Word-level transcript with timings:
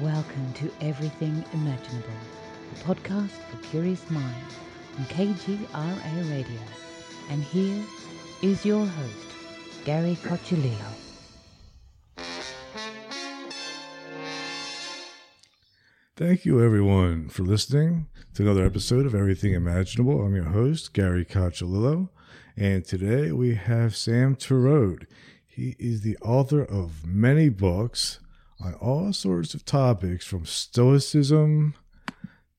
Welcome 0.00 0.52
to 0.54 0.72
Everything 0.80 1.44
Imaginable, 1.52 2.08
the 2.72 2.80
podcast 2.80 3.30
for 3.30 3.56
curious 3.68 4.10
minds 4.10 4.56
on 4.98 5.04
KGRA 5.04 6.30
Radio. 6.32 6.60
And 7.30 7.44
here 7.44 7.80
is 8.42 8.64
your 8.66 8.84
host, 8.84 9.26
Gary 9.84 10.18
Cochilillo. 10.24 10.74
Thank 16.16 16.44
you, 16.44 16.60
everyone, 16.60 17.28
for 17.28 17.44
listening 17.44 18.08
to 18.34 18.42
another 18.42 18.64
episode 18.64 19.06
of 19.06 19.14
Everything 19.14 19.52
Imaginable. 19.52 20.22
I'm 20.22 20.34
your 20.34 20.46
host, 20.46 20.92
Gary 20.92 21.24
Cochilillo, 21.24 22.08
and 22.56 22.84
today 22.84 23.30
we 23.30 23.54
have 23.54 23.94
Sam 23.94 24.34
Torode. 24.34 25.06
He 25.46 25.76
is 25.78 26.00
the 26.00 26.16
author 26.16 26.64
of 26.64 27.06
many 27.06 27.48
books 27.48 28.18
on 28.60 28.74
all 28.74 29.12
sorts 29.12 29.54
of 29.54 29.64
topics 29.64 30.26
from 30.26 30.46
Stoicism 30.46 31.74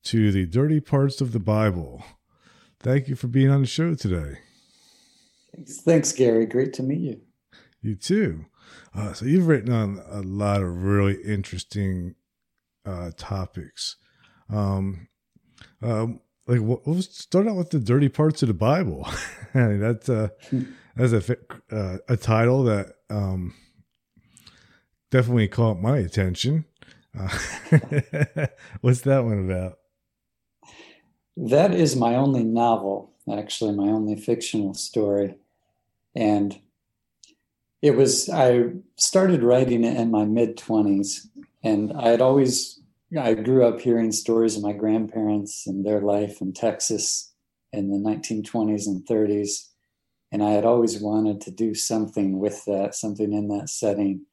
to 0.04 0.30
the 0.30 0.46
dirty 0.46 0.80
parts 0.80 1.20
of 1.20 1.32
the 1.32 1.40
Bible. 1.40 2.04
Thank 2.80 3.08
you 3.08 3.16
for 3.16 3.26
being 3.26 3.50
on 3.50 3.62
the 3.62 3.66
show 3.66 3.94
today. 3.94 4.38
Thanks, 5.54 5.80
Thanks 5.80 6.12
Gary. 6.12 6.46
Great 6.46 6.72
to 6.74 6.82
meet 6.82 7.00
you. 7.00 7.20
You 7.80 7.94
too. 7.94 8.46
Uh, 8.94 9.12
so, 9.12 9.24
you've 9.26 9.46
written 9.46 9.72
on 9.72 10.02
a 10.08 10.20
lot 10.20 10.62
of 10.62 10.82
really 10.82 11.22
interesting 11.22 12.14
uh, 12.84 13.10
topics. 13.16 13.96
Um, 14.48 15.08
um, 15.82 16.20
like 16.46 16.60
we'll 16.60 17.02
start 17.02 17.48
out 17.48 17.56
with 17.56 17.70
the 17.70 17.80
dirty 17.80 18.08
parts 18.08 18.42
of 18.42 18.48
the 18.48 18.54
Bible. 18.54 19.06
I 19.54 19.58
mean, 19.58 19.80
that's 19.80 20.08
uh, 20.08 20.28
that's 20.94 21.12
a 21.12 21.36
uh, 21.70 21.98
a 22.08 22.16
title 22.16 22.64
that 22.64 22.94
um, 23.10 23.54
definitely 25.10 25.48
caught 25.48 25.80
my 25.80 25.98
attention. 25.98 26.64
Uh, 27.18 27.28
what's 28.80 29.02
that 29.02 29.24
one 29.24 29.50
about? 29.50 29.78
That 31.36 31.74
is 31.74 31.96
my 31.96 32.14
only 32.14 32.44
novel, 32.44 33.12
actually, 33.30 33.72
my 33.72 33.88
only 33.88 34.16
fictional 34.16 34.74
story, 34.74 35.36
and 36.14 36.58
it 37.82 37.92
was 37.92 38.28
I 38.30 38.70
started 38.96 39.42
writing 39.42 39.84
it 39.84 39.96
in 39.96 40.10
my 40.10 40.24
mid 40.24 40.56
twenties, 40.56 41.28
and 41.62 41.92
I 41.92 42.08
had 42.08 42.20
always 42.22 42.80
I 43.16 43.34
grew 43.34 43.64
up 43.64 43.80
hearing 43.80 44.10
stories 44.12 44.56
of 44.56 44.62
my 44.62 44.72
grandparents 44.72 45.66
and 45.66 45.86
their 45.86 46.00
life 46.00 46.40
in 46.40 46.52
Texas 46.52 47.32
in 47.72 47.90
the 47.90 47.98
1920s 47.98 48.86
and 48.86 49.06
30s. 49.06 49.68
And 50.32 50.42
I 50.42 50.50
had 50.50 50.64
always 50.64 51.00
wanted 51.00 51.40
to 51.42 51.50
do 51.50 51.74
something 51.74 52.40
with 52.40 52.64
that, 52.64 52.94
something 52.94 53.32
in 53.32 53.48
that 53.48 53.68
setting. 53.68 54.26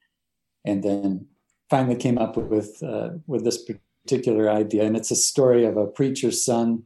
And 0.66 0.83
then 0.83 1.28
finally 1.69 1.95
came 1.95 2.17
up 2.17 2.38
with, 2.38 2.81
uh, 2.83 3.09
with 3.28 3.44
this 3.44 3.64
particular 4.06 4.50
idea. 4.50 4.83
And 4.83 4.95
it's 4.95 5.11
a 5.11 5.16
story 5.16 5.66
of 5.66 5.78
a 5.78 5.88
preacher's 5.88 6.44
son 6.44 6.83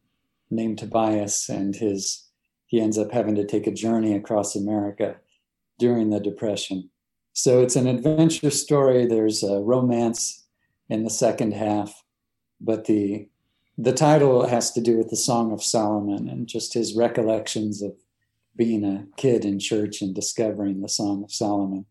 named 0.49 0.79
Tobias 0.79 1.49
and 1.49 1.75
his, 1.75 2.27
he 2.65 2.79
ends 2.79 2.97
up 2.97 3.11
having 3.11 3.35
to 3.35 3.45
take 3.45 3.67
a 3.67 3.71
journey 3.71 4.13
across 4.13 4.55
America 4.55 5.17
during 5.77 6.09
the 6.09 6.19
Depression. 6.19 6.89
So 7.33 7.61
it's 7.61 7.75
an 7.75 7.87
adventure 7.87 8.49
story. 8.49 9.05
There's 9.05 9.43
a 9.43 9.59
romance 9.59 10.45
in 10.89 11.03
the 11.03 11.09
second 11.09 11.53
half. 11.53 12.03
But 12.59 12.85
the 12.85 13.29
the 13.77 13.93
title 13.93 14.47
has 14.47 14.71
to 14.71 14.81
do 14.81 14.97
with 14.97 15.11
the 15.11 15.15
Song 15.15 15.51
of 15.51 15.63
Solomon 15.63 16.27
and 16.27 16.47
just 16.47 16.73
his 16.73 16.95
recollections 16.95 17.83
of 17.83 17.93
being 18.55 18.83
a 18.83 19.05
kid 19.17 19.45
in 19.45 19.59
church 19.59 20.01
and 20.01 20.15
discovering 20.15 20.81
the 20.81 20.89
Song 20.89 21.23
of 21.23 21.31
Solomon. 21.31 21.85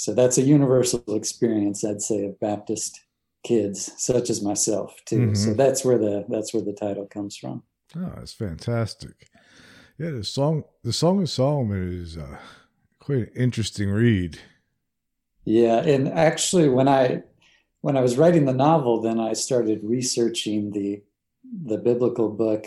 So 0.00 0.14
that's 0.14 0.38
a 0.38 0.42
universal 0.42 1.04
experience, 1.08 1.84
I'd 1.84 2.00
say, 2.00 2.24
of 2.24 2.40
Baptist 2.40 3.04
kids 3.44 3.92
such 3.98 4.30
as 4.30 4.42
myself 4.42 4.96
too. 5.04 5.18
Mm-hmm. 5.18 5.34
So 5.34 5.52
that's 5.52 5.84
where 5.84 5.98
the 5.98 6.24
that's 6.26 6.54
where 6.54 6.62
the 6.62 6.72
title 6.72 7.04
comes 7.04 7.36
from. 7.36 7.62
Oh, 7.94 8.10
that's 8.16 8.32
fantastic. 8.32 9.28
Yeah, 9.98 10.12
the 10.12 10.24
song 10.24 10.64
the 10.82 10.94
Song 10.94 11.20
of 11.20 11.28
Solomon 11.28 12.00
is 12.02 12.16
uh, 12.16 12.38
quite 12.98 13.18
an 13.18 13.30
interesting 13.36 13.90
read. 13.90 14.38
Yeah, 15.44 15.82
and 15.82 16.08
actually 16.08 16.70
when 16.70 16.88
I 16.88 17.24
when 17.82 17.98
I 17.98 18.00
was 18.00 18.16
writing 18.16 18.46
the 18.46 18.54
novel, 18.54 19.02
then 19.02 19.20
I 19.20 19.34
started 19.34 19.80
researching 19.84 20.70
the 20.70 21.02
the 21.66 21.76
biblical 21.76 22.30
book 22.30 22.64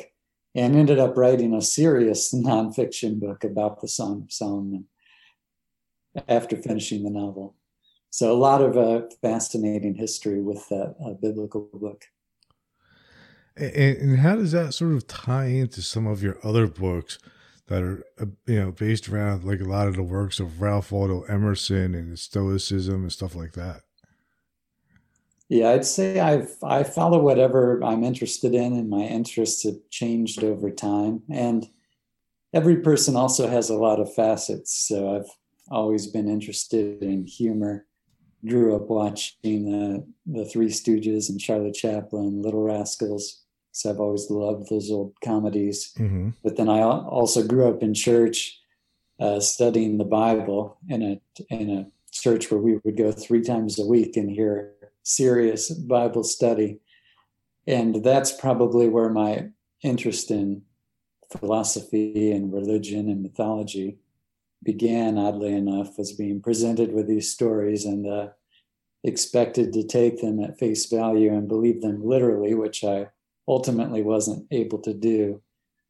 and 0.54 0.76
ended 0.76 1.00
up 1.00 1.18
writing 1.18 1.56
a 1.56 1.64
serious 1.64 2.32
nonfiction 2.36 3.20
book 3.20 3.44
about 3.44 3.82
the 3.82 3.88
Song 3.88 4.22
of 4.22 4.32
Solomon 4.32 4.86
after 6.28 6.56
finishing 6.56 7.04
the 7.04 7.10
novel. 7.10 7.56
So 8.10 8.32
a 8.32 8.38
lot 8.38 8.62
of 8.62 8.78
uh, 8.78 9.08
fascinating 9.22 9.96
history 9.96 10.42
with 10.42 10.68
that 10.70 10.96
uh, 11.04 11.14
biblical 11.14 11.70
book. 11.74 12.06
And, 13.58 13.98
and, 13.98 14.20
how 14.20 14.36
does 14.36 14.52
that 14.52 14.74
sort 14.74 14.94
of 14.94 15.08
tie 15.08 15.46
into 15.46 15.82
some 15.82 16.08
of 16.08 16.24
your 16.24 16.38
other 16.44 16.68
books 16.68 17.20
that 17.68 17.84
are, 17.84 18.04
uh, 18.20 18.26
you 18.46 18.60
know, 18.60 18.72
based 18.72 19.10
around 19.10 19.44
like 19.44 19.62
a 19.62 19.66
lot 19.66 19.88
of 19.88 19.96
the 19.96 20.04
works 20.04 20.40
of 20.40 20.62
Ralph 20.62 20.92
Waldo 20.92 21.22
Emerson 21.24 21.96
and 21.96 22.18
Stoicism 22.18 23.04
and 23.04 23.12
stuff 23.12 23.36
like 23.36 23.54
that? 23.54 23.82
Yeah, 25.50 25.70
I'd 25.70 25.86
say 25.86 26.20
I've 26.20 26.56
I 26.64 26.84
follow 26.84 27.20
whatever 27.20 27.84
I'm 27.84 28.04
interested 28.04 28.56
in, 28.56 28.74
and 28.74 28.90
my 28.90 29.02
interests 29.02 29.64
have 29.64 29.76
changed 29.92 30.44
over 30.44 30.72
time. 30.72 31.22
And 31.30 31.68
every 32.54 32.78
person 32.78 33.16
also 33.16 33.48
has 33.48 33.70
a 33.70 33.78
lot 33.78 34.00
of 34.00 34.14
facets. 34.14 34.88
So 34.88 35.16
I've 35.16 35.30
always 35.70 36.08
been 36.08 36.30
interested 36.30 37.02
in 37.02 37.26
humor. 37.26 37.86
Grew 38.46 38.76
up 38.76 38.90
watching 38.90 39.72
the 39.72 40.06
the 40.26 40.46
Three 40.46 40.68
Stooges 40.68 41.30
and 41.30 41.40
Charlie 41.40 41.72
Chaplin, 41.72 42.42
Little 42.42 42.64
Rascals. 42.64 43.42
So 43.72 43.90
I've 43.90 44.00
always 44.00 44.30
loved 44.30 44.70
those 44.70 44.92
old 44.92 45.14
comedies. 45.24 45.94
Mm-hmm. 45.98 46.30
But 46.44 46.58
then 46.58 46.70
I 46.70 46.82
also 46.82 47.48
grew 47.48 47.68
up 47.70 47.82
in 47.82 47.94
church, 47.94 48.60
uh, 49.20 49.40
studying 49.40 49.98
the 49.98 50.04
Bible 50.04 50.78
in 50.90 51.02
a 51.02 51.22
in 51.50 51.70
a 51.70 51.88
church 52.12 52.52
where 52.52 52.60
we 52.60 52.80
would 52.84 52.98
go 52.98 53.12
three 53.12 53.42
times 53.42 53.80
a 53.80 53.86
week 53.86 54.18
and 54.18 54.30
hear 54.30 54.74
serious 55.04 55.70
Bible 55.72 56.24
study. 56.24 56.80
And 57.66 58.04
that's 58.04 58.32
probably 58.32 58.90
where 58.90 59.10
my 59.10 59.50
interest 59.82 60.32
in 60.32 60.64
philosophy 61.32 62.32
and 62.32 62.54
religion 62.54 63.10
and 63.10 63.24
mythology 63.24 63.98
began, 64.64 65.18
oddly 65.18 65.54
enough, 65.54 65.98
was 65.98 66.14
being 66.14 66.42
presented 66.42 66.94
with 66.94 67.08
these 67.08 67.32
stories 67.32 67.86
and 67.86 68.08
uh, 68.08 68.30
expected 69.04 69.74
to 69.74 69.86
take 69.86 70.22
them 70.22 70.40
at 70.40 70.58
face 70.58 70.86
value 70.86 71.34
and 71.34 71.48
believe 71.48 71.82
them 71.82 72.04
literally, 72.04 72.54
which 72.54 72.84
I 72.84 73.10
ultimately 73.48 74.02
wasn't 74.02 74.48
able 74.52 74.80
to 74.80 74.94
do 74.94 75.42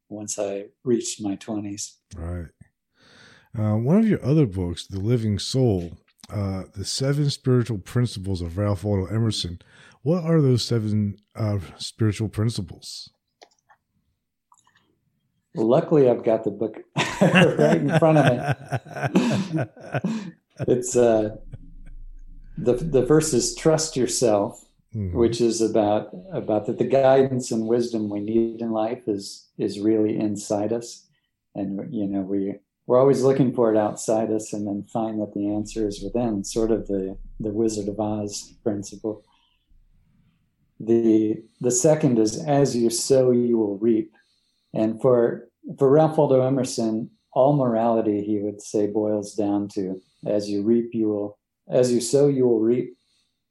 once 0.08 0.38
I 0.38 0.66
reached 0.84 1.22
my 1.22 1.36
20s. 1.36 1.96
Right. 2.16 2.48
Uh, 3.56 3.76
one 3.76 3.98
of 3.98 4.08
your 4.08 4.24
other 4.24 4.46
books, 4.46 4.86
The 4.86 4.98
Living 4.98 5.38
Soul, 5.38 5.98
uh, 6.30 6.64
the 6.74 6.84
seven 6.84 7.30
spiritual 7.30 7.78
principles 7.78 8.40
of 8.40 8.58
Ralph 8.58 8.82
Waldo 8.82 9.06
Emerson. 9.06 9.60
What 10.02 10.24
are 10.24 10.40
those 10.40 10.64
seven 10.64 11.16
uh, 11.36 11.58
spiritual 11.78 12.28
principles? 12.28 13.10
Luckily, 15.54 16.08
I've 16.08 16.24
got 16.24 16.44
the 16.44 16.50
book 16.50 16.78
right 17.20 17.76
in 17.76 17.98
front 17.98 18.18
of 18.18 19.56
me. 19.56 19.64
it's 20.68 20.96
uh, 20.96 21.36
the 22.58 22.74
the 22.74 23.04
verse 23.04 23.32
is 23.32 23.54
trust 23.54 23.96
yourself, 23.96 24.64
mm-hmm. 24.94 25.16
which 25.16 25.40
is 25.40 25.60
about 25.60 26.14
about 26.32 26.66
that 26.66 26.78
the 26.78 26.84
guidance 26.84 27.50
and 27.50 27.66
wisdom 27.66 28.08
we 28.08 28.20
need 28.20 28.60
in 28.60 28.70
life 28.70 29.02
is 29.06 29.48
is 29.58 29.80
really 29.80 30.18
inside 30.18 30.72
us, 30.72 31.06
and 31.54 31.92
you 31.94 32.06
know 32.06 32.20
we 32.20 32.54
we're 32.86 33.00
always 33.00 33.22
looking 33.22 33.54
for 33.54 33.72
it 33.72 33.78
outside 33.78 34.30
us 34.30 34.52
and 34.52 34.66
then 34.66 34.84
find 34.92 35.20
that 35.20 35.32
the 35.34 35.48
answer 35.48 35.88
is 35.88 36.02
within 36.02 36.44
sort 36.44 36.70
of 36.70 36.86
the 36.86 37.16
the 37.40 37.50
wizard 37.50 37.88
of 37.88 37.98
oz 37.98 38.54
principle 38.62 39.24
the 40.80 41.42
the 41.60 41.70
second 41.70 42.18
is 42.18 42.42
as 42.44 42.76
you 42.76 42.90
sow 42.90 43.30
you 43.30 43.56
will 43.56 43.78
reap 43.78 44.12
and 44.74 45.00
for 45.00 45.48
for 45.78 45.90
ralph 45.90 46.16
waldo 46.18 46.46
emerson 46.46 47.10
all 47.32 47.56
morality 47.56 48.22
he 48.22 48.38
would 48.38 48.60
say 48.60 48.86
boils 48.86 49.34
down 49.34 49.68
to 49.68 50.00
as 50.26 50.48
you 50.48 50.62
reap 50.62 50.90
you 50.92 51.08
will 51.08 51.38
as 51.68 51.92
you 51.92 52.00
sow 52.00 52.28
you 52.28 52.46
will 52.46 52.60
reap 52.60 52.96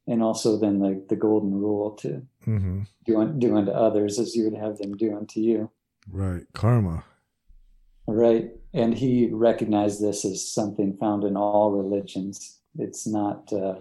and 0.06 0.22
also 0.22 0.58
then 0.58 0.78
the, 0.80 1.04
the 1.08 1.16
golden 1.16 1.54
rule 1.54 1.92
to 1.92 2.22
mm-hmm. 2.46 2.82
do, 3.06 3.34
do 3.38 3.56
unto 3.56 3.72
others 3.72 4.18
as 4.18 4.34
you 4.34 4.44
would 4.44 4.58
have 4.58 4.78
them 4.78 4.96
do 4.96 5.16
unto 5.16 5.40
you 5.40 5.70
right 6.10 6.44
karma 6.52 7.04
right 8.06 8.50
and 8.74 8.92
he 8.92 9.28
recognized 9.30 10.02
this 10.02 10.24
as 10.24 10.46
something 10.46 10.96
found 10.96 11.22
in 11.22 11.36
all 11.36 11.70
religions. 11.70 12.58
It's 12.76 13.06
not, 13.06 13.52
uh, 13.52 13.76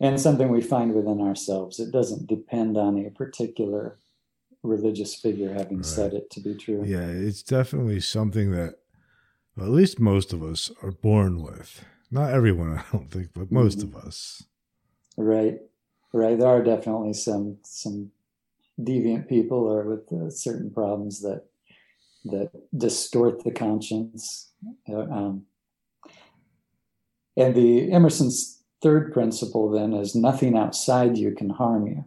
and 0.00 0.20
something 0.20 0.48
we 0.48 0.60
find 0.60 0.92
within 0.92 1.20
ourselves. 1.20 1.78
It 1.78 1.92
doesn't 1.92 2.26
depend 2.26 2.76
on 2.76 2.98
a 2.98 3.10
particular 3.10 4.00
religious 4.62 5.14
figure 5.14 5.52
having 5.52 5.78
right. 5.78 5.86
said 5.86 6.14
it 6.14 6.30
to 6.30 6.40
be 6.40 6.54
true. 6.54 6.82
Yeah, 6.84 7.06
it's 7.06 7.42
definitely 7.42 8.00
something 8.00 8.52
that 8.52 8.76
well, 9.56 9.66
at 9.66 9.72
least 9.72 10.00
most 10.00 10.32
of 10.32 10.42
us 10.42 10.70
are 10.82 10.92
born 10.92 11.42
with. 11.42 11.84
Not 12.10 12.32
everyone, 12.32 12.78
I 12.78 12.84
don't 12.92 13.10
think, 13.10 13.30
but 13.34 13.52
most 13.52 13.78
mm-hmm. 13.78 13.96
of 13.96 14.04
us. 14.04 14.42
Right. 15.16 15.58
right? 16.12 16.38
There 16.38 16.48
are 16.48 16.62
definitely 16.62 17.12
some 17.14 17.58
some 17.64 18.10
deviant 18.80 19.28
people 19.28 19.58
or 19.58 19.84
with 19.84 20.12
uh, 20.12 20.30
certain 20.30 20.70
problems 20.70 21.20
that 21.20 21.44
that 22.24 22.50
distort 22.76 23.44
the 23.44 23.50
conscience. 23.50 24.52
Uh, 24.88 25.00
um, 25.00 25.46
and 27.36 27.54
the 27.54 27.90
Emerson's 27.90 28.62
third 28.82 29.12
principle 29.12 29.70
then 29.70 29.92
is 29.92 30.14
nothing 30.14 30.56
outside 30.56 31.18
you 31.18 31.32
can 31.32 31.50
harm 31.50 31.86
you, 31.86 32.04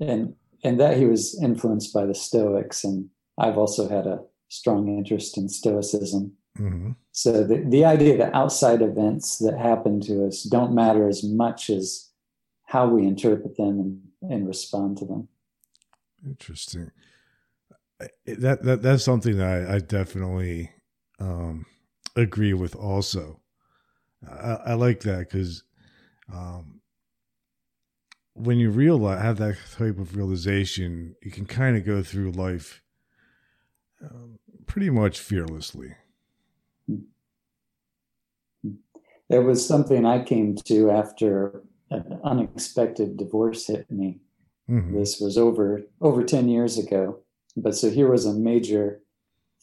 and 0.00 0.34
and 0.64 0.80
that 0.80 0.96
he 0.96 1.04
was 1.04 1.38
influenced 1.40 1.92
by 1.92 2.06
the 2.06 2.14
Stoics, 2.14 2.84
and 2.84 3.10
I've 3.38 3.58
also 3.58 3.88
had 3.88 4.06
a 4.06 4.20
strong 4.48 4.88
interest 4.88 5.36
in 5.36 5.48
Stoicism. 5.48 6.32
Mm-hmm. 6.58 6.92
So 7.12 7.44
the, 7.44 7.64
the 7.68 7.84
idea 7.84 8.16
that 8.18 8.34
outside 8.34 8.80
events 8.80 9.38
that 9.38 9.58
happen 9.58 10.00
to 10.02 10.26
us 10.26 10.42
don't 10.44 10.74
matter 10.74 11.08
as 11.08 11.22
much 11.22 11.68
as 11.68 12.10
how 12.64 12.88
we 12.88 13.06
interpret 13.06 13.56
them 13.56 13.78
and, 13.80 14.32
and 14.32 14.48
respond 14.48 14.98
to 14.98 15.04
them. 15.04 15.28
Interesting. 16.26 16.90
That 18.26 18.62
that 18.62 18.82
that's 18.82 19.04
something 19.04 19.36
that 19.38 19.46
I, 19.46 19.74
I 19.76 19.78
definitely 19.78 20.70
um, 21.20 21.66
agree 22.16 22.54
with. 22.54 22.74
Also, 22.74 23.40
I, 24.28 24.58
I 24.66 24.74
like 24.74 25.00
that 25.00 25.30
because 25.30 25.62
um, 26.32 26.80
when 28.34 28.58
you 28.58 28.70
realize 28.70 29.22
have 29.22 29.38
that 29.38 29.56
type 29.76 29.98
of 29.98 30.16
realization, 30.16 31.16
you 31.22 31.30
can 31.30 31.46
kind 31.46 31.76
of 31.76 31.84
go 31.84 32.02
through 32.02 32.32
life 32.32 32.82
um, 34.02 34.38
pretty 34.66 34.90
much 34.90 35.20
fearlessly. 35.20 35.94
It 39.30 39.38
was 39.38 39.66
something 39.66 40.04
I 40.04 40.22
came 40.22 40.56
to 40.66 40.90
after 40.90 41.62
an 41.90 42.20
unexpected 42.24 43.16
divorce 43.16 43.66
hit 43.68 43.90
me. 43.90 44.20
Mm-hmm. 44.68 44.98
This 44.98 45.20
was 45.20 45.38
over 45.38 45.82
over 46.00 46.22
10 46.24 46.48
years 46.48 46.76
ago. 46.76 47.20
But 47.56 47.76
so 47.76 47.88
here 47.88 48.10
was 48.10 48.26
a 48.26 48.34
major 48.34 49.00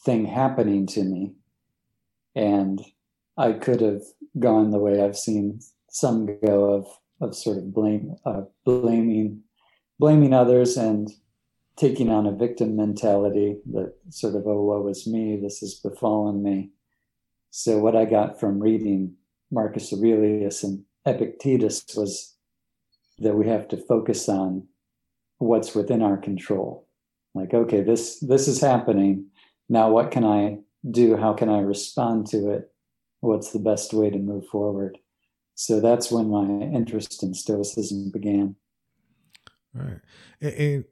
thing 0.05 0.25
happening 0.25 0.87
to 0.87 1.03
me. 1.03 1.33
And 2.35 2.81
I 3.37 3.53
could 3.53 3.81
have 3.81 4.01
gone 4.39 4.71
the 4.71 4.79
way 4.79 5.01
I've 5.01 5.17
seen 5.17 5.59
some 5.89 6.39
go 6.43 6.73
of 6.73 6.87
of 7.21 7.35
sort 7.35 7.57
of 7.57 7.73
blame 7.73 8.15
uh, 8.25 8.41
blaming 8.65 9.41
blaming 9.99 10.33
others 10.33 10.75
and 10.75 11.11
taking 11.77 12.09
on 12.09 12.25
a 12.25 12.31
victim 12.31 12.75
mentality 12.75 13.57
that 13.71 13.93
sort 14.09 14.35
of 14.35 14.45
oh 14.47 14.61
woe 14.61 14.87
is 14.87 15.07
me 15.07 15.39
this 15.41 15.59
has 15.59 15.75
befallen 15.75 16.43
me. 16.43 16.71
So 17.51 17.77
what 17.77 17.95
i 17.95 18.05
got 18.05 18.39
from 18.39 18.59
reading 18.59 19.15
marcus 19.51 19.93
aurelius 19.93 20.63
and 20.63 20.83
epictetus 21.05 21.85
was 21.95 22.35
that 23.19 23.35
we 23.35 23.47
have 23.47 23.67
to 23.67 23.77
focus 23.77 24.27
on 24.27 24.67
what's 25.37 25.75
within 25.75 26.01
our 26.01 26.17
control. 26.17 26.87
Like 27.35 27.53
okay 27.53 27.81
this 27.81 28.19
this 28.19 28.47
is 28.47 28.59
happening. 28.59 29.27
Now 29.69 29.91
what 29.91 30.11
can 30.11 30.25
i 30.25 30.57
do? 30.89 31.15
How 31.15 31.33
can 31.33 31.49
i 31.49 31.59
respond 31.59 32.27
to 32.27 32.49
it? 32.49 32.71
What's 33.19 33.51
the 33.51 33.59
best 33.59 33.93
way 33.93 34.09
to 34.09 34.17
move 34.17 34.47
forward 34.47 34.97
so 35.61 35.79
that's 35.79 36.11
when 36.11 36.29
my 36.29 36.45
interest 36.75 37.23
in 37.23 37.33
stoicism 37.33 38.11
began 38.11 38.55
right 39.73 39.99
and 40.41 40.85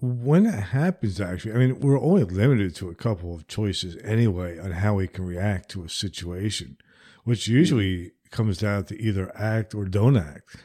when 0.00 0.46
it 0.46 0.60
happens 0.60 1.20
actually 1.20 1.52
i 1.52 1.56
mean 1.56 1.80
we're 1.80 2.00
only 2.00 2.24
limited 2.24 2.74
to 2.74 2.88
a 2.88 2.94
couple 2.94 3.34
of 3.34 3.46
choices 3.46 3.96
anyway 4.04 4.58
on 4.58 4.70
how 4.72 4.94
we 4.94 5.06
can 5.06 5.24
react 5.24 5.70
to 5.70 5.84
a 5.84 5.88
situation 5.88 6.76
which 7.24 7.48
usually 7.48 8.12
comes 8.34 8.58
down 8.58 8.84
to 8.84 9.00
either 9.00 9.32
act 9.36 9.74
or 9.74 9.84
don't 9.84 10.16
act. 10.16 10.56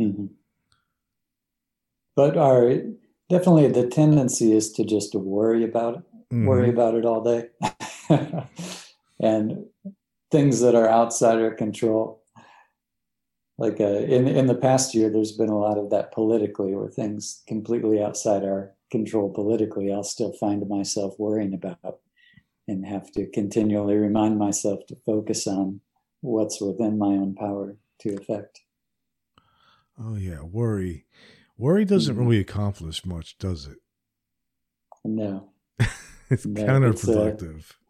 Mm-hmm. 0.00 0.26
But 2.16 2.36
our 2.36 2.80
definitely 3.28 3.68
the 3.68 3.88
tendency 3.88 4.52
is 4.52 4.72
to 4.72 4.84
just 4.84 5.14
worry 5.14 5.64
about 5.64 5.96
it, 5.96 6.02
mm-hmm. 6.32 6.46
worry 6.46 6.70
about 6.70 6.94
it 6.94 7.04
all 7.04 7.22
day, 7.22 7.48
and 9.20 9.66
things 10.34 10.60
that 10.60 10.74
are 10.74 10.88
outside 10.88 11.38
our 11.38 11.54
control. 11.54 12.20
Like 13.56 13.80
uh, 13.80 14.00
in 14.16 14.26
in 14.26 14.48
the 14.48 14.56
past 14.56 14.92
year, 14.92 15.08
there's 15.08 15.30
been 15.30 15.48
a 15.48 15.58
lot 15.58 15.78
of 15.78 15.90
that 15.90 16.10
politically, 16.10 16.74
where 16.74 16.88
things 16.88 17.44
completely 17.46 18.02
outside 18.02 18.42
our 18.42 18.74
control 18.90 19.32
politically, 19.32 19.92
I'll 19.92 20.02
still 20.02 20.32
find 20.32 20.68
myself 20.68 21.14
worrying 21.18 21.54
about, 21.54 22.00
and 22.66 22.84
have 22.84 23.12
to 23.12 23.28
continually 23.30 23.94
remind 23.94 24.40
myself 24.40 24.80
to 24.88 24.96
focus 25.06 25.46
on 25.46 25.80
what's 26.20 26.60
within 26.60 26.98
my 26.98 27.14
own 27.22 27.36
power 27.36 27.76
to 28.00 28.16
affect. 28.16 28.62
Oh 29.96 30.16
yeah, 30.16 30.40
worry. 30.40 31.06
Worry 31.56 31.84
doesn't 31.84 32.16
mm-hmm. 32.16 32.24
really 32.24 32.40
accomplish 32.40 33.06
much, 33.06 33.38
does 33.38 33.66
it? 33.66 33.78
No. 35.04 35.50
it's 36.28 36.44
no, 36.44 36.64
counterproductive. 36.64 37.58
It's 37.58 37.70
a, 37.70 37.83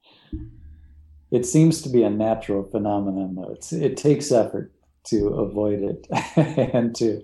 it 1.34 1.44
seems 1.44 1.82
to 1.82 1.88
be 1.88 2.04
a 2.04 2.10
natural 2.10 2.62
phenomenon, 2.62 3.34
though. 3.34 3.52
It's, 3.52 3.72
it 3.72 3.96
takes 3.96 4.30
effort 4.30 4.72
to 5.06 5.28
avoid 5.28 5.82
it 5.82 6.06
and 6.36 6.94
to 6.96 7.22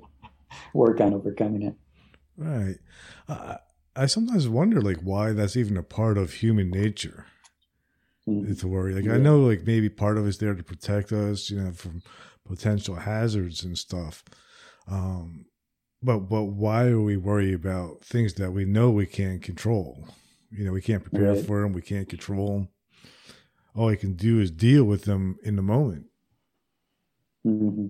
work 0.75 1.01
on 1.01 1.15
overcoming 1.15 1.63
it. 1.63 1.75
Right. 2.37 2.77
Uh, 3.29 3.57
I 3.95 4.07
sometimes 4.07 4.49
wonder, 4.49 4.81
like, 4.81 5.01
why 5.03 5.33
that's 5.33 5.57
even 5.57 5.77
a 5.77 5.85
part 5.85 6.19
of 6.19 6.35
human 6.35 6.71
nature 6.71 7.27
mm-hmm. 8.29 8.53
to 8.53 8.67
worry. 8.67 8.95
Like 8.95 9.05
yeah. 9.05 9.15
I 9.15 9.19
know, 9.19 9.41
like 9.41 9.65
maybe 9.65 9.89
part 9.89 10.19
of 10.19 10.27
it's 10.27 10.39
there 10.39 10.55
to 10.55 10.63
protect 10.63 11.13
us, 11.13 11.49
you 11.49 11.61
know, 11.61 11.73
from 11.73 12.03
potential 12.45 12.97
hazards 12.97 13.63
and 13.63 13.79
stuff. 13.79 14.25
Um, 14.89 15.47
but 16.03 16.21
but 16.21 16.45
why 16.45 16.89
are 16.89 17.01
we 17.01 17.17
worry 17.17 17.53
about 17.53 18.03
things 18.03 18.35
that 18.35 18.53
we 18.53 18.65
know 18.65 18.91
we 18.91 19.07
can't 19.07 19.43
control? 19.43 20.09
You 20.51 20.65
know, 20.65 20.73
we 20.73 20.83
can't 20.83 21.05
prepare 21.05 21.35
right. 21.35 21.47
for 21.47 21.63
them. 21.63 21.73
We 21.73 21.83
can't 21.83 22.09
control 22.09 22.55
them. 22.55 22.69
All 23.81 23.87
we 23.87 23.97
can 23.97 24.13
do 24.13 24.39
is 24.39 24.51
deal 24.51 24.85
with 24.85 25.05
them 25.05 25.39
in 25.43 25.57
the 25.57 25.63
moment. 25.63 26.05
Mm-hmm. 27.47 27.87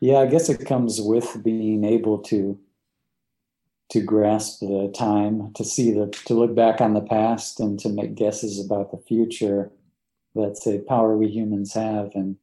Yeah, 0.00 0.20
I 0.20 0.26
guess 0.26 0.48
it 0.48 0.64
comes 0.64 0.98
with 0.98 1.44
being 1.44 1.84
able 1.84 2.20
to 2.20 2.58
to 3.90 4.00
grasp 4.00 4.60
the 4.60 4.90
time, 4.96 5.52
to 5.56 5.62
see 5.62 5.90
the, 5.92 6.06
to 6.24 6.32
look 6.32 6.54
back 6.54 6.80
on 6.80 6.94
the 6.94 7.02
past 7.02 7.60
and 7.60 7.78
to 7.80 7.90
make 7.90 8.14
guesses 8.14 8.58
about 8.64 8.92
the 8.92 8.96
future. 8.96 9.70
That's 10.34 10.66
a 10.66 10.78
power 10.78 11.18
we 11.18 11.28
humans 11.28 11.74
have. 11.74 12.12
And 12.14 12.38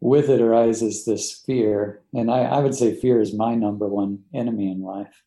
with 0.00 0.28
it 0.28 0.40
arises 0.40 1.04
this 1.04 1.30
fear. 1.46 2.02
And 2.12 2.32
I, 2.32 2.40
I 2.40 2.58
would 2.58 2.74
say 2.74 2.96
fear 2.96 3.20
is 3.20 3.32
my 3.32 3.54
number 3.54 3.86
one 3.86 4.24
enemy 4.34 4.72
in 4.72 4.82
life. 4.82 5.22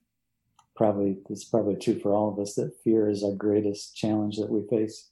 Probably, 0.76 1.20
it's 1.30 1.46
probably 1.46 1.78
true 1.78 2.00
for 2.02 2.14
all 2.14 2.34
of 2.34 2.38
us 2.38 2.56
that 2.56 2.76
fear 2.84 3.08
is 3.08 3.24
our 3.24 3.32
greatest 3.32 3.96
challenge 3.96 4.36
that 4.36 4.50
we 4.50 4.68
face. 4.68 5.12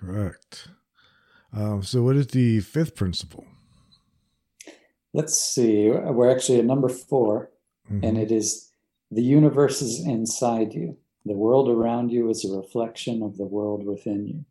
Correct. 0.00 0.68
Um, 1.52 1.82
so, 1.82 2.02
what 2.02 2.16
is 2.16 2.28
the 2.28 2.60
fifth 2.60 2.94
principle? 2.94 3.44
Let's 5.12 5.36
see. 5.36 5.90
We're 5.90 6.30
actually 6.30 6.58
at 6.58 6.64
number 6.64 6.88
four. 6.88 7.50
Mm-hmm. 7.90 8.04
And 8.04 8.18
it 8.18 8.30
is 8.30 8.70
the 9.10 9.22
universe 9.22 9.82
is 9.82 10.06
inside 10.06 10.72
you. 10.72 10.96
The 11.26 11.34
world 11.34 11.68
around 11.68 12.10
you 12.12 12.30
is 12.30 12.44
a 12.44 12.56
reflection 12.56 13.22
of 13.22 13.36
the 13.36 13.44
world 13.44 13.84
within 13.84 14.26
you. 14.26 14.44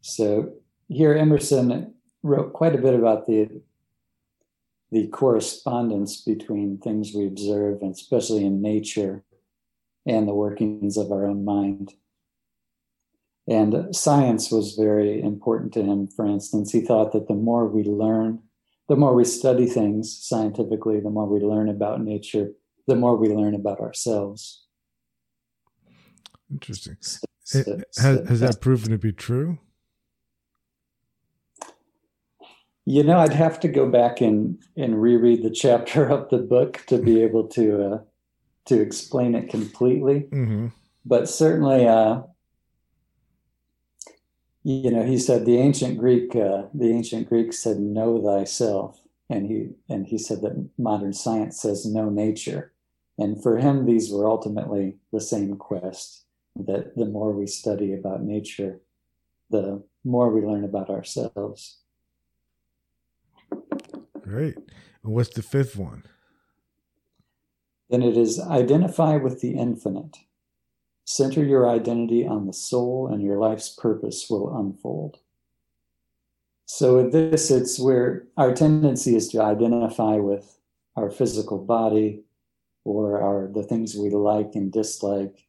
So 0.00 0.52
here 0.88 1.14
Emerson 1.14 1.94
wrote 2.22 2.52
quite 2.52 2.74
a 2.74 2.82
bit 2.82 2.94
about 2.94 3.26
the 3.26 3.62
the 4.90 5.06
correspondence 5.06 6.20
between 6.20 6.76
things 6.76 7.12
we 7.14 7.26
observe, 7.26 7.80
and 7.80 7.94
especially 7.94 8.44
in 8.44 8.60
nature, 8.60 9.24
and 10.04 10.28
the 10.28 10.34
workings 10.34 10.98
of 10.98 11.10
our 11.10 11.26
own 11.26 11.46
mind. 11.46 11.94
And 13.48 13.94
science 13.94 14.50
was 14.52 14.74
very 14.74 15.20
important 15.20 15.72
to 15.72 15.82
him. 15.82 16.06
For 16.06 16.26
instance, 16.26 16.70
he 16.70 16.80
thought 16.80 17.12
that 17.12 17.26
the 17.26 17.34
more 17.34 17.66
we 17.66 17.82
learn 17.82 18.40
the 18.88 18.96
more 18.96 19.14
we 19.14 19.24
study 19.24 19.64
things 19.64 20.14
scientifically, 20.22 21.00
the 21.00 21.08
more 21.08 21.26
we 21.26 21.40
learn 21.40 21.68
about 21.68 22.02
nature, 22.02 22.50
the 22.86 22.96
more 22.96 23.16
we 23.16 23.28
learn 23.28 23.54
about 23.54 23.80
ourselves. 23.80 24.66
Interesting. 26.50 26.96
So, 27.00 27.80
has, 27.96 28.28
has 28.28 28.40
that 28.40 28.60
proven 28.60 28.90
to 28.90 28.98
be 28.98 29.12
true? 29.12 29.58
You 32.84 33.04
know, 33.04 33.18
I'd 33.18 33.32
have 33.32 33.60
to 33.60 33.68
go 33.68 33.88
back 33.88 34.20
and, 34.20 34.58
and 34.76 35.00
reread 35.00 35.42
the 35.42 35.50
chapter 35.50 36.04
of 36.10 36.28
the 36.28 36.38
book 36.38 36.84
to 36.88 36.98
be 36.98 37.22
able 37.22 37.48
to 37.48 37.94
uh, 37.94 37.98
to 38.66 38.80
explain 38.80 39.34
it 39.34 39.48
completely. 39.48 40.28
Mm-hmm. 40.30 40.68
But 41.04 41.28
certainly, 41.28 41.88
uh, 41.88 42.22
you 44.62 44.90
know 44.90 45.02
he 45.02 45.18
said 45.18 45.44
the 45.44 45.58
ancient 45.58 45.98
greek 45.98 46.34
uh, 46.36 46.64
the 46.74 46.90
ancient 46.90 47.28
greek 47.28 47.52
said 47.52 47.78
know 47.78 48.22
thyself 48.22 49.00
and 49.28 49.46
he 49.46 49.70
and 49.88 50.06
he 50.06 50.18
said 50.18 50.40
that 50.42 50.68
modern 50.78 51.12
science 51.12 51.60
says 51.60 51.86
know 51.86 52.08
nature 52.08 52.72
and 53.18 53.42
for 53.42 53.58
him 53.58 53.86
these 53.86 54.10
were 54.10 54.26
ultimately 54.26 54.96
the 55.12 55.20
same 55.20 55.56
quest 55.56 56.24
that 56.54 56.96
the 56.96 57.06
more 57.06 57.32
we 57.32 57.46
study 57.46 57.92
about 57.92 58.22
nature 58.22 58.80
the 59.50 59.82
more 60.04 60.30
we 60.30 60.40
learn 60.40 60.64
about 60.64 60.90
ourselves 60.90 61.82
Great. 64.22 64.56
And 65.02 65.12
what's 65.12 65.34
the 65.34 65.42
fifth 65.42 65.76
one? 65.76 66.04
Then 67.90 68.02
it 68.02 68.16
is 68.16 68.40
identify 68.40 69.16
with 69.16 69.40
the 69.40 69.50
infinite. 69.50 70.16
Center 71.12 71.44
your 71.44 71.68
identity 71.68 72.26
on 72.26 72.46
the 72.46 72.54
soul, 72.54 73.06
and 73.12 73.22
your 73.22 73.36
life's 73.36 73.68
purpose 73.68 74.28
will 74.30 74.56
unfold. 74.56 75.18
So, 76.64 76.96
with 76.96 77.12
this, 77.12 77.50
it's 77.50 77.78
where 77.78 78.28
our 78.38 78.54
tendency 78.54 79.14
is 79.14 79.28
to 79.28 79.42
identify 79.42 80.16
with 80.16 80.58
our 80.96 81.10
physical 81.10 81.58
body 81.58 82.22
or 82.84 83.20
our 83.20 83.50
the 83.52 83.62
things 83.62 83.94
we 83.94 84.08
like 84.08 84.54
and 84.54 84.72
dislike, 84.72 85.46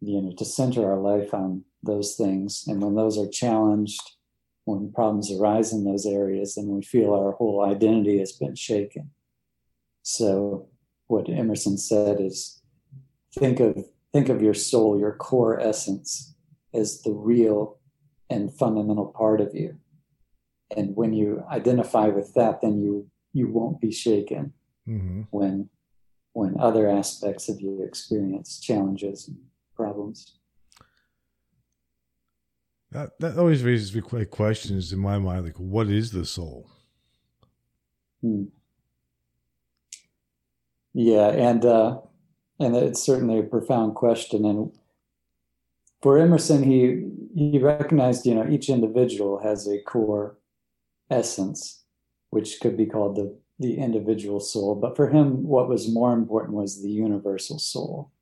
you 0.00 0.22
know, 0.22 0.30
to 0.38 0.44
center 0.44 0.88
our 0.88 1.00
life 1.00 1.34
on 1.34 1.64
those 1.82 2.14
things. 2.14 2.62
And 2.68 2.80
when 2.80 2.94
those 2.94 3.18
are 3.18 3.28
challenged, 3.28 4.12
when 4.66 4.92
problems 4.92 5.32
arise 5.32 5.72
in 5.72 5.82
those 5.82 6.06
areas, 6.06 6.54
then 6.54 6.68
we 6.68 6.82
feel 6.82 7.12
our 7.12 7.32
whole 7.32 7.64
identity 7.64 8.20
has 8.20 8.30
been 8.30 8.54
shaken. 8.54 9.10
So, 10.02 10.68
what 11.08 11.28
Emerson 11.28 11.76
said 11.76 12.20
is 12.20 12.62
think 13.34 13.58
of 13.58 13.84
think 14.16 14.30
of 14.30 14.42
your 14.42 14.54
soul, 14.54 14.98
your 14.98 15.12
core 15.12 15.60
essence, 15.60 16.34
as 16.72 17.02
the 17.02 17.12
real 17.12 17.78
and 18.30 18.52
fundamental 18.52 19.06
part 19.06 19.42
of 19.42 19.54
you. 19.54 19.76
And 20.74 20.96
when 20.96 21.12
you 21.12 21.44
identify 21.50 22.06
with 22.08 22.32
that, 22.34 22.60
then 22.62 22.80
you 22.80 23.10
you 23.32 23.46
won't 23.48 23.78
be 23.80 23.92
shaken 23.92 24.54
mm-hmm. 24.88 25.22
when 25.30 25.68
when 26.32 26.58
other 26.58 26.88
aspects 26.88 27.48
of 27.50 27.60
you 27.60 27.82
experience 27.82 28.58
challenges 28.58 29.28
and 29.28 29.36
problems. 29.74 30.38
That 32.90 33.10
that 33.20 33.36
always 33.36 33.62
raises 33.62 33.94
me 33.94 34.00
quite 34.00 34.30
questions 34.30 34.92
in 34.94 34.98
my 34.98 35.18
mind, 35.18 35.44
like 35.44 35.60
what 35.60 35.88
is 35.88 36.10
the 36.10 36.24
soul? 36.24 36.70
Hmm. 38.22 38.44
Yeah, 40.94 41.28
and 41.28 41.62
uh, 41.64 42.00
and 42.58 42.76
it's 42.76 43.02
certainly 43.02 43.38
a 43.38 43.42
profound 43.42 43.94
question. 43.94 44.44
And 44.44 44.72
for 46.02 46.18
Emerson, 46.18 46.62
he 46.62 47.10
he 47.34 47.58
recognized, 47.58 48.26
you 48.26 48.34
know, 48.34 48.48
each 48.48 48.68
individual 48.68 49.40
has 49.40 49.68
a 49.68 49.80
core 49.82 50.38
essence, 51.10 51.84
which 52.30 52.60
could 52.60 52.76
be 52.76 52.86
called 52.86 53.16
the 53.16 53.36
the 53.58 53.78
individual 53.78 54.40
soul. 54.40 54.74
But 54.74 54.96
for 54.96 55.08
him, 55.08 55.44
what 55.44 55.68
was 55.68 55.92
more 55.92 56.12
important 56.12 56.54
was 56.54 56.82
the 56.82 56.90
universal 56.90 57.58
soul, 57.58 58.12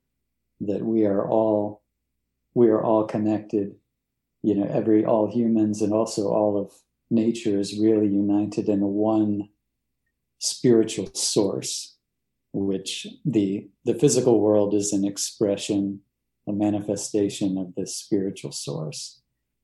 that 0.61 0.83
we 0.83 1.05
are 1.05 1.27
all 1.27 1.81
we 2.53 2.69
are 2.69 2.81
all 2.81 3.05
connected. 3.05 3.75
You 4.41 4.55
know, 4.55 4.69
every 4.71 5.05
all 5.05 5.31
humans 5.31 5.81
and 5.81 5.93
also 5.93 6.27
all 6.27 6.57
of 6.57 6.71
nature 7.09 7.59
is 7.59 7.79
really 7.79 8.07
united 8.07 8.67
in 8.67 8.81
one 8.81 9.49
spiritual 10.39 11.09
source 11.13 11.94
which 12.55 13.07
the 13.25 13.67
the 13.83 13.95
physical 13.95 14.39
world 14.39 14.73
is 14.73 14.93
an 14.93 15.05
expression 15.05 16.01
a 16.47 16.53
manifestation 16.53 17.57
of 17.57 17.75
this 17.75 17.95
spiritual 17.95 18.51
source. 18.51 19.21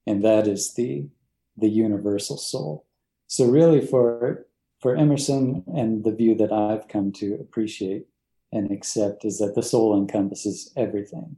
And 0.08 0.24
that 0.24 0.48
is 0.48 0.74
the 0.74 1.08
the 1.58 1.70
universal 1.70 2.38
soul. 2.38 2.86
So 3.28 3.46
really 3.46 3.86
for 3.86 4.48
for 4.80 4.96
emerson 4.96 5.64
and 5.76 6.04
the 6.04 6.12
view 6.12 6.34
that 6.36 6.52
i've 6.52 6.88
come 6.88 7.12
to 7.12 7.36
appreciate 7.36 8.08
and 8.52 8.72
accept 8.72 9.24
is 9.26 9.38
that 9.38 9.54
the 9.54 9.62
soul 9.62 9.96
encompasses 9.96 10.74
everything. 10.76 11.38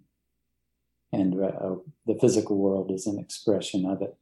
And 1.11 1.39
uh, 1.39 1.75
the 2.07 2.17
physical 2.19 2.57
world 2.57 2.89
is 2.89 3.05
an 3.05 3.19
expression 3.19 3.85
of 3.85 4.01
it. 4.01 4.15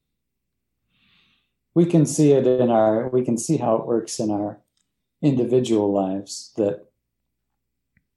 We 1.74 1.86
can 1.86 2.06
see 2.06 2.34
it 2.34 2.46
in 2.46 2.70
our 2.70 3.08
we 3.10 3.24
can 3.24 3.38
see 3.38 3.58
how 3.58 3.76
it 3.76 3.86
works 3.86 4.20
in 4.20 4.32
our 4.32 4.60
individual 5.22 5.94
lives 5.94 6.52
that 6.58 6.91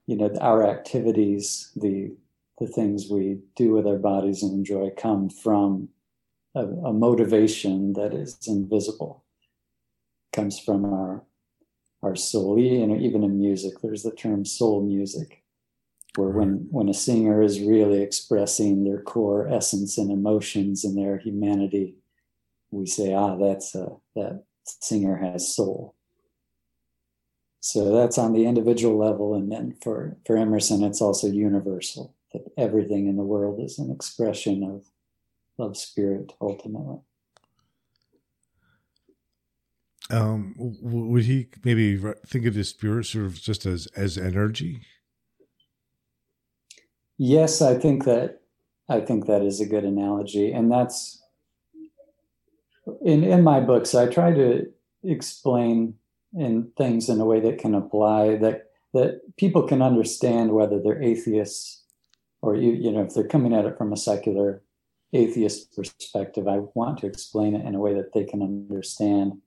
you 0.06 0.16
know 0.16 0.30
our 0.40 0.68
activities 0.68 1.70
the 1.76 2.14
the 2.58 2.66
things 2.66 3.08
we 3.11 3.38
do 3.56 3.73
with 3.73 3.87
our 3.87 3.99
bodies 3.99 4.42
and 4.42 4.52
enjoy 4.52 4.90
come 4.96 5.28
from 5.28 5.88
a, 6.54 6.64
a 6.64 6.92
motivation 6.92 7.94
that 7.94 8.14
is 8.14 8.38
invisible. 8.46 9.25
Comes 10.32 10.58
from 10.58 10.84
our 10.84 11.25
our 12.02 12.14
soul. 12.14 12.58
You 12.58 12.87
know 12.87 12.96
even 12.96 13.25
in 13.25 13.38
music 13.38 13.75
there's 13.82 14.02
the 14.02 14.12
term 14.12 14.44
soul 14.44 14.82
music 14.82 15.42
where 16.16 16.28
when 16.28 16.66
when 16.70 16.88
a 16.88 16.94
singer 16.94 17.42
is 17.42 17.61
really 17.61 18.02
expressing 18.02 18.84
their 18.84 19.00
core 19.00 19.49
essence 19.49 19.99
and 19.99 20.11
emotions 20.11 20.84
and 20.84 20.96
their 20.96 21.18
humanity 21.18 21.96
we 22.70 22.87
say 22.87 23.12
ah 23.14 23.37
that's 23.37 23.75
a 23.75 23.88
that 24.14 24.44
singer 24.64 25.16
has 25.16 25.54
soul 25.54 25.96
so 27.64 27.94
that's 27.94 28.18
on 28.18 28.35
the 28.35 28.44
individual 28.44 28.99
level. 28.99 29.35
And 29.35 29.50
then 29.50 29.75
for, 29.83 30.18
for 30.26 30.37
Emerson, 30.37 30.83
it's 30.83 31.00
also 31.00 31.28
universal, 31.28 32.14
that 32.35 32.42
everything 32.59 33.06
in 33.06 33.16
the 33.16 33.23
world 33.23 33.59
is 33.59 33.78
an 33.78 33.90
expression 33.90 34.62
of, 34.62 34.85
love 35.56 35.75
spirit 35.75 36.35
ultimately. 36.42 36.99
Um, 40.11 40.54
would 40.59 41.25
he 41.25 41.49
maybe 41.64 41.97
think 42.26 42.44
of 42.44 42.52
the 42.52 42.64
spirit 42.64 43.06
sort 43.06 43.25
of 43.25 43.40
just 43.40 43.64
as, 43.64 43.87
as 43.97 44.18
energy? 44.18 44.83
Yes, 47.16 47.62
I 47.62 47.78
think 47.78 48.04
that 48.04 48.42
I 48.90 49.00
think 49.00 49.25
that 49.25 49.40
is 49.40 49.62
a 49.62 49.66
good 49.66 49.85
analogy, 49.85 50.52
and 50.52 50.71
that's 50.71 51.23
in 53.00 53.25
in 53.25 53.42
my 53.42 53.61
books. 53.61 53.94
I 53.94 54.06
try 54.09 54.35
to 54.35 54.66
explain 55.04 55.94
in 56.37 56.71
things 56.76 57.09
in 57.09 57.21
a 57.21 57.25
way 57.25 57.41
that 57.41 57.59
can 57.59 57.75
apply 57.75 58.37
that 58.37 58.71
that 58.93 59.21
people 59.37 59.62
can 59.62 59.83
understand 59.83 60.53
whether 60.53 60.81
they're 60.81 61.03
atheists 61.03 61.83
or 62.43 62.57
you 62.57 62.73
you 62.73 62.91
know 62.91 63.03
if 63.03 63.14
they're 63.14 63.26
coming 63.26 63.55
at 63.55 63.64
it 63.64 63.79
from 63.79 63.93
a 63.93 63.97
secular 63.97 64.62
atheist 65.12 65.75
perspective 65.75 66.49
i 66.49 66.59
want 66.75 66.99
to 66.99 67.07
explain 67.07 67.55
it 67.55 67.64
in 67.67 67.75
a 67.75 67.81
way 67.81 67.95
that 67.95 68.12
they 68.12 68.25
can 68.25 68.43
understand. 68.43 69.41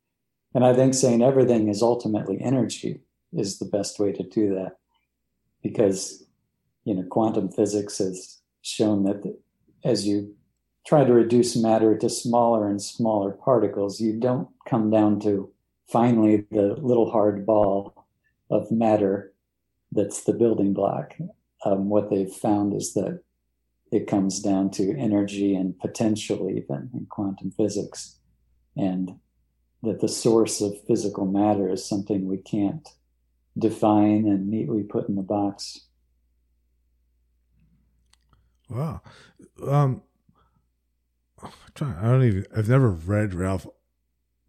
And 0.54 0.66
i 0.66 0.74
think 0.74 0.94
saying 0.94 1.22
everything 1.22 1.68
is 1.68 1.82
ultimately 1.82 2.40
energy 2.42 3.02
is 3.34 3.60
the 3.60 3.66
best 3.66 4.00
way 4.00 4.12
to 4.14 4.24
do 4.24 4.56
that 4.56 4.78
because 5.62 6.24
you 6.86 6.96
know 6.96 7.04
quantum 7.04 7.50
physics 7.50 7.98
has 7.98 8.40
shown 8.62 9.04
that 9.04 9.38
as 9.84 10.08
you 10.08 10.34
try 10.86 11.04
to 11.04 11.14
reduce 11.14 11.58
matter 11.58 11.98
to 11.98 12.10
smaller 12.10 12.68
and 12.70 12.82
smaller 12.82 13.32
particles 13.32 14.00
you 14.00 14.14
don't 14.14 14.48
come 14.66 14.90
down 14.90 15.20
to 15.20 15.52
finally 15.88 16.46
the 16.52 16.76
little 16.82 17.10
hard 17.10 17.46
ball 17.46 18.06
of 18.50 18.72
matter 18.72 19.34
that's 19.92 20.24
the 20.24 20.34
building 20.34 20.74
block. 20.74 21.16
Um, 21.66 21.90
what 21.90 22.10
they've 22.10 22.32
found 22.32 22.74
is 22.74 22.94
that 22.94 23.22
it 23.92 24.08
comes 24.08 24.42
down 24.42 24.70
to 24.72 24.98
energy 24.98 25.56
and 25.56 25.78
potential, 25.80 26.50
even 26.50 26.90
in 26.94 27.08
quantum 27.10 27.52
physics, 27.52 28.20
and 28.76 29.18
that 29.84 30.02
the 30.02 30.10
source 30.10 30.62
of 30.62 30.84
physical 30.86 31.26
matter 31.26 31.70
is 31.70 31.88
something 31.88 32.28
we 32.28 32.38
can't 32.38 32.88
define 33.58 34.28
and 34.28 34.50
neatly 34.50 34.84
put 34.84 35.08
in 35.08 35.18
a 35.18 35.24
box. 35.24 35.88
Wow. 38.70 39.02
Um, 39.66 40.02
I 41.42 41.50
don't 42.02 42.24
even. 42.24 42.46
I've 42.56 42.70
never 42.70 42.90
read 42.90 43.34
Ralph. 43.34 43.68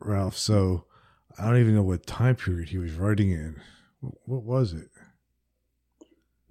Ralph. 0.00 0.36
So, 0.36 0.86
I 1.38 1.46
don't 1.46 1.60
even 1.60 1.74
know 1.74 1.82
what 1.82 2.06
time 2.06 2.36
period 2.36 2.68
he 2.68 2.78
was 2.78 2.94
writing 2.94 3.30
in. 3.30 3.60
What 4.00 4.42
was 4.42 4.72
it? 4.72 4.88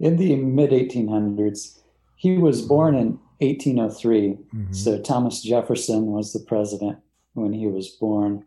In 0.00 0.16
the 0.16 0.36
mid 0.36 0.70
1800s. 0.70 1.80
He 2.16 2.36
was 2.36 2.62
born 2.62 2.94
in 2.94 3.18
1803. 3.38 4.30
Mm-hmm. 4.30 4.72
So 4.72 5.00
Thomas 5.00 5.42
Jefferson 5.42 6.06
was 6.06 6.32
the 6.32 6.40
president 6.40 6.98
when 7.34 7.52
he 7.52 7.66
was 7.66 7.88
born. 7.88 8.44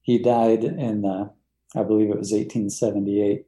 He 0.00 0.18
died 0.18 0.64
in, 0.64 1.02
the, 1.02 1.30
I 1.74 1.82
believe 1.82 2.10
it 2.10 2.18
was 2.18 2.32
1878. 2.32 3.46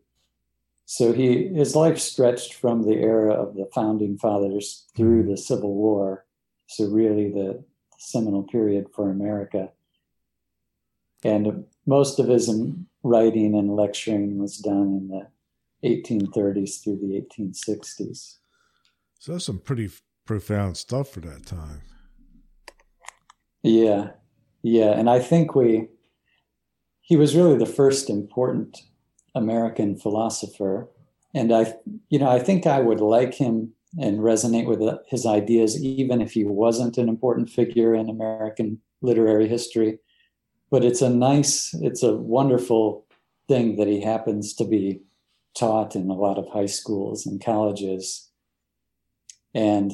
So 0.87 1.13
he 1.13 1.49
his 1.49 1.75
life 1.75 1.99
stretched 1.99 2.55
from 2.55 2.83
the 2.83 2.95
era 2.95 3.33
of 3.33 3.57
the 3.57 3.69
founding 3.75 4.19
fathers 4.19 4.87
through 4.97 5.23
mm-hmm. 5.23 5.31
the 5.33 5.37
Civil 5.37 5.75
War. 5.75 6.25
So 6.69 6.87
really 6.87 7.31
the 7.31 7.65
seminal 7.99 8.45
period 8.45 8.87
for 8.95 9.11
America. 9.11 9.71
And 11.25 11.65
most 11.87 12.19
of 12.19 12.29
his 12.29 12.51
writing 13.03 13.55
and 13.55 13.75
lecturing 13.75 14.39
was 14.39 14.59
done 14.59 15.01
in 15.01 15.09
the 15.09 15.29
1830s 15.89 16.83
through 16.83 16.97
the 16.97 17.25
1860s. 17.39 18.37
So 19.19 19.33
that's 19.33 19.45
some 19.45 19.59
pretty 19.59 19.91
profound 20.25 20.77
stuff 20.77 21.11
for 21.11 21.21
that 21.21 21.47
time. 21.47 21.83
Yeah. 23.63 24.11
Yeah. 24.63 24.91
And 24.91 25.09
I 25.09 25.21
think 25.21 25.55
we, 25.55 25.89
he 27.01 27.17
was 27.17 27.37
really 27.37 27.57
the 27.57 27.67
first 27.67 28.11
important 28.11 28.83
American 29.35 29.97
philosopher. 29.97 30.89
And 31.35 31.53
I, 31.53 31.75
you 32.09 32.19
know, 32.19 32.29
I 32.29 32.39
think 32.39 32.67
I 32.67 32.81
would 32.81 33.01
like 33.01 33.35
him 33.35 33.73
and 33.99 34.21
resonate 34.21 34.67
with 34.67 34.83
uh, 34.83 34.99
his 35.09 35.25
ideas, 35.25 35.83
even 35.83 36.21
if 36.21 36.33
he 36.33 36.45
wasn't 36.45 36.99
an 36.99 37.09
important 37.09 37.49
figure 37.51 37.95
in 37.95 38.09
American 38.09 38.81
literary 39.03 39.49
history 39.49 39.99
but 40.71 40.85
it's 40.85 41.03
a 41.03 41.11
nice, 41.11 41.75
it's 41.75 42.03
a 42.03 42.15
wonderful 42.15 43.07
thing 43.49 43.77
that 43.77 43.89
he 43.89 44.01
happens 44.01 44.55
to 44.55 44.65
be 44.65 45.01
taught 45.57 45.97
in 45.97 46.11
a 46.11 46.15
lot 46.15 46.39
of 46.39 46.49
high 46.49 46.67
schools 46.67 47.27
and 47.27 47.43
colleges. 47.43 48.29
And 49.55 49.93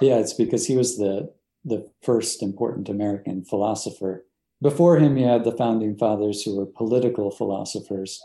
yeah, 0.00 0.16
it's 0.16 0.34
because 0.34 0.66
he 0.66 0.76
was 0.76 0.96
the 0.96 1.32
the 1.64 1.88
first 2.02 2.42
important 2.42 2.88
American 2.88 3.44
philosopher. 3.44 4.26
Before 4.60 4.98
him, 4.98 5.16
you 5.16 5.26
had 5.26 5.44
the 5.44 5.56
founding 5.56 5.96
fathers 5.96 6.42
who 6.42 6.56
were 6.56 6.66
political 6.66 7.30
philosophers, 7.30 8.20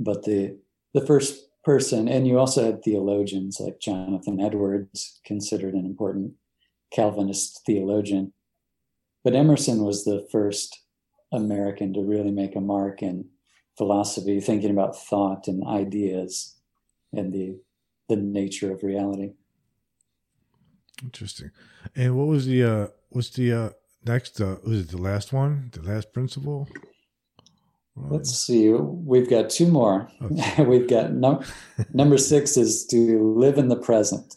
but 0.00 0.24
the 0.24 0.56
the 0.94 1.04
first 1.06 1.48
person, 1.64 2.08
and 2.08 2.26
you 2.26 2.38
also 2.38 2.64
had 2.64 2.82
theologians 2.82 3.60
like 3.60 3.78
Jonathan 3.80 4.40
Edwards, 4.40 5.20
considered 5.24 5.74
an 5.74 5.84
important 5.84 6.32
Calvinist 6.90 7.60
theologian. 7.66 8.32
But 9.28 9.36
Emerson 9.36 9.84
was 9.84 10.06
the 10.06 10.26
first 10.32 10.84
American 11.32 11.92
to 11.92 12.00
really 12.00 12.30
make 12.30 12.56
a 12.56 12.62
mark 12.62 13.02
in 13.02 13.28
philosophy, 13.76 14.40
thinking 14.40 14.70
about 14.70 14.98
thought 14.98 15.48
and 15.48 15.62
ideas 15.66 16.56
and 17.12 17.30
the 17.34 17.60
the 18.08 18.16
nature 18.16 18.72
of 18.72 18.82
reality. 18.82 19.32
Interesting. 21.02 21.50
And 21.94 22.16
what 22.16 22.26
was 22.26 22.46
the 22.46 22.64
uh 22.64 22.86
what's 23.10 23.28
the 23.28 23.52
uh 23.52 23.70
next 24.06 24.40
uh 24.40 24.56
was 24.64 24.80
it 24.80 24.88
the 24.88 24.96
last 24.96 25.30
one? 25.30 25.72
The 25.74 25.82
last 25.82 26.14
principle? 26.14 26.66
Let's 27.96 28.30
see. 28.30 28.70
We've 28.70 29.28
got 29.28 29.50
two 29.50 29.66
more. 29.66 30.10
Okay. 30.22 30.64
We've 30.72 30.88
got 30.88 31.12
num- 31.12 31.44
number 31.92 32.16
six 32.16 32.56
is 32.56 32.86
to 32.86 33.34
live 33.36 33.58
in 33.58 33.68
the 33.68 33.76
present. 33.76 34.36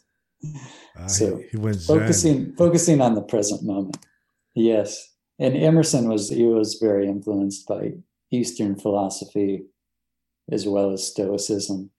Uh, 1.00 1.08
so 1.08 1.38
he, 1.38 1.58
he 1.58 1.74
focusing 1.78 2.38
zen. 2.48 2.56
focusing 2.58 3.00
on 3.00 3.16
the 3.16 3.22
present 3.22 3.64
moment. 3.64 3.96
Yes, 4.54 5.14
and 5.40 5.56
Emerson 5.56 6.10
was 6.10 6.30
he 6.30 6.46
was 6.46 6.76
very 6.76 7.08
influenced 7.08 7.68
by 7.68 7.94
Eastern 8.32 8.76
philosophy 8.76 9.66
as 10.52 10.68
well 10.68 10.92
as 10.92 11.08
Stoicism, 11.08 11.92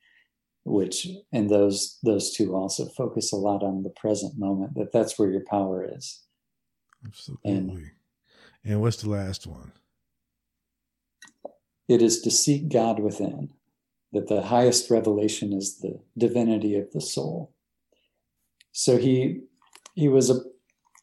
which 0.64 1.08
and 1.32 1.50
those 1.50 1.98
those 2.02 2.32
two 2.32 2.54
also 2.54 2.86
focus 2.86 3.32
a 3.32 3.36
lot 3.36 3.62
on 3.62 3.82
the 3.82 3.90
present 3.90 4.38
moment. 4.38 4.74
That 4.74 4.92
that's 4.92 5.18
where 5.18 5.30
your 5.30 5.44
power 5.48 5.84
is. 5.84 6.22
Absolutely. 7.04 7.50
And, 7.50 7.90
and 8.64 8.80
what's 8.80 9.02
the 9.02 9.10
last 9.10 9.46
one? 9.46 9.72
It 11.88 12.00
is 12.00 12.20
to 12.22 12.30
seek 12.30 12.68
God 12.68 13.00
within. 13.00 13.50
That 14.12 14.28
the 14.28 14.42
highest 14.42 14.90
revelation 14.90 15.54
is 15.54 15.78
the 15.78 15.98
divinity 16.18 16.76
of 16.76 16.92
the 16.92 17.00
soul. 17.00 17.54
So 18.70 18.98
he 18.98 19.40
he 19.94 20.08
was 20.08 20.30
a, 20.30 20.40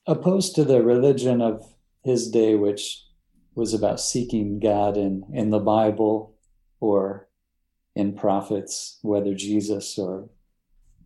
opposed 0.09 0.55
to 0.55 0.63
the 0.63 0.81
religion 0.81 1.39
of 1.39 1.63
his 2.03 2.31
day, 2.31 2.55
which 2.55 3.05
was 3.53 3.75
about 3.75 3.99
seeking 3.99 4.59
God 4.59 4.97
in, 4.97 5.23
in 5.31 5.51
the 5.51 5.59
Bible 5.59 6.35
or 6.79 7.29
in 7.95 8.15
prophets, 8.15 8.97
whether 9.03 9.35
Jesus 9.35 9.97
or 9.97 10.29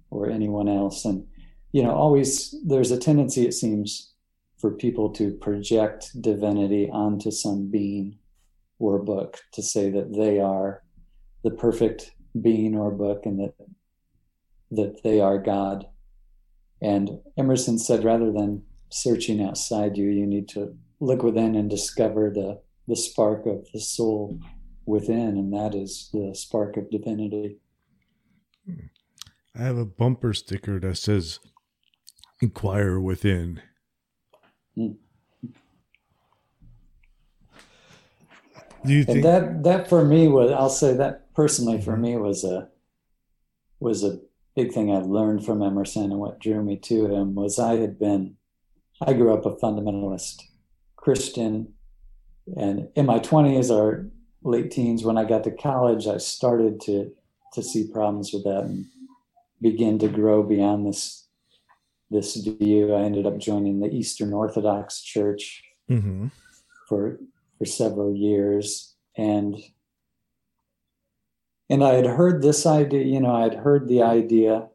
or 0.10 0.30
anyone 0.30 0.70
else. 0.70 1.06
And 1.06 1.28
you 1.72 1.84
know, 1.84 1.92
always 1.92 2.56
there's 2.66 2.92
a 2.92 3.00
tendency, 3.00 3.46
it 3.46 3.54
seems, 3.54 4.14
for 4.60 4.72
people 4.72 5.10
to 5.14 5.34
project 5.34 6.12
divinity 6.22 6.90
onto 6.90 7.32
some 7.32 7.70
being 7.70 8.20
or 8.80 9.00
book 9.00 9.40
to 9.54 9.62
say 9.62 9.90
that 9.90 10.14
they 10.16 10.40
are 10.40 10.84
the 11.44 11.52
perfect 11.52 12.12
being 12.40 12.78
or 12.78 12.92
book 12.92 13.26
and 13.26 13.40
that 13.40 13.56
that 14.72 15.04
they 15.04 15.20
are 15.20 15.40
God. 15.40 15.88
And 16.82 17.20
Emerson 17.38 17.78
said 17.78 18.04
rather 18.04 18.32
than 18.32 18.64
searching 18.94 19.42
outside 19.42 19.98
you, 19.98 20.10
you 20.10 20.26
need 20.26 20.48
to 20.50 20.76
look 21.00 21.24
within 21.24 21.56
and 21.56 21.70
discover 21.70 22.30
the 22.30 22.62
the 22.88 22.96
spark 22.96 23.46
of 23.46 23.66
the 23.72 23.80
soul 23.80 24.40
within, 24.86 25.38
and 25.38 25.54
that 25.54 25.74
is 25.74 26.10
the 26.12 26.36
spark 26.36 26.76
of 26.76 26.91
divinity. 26.91 27.60
I 29.56 29.62
have 29.62 29.78
a 29.78 29.86
bumper 29.86 30.34
sticker 30.34 30.80
that 30.80 30.98
says 30.98 31.39
"Inquire 32.41 33.00
within." 33.00 33.62
Mm. 34.78 34.98
Do 38.86 38.94
you 38.94 39.06
think 39.06 39.17
and 39.17 39.26
that 39.26 39.63
that 39.63 39.89
for 39.89 40.04
me 40.04 40.28
was? 40.28 40.52
I'll 40.52 40.70
say 40.70 40.94
that 40.96 41.34
personally 41.34 41.82
for 41.82 41.94
mm-hmm. 41.94 42.02
me 42.02 42.17
was 42.17 42.44
a 42.44 42.70
was 43.80 44.04
a 44.04 44.20
big 44.56 44.74
thing 44.74 44.91
I 44.91 45.00
learned 45.00 45.46
from 45.46 45.62
Emerson, 45.63 46.12
and 46.12 46.20
what 46.20 46.39
drew 46.39 46.62
me 46.63 46.78
to 46.78 47.08
him 47.08 47.36
was 47.36 47.60
I 47.60 47.78
had 47.78 47.98
been 47.98 48.36
I 49.06 49.13
grew 49.13 49.34
up 49.34 49.46
a 49.46 49.56
fundamentalist 49.56 50.42
Christian. 50.96 51.74
And 52.58 52.89
in 52.96 53.06
my 53.06 53.20
20s 53.20 53.70
or 53.70 54.10
late 54.44 54.72
teens, 54.72 55.04
when 55.04 55.18
I 55.18 55.26
got 55.26 55.44
to 55.46 55.52
college, 55.52 56.08
I 56.08 56.18
started 56.18 56.80
to, 56.82 57.12
to 57.54 57.63
see 57.63 57.89
problems 57.92 58.32
with 58.34 58.44
that 58.44 58.63
and 58.63 58.86
begin 59.62 60.00
to 60.00 60.08
grow 60.08 60.44
beyond 60.44 60.88
this, 60.88 61.28
this 62.10 62.36
view. 62.36 62.94
I 62.94 63.02
ended 63.02 63.26
up 63.26 63.38
joining 63.38 63.80
the 63.80 63.89
Eastern 63.89 64.34
Orthodox 64.34 65.02
Church 65.02 65.63
mm-hmm. 65.89 66.28
for, 66.88 67.20
for 67.58 67.66
several 67.66 68.16
years. 68.16 68.96
And 69.18 69.58
and 71.70 71.84
I 71.84 71.94
had 71.94 72.06
heard 72.06 72.42
this 72.42 72.66
idea, 72.66 73.04
you 73.04 73.20
know, 73.20 73.34
I 73.34 73.44
had 73.44 73.56
heard 73.56 73.88
the 73.88 74.04
idea 74.04 74.68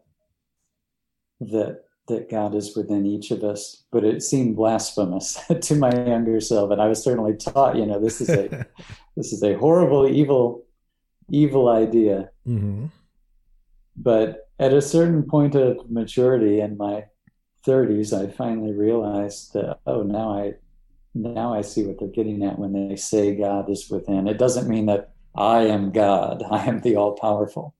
that 1.41 1.85
that 2.09 2.31
God 2.31 2.55
is 2.55 2.77
within 2.77 3.07
each 3.07 3.31
of 3.31 3.44
us, 3.44 3.85
but 3.90 4.05
it 4.05 4.23
seemed 4.23 4.57
blasphemous 4.57 5.38
to 5.61 5.75
my 5.77 5.90
younger 5.94 6.40
self. 6.40 6.71
And 6.71 6.81
I 6.81 6.88
was 6.88 7.03
certainly 7.03 7.37
taught, 7.37 7.77
you 7.77 7.87
know, 7.87 8.01
this 8.01 8.21
is 8.21 8.29
a 8.31 8.66
this 9.16 9.33
is 9.33 9.42
a 9.42 9.55
horrible, 9.55 10.09
evil, 10.09 10.64
evil 11.31 11.68
idea. 11.68 12.31
Mm-hmm. 12.47 12.87
But 13.97 14.49
at 14.59 14.73
a 14.73 14.83
certain 14.83 15.23
point 15.23 15.55
of 15.55 15.90
maturity 15.90 16.61
in 16.61 16.77
my 16.77 17.05
30s, 17.66 18.12
I 18.12 18.31
finally 18.33 18.73
realized 18.73 19.53
that 19.55 19.79
oh, 19.87 20.03
now 20.03 20.33
I 20.33 20.55
now 21.14 21.55
I 21.55 21.62
see 21.62 21.85
what 21.85 21.99
they're 21.99 22.09
getting 22.09 22.44
at 22.44 22.59
when 22.59 22.73
they 22.73 22.97
say 22.97 23.35
God 23.35 23.71
is 23.71 23.88
within. 23.90 24.29
It 24.29 24.38
doesn't 24.38 24.68
mean 24.68 24.87
that 24.87 25.12
I 25.35 25.62
am 25.62 25.92
God. 25.92 26.42
I 26.51 26.66
am 26.66 26.81
the 26.81 26.97
all 26.97 27.12
powerful. 27.12 27.75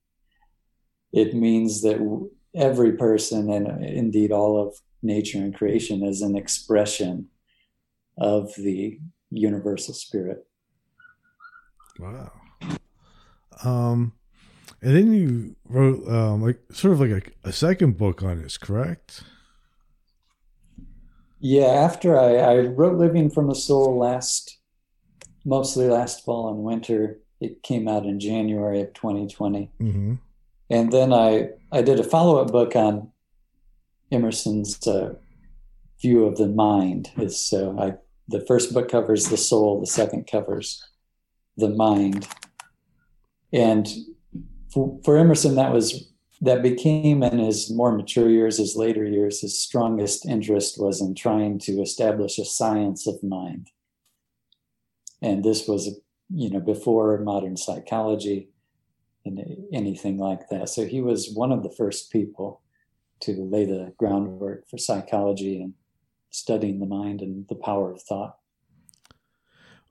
It 1.13 1.35
means 1.35 1.83
that 1.83 1.99
every 2.59 2.93
person 2.93 3.51
and 3.51 3.85
indeed 3.85 4.33
all 4.33 4.61
of 4.61 4.75
nature 5.03 5.39
and 5.39 5.55
creation 5.55 6.03
is 6.05 6.23
an 6.23 6.37
expression 6.37 7.29
of 8.19 8.53
the 8.57 8.99
universal 9.31 9.95
spirit. 9.95 10.47
Wow. 11.99 12.33
Um, 13.65 14.13
and 14.83 14.97
then 14.97 15.13
you 15.13 15.57
wrote 15.69 16.07
um, 16.09 16.43
like 16.43 16.61
sort 16.73 16.95
of 16.95 17.01
like 17.01 17.35
a, 17.45 17.49
a 17.49 17.53
second 17.53 17.97
book 17.97 18.23
on 18.23 18.43
this, 18.43 18.57
correct? 18.57 19.23
Yeah, 21.41 21.67
after 21.67 22.19
I, 22.19 22.37
I 22.37 22.59
wrote 22.67 22.99
Living 22.99 23.31
from 23.31 23.49
the 23.49 23.55
Soul 23.55 23.99
last, 23.99 24.59
mostly 25.45 25.87
last 25.89 26.25
fall 26.25 26.51
and 26.51 26.59
winter. 26.59 27.19
It 27.41 27.63
came 27.63 27.87
out 27.87 28.05
in 28.05 28.19
January 28.19 28.81
of 28.81 28.93
2020. 28.95 29.71
Mm-hmm. 29.81 30.15
And 30.71 30.93
then 30.93 31.13
I, 31.13 31.51
I 31.71 31.83
did 31.83 32.01
a 32.01 32.05
follow 32.05 32.39
up 32.39 32.51
book 32.51 32.75
on 32.75 33.11
Emerson's 34.11 34.87
uh, 34.87 35.15
view 36.01 36.25
of 36.25 36.37
the 36.37 36.49
mind. 36.49 37.11
So 37.29 37.79
I 37.79 37.95
the 38.29 38.45
first 38.47 38.75
book 38.75 38.91
covers 38.91 39.29
the 39.29 39.37
soul, 39.39 39.81
the 39.81 39.87
second 39.87 40.27
covers 40.27 40.85
the 41.57 41.71
mind, 41.71 42.29
and 43.53 43.89
for, 44.73 44.99
for 45.03 45.17
Emerson 45.17 45.55
that 45.57 45.73
was 45.73 46.11
that 46.41 46.63
became 46.63 47.23
in 47.23 47.39
his 47.39 47.71
more 47.71 47.91
mature 47.91 48.29
years, 48.31 48.59
his 48.59 48.77
later 48.77 49.05
years, 49.05 49.41
his 49.41 49.61
strongest 49.61 50.25
interest 50.25 50.81
was 50.81 51.01
in 51.01 51.15
trying 51.15 51.59
to 51.59 51.81
establish 51.83 52.39
a 52.39 52.45
science 52.45 53.07
of 53.09 53.23
mind. 53.23 53.71
And 55.21 55.45
this 55.45 55.67
was, 55.67 55.99
you 56.31 56.49
know, 56.49 56.61
before 56.61 57.19
modern 57.19 57.57
psychology 57.57 58.51
anything 59.73 60.19
like 60.19 60.49
that. 60.49 60.69
So 60.69 60.87
he 60.87 61.01
was 61.01 61.33
one 61.35 61.53
of 61.53 61.63
the 61.63 61.71
first 61.71 62.11
people 62.11 62.63
to 63.21 63.33
lay 63.33 63.65
the 63.65 63.93
groundwork 63.99 64.69
for 64.69 64.79
psychology 64.79 65.61
and 65.61 65.75
studying 66.31 66.79
the 66.79 66.87
mind 66.87 67.21
and 67.21 67.47
the 67.49 67.55
power 67.55 67.93
of 67.93 68.03
thought. 68.03 68.39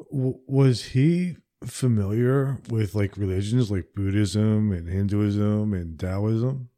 Was 0.10 0.84
he 0.86 1.38
familiar 1.65 2.60
with 2.69 2.95
like 2.95 3.17
religions 3.17 3.71
like 3.71 3.93
Buddhism 3.95 4.71
and 4.71 4.88
Hinduism 4.88 5.73
and 5.73 6.00
Taoism? 6.00 6.69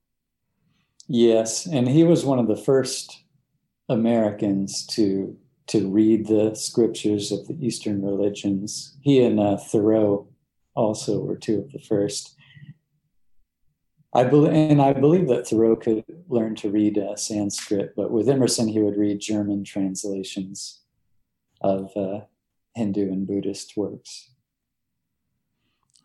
Yes, 1.08 1.66
and 1.66 1.88
he 1.88 2.04
was 2.04 2.24
one 2.24 2.40
of 2.40 2.48
the 2.48 2.56
first 2.56 3.24
Americans 3.90 4.86
to 4.88 5.38
to 5.68 5.88
read 5.88 6.26
the 6.28 6.56
scriptures 6.56 7.32
of 7.32 7.48
the 7.48 7.56
Eastern 7.64 8.02
religions. 8.02 8.98
He 9.02 9.22
and 9.22 9.40
uh, 9.40 9.58
Thoreau 9.58 10.28
also 10.76 11.20
were 11.20 11.38
two 11.38 11.60
of 11.60 11.72
the 11.72 11.80
first. 11.80 12.36
I 14.14 14.24
believe, 14.24 14.54
and 14.54 14.82
I 14.82 14.94
believe 14.94 15.28
that 15.28 15.48
Thoreau 15.48 15.76
could 15.76 16.04
learn 16.28 16.56
to 16.56 16.72
read 16.72 16.98
uh, 16.98 17.16
Sanskrit, 17.16 17.94
but 17.96 18.10
with 18.12 18.28
Emerson, 18.28 18.68
he 18.68 18.80
would 18.80 18.98
read 18.98 19.20
German 19.20 19.64
translations 19.64 20.82
of 21.62 21.96
uh, 21.96 22.22
Hindu 22.76 23.12
and 23.12 23.28
Buddhist 23.28 23.78
works. 23.78 24.32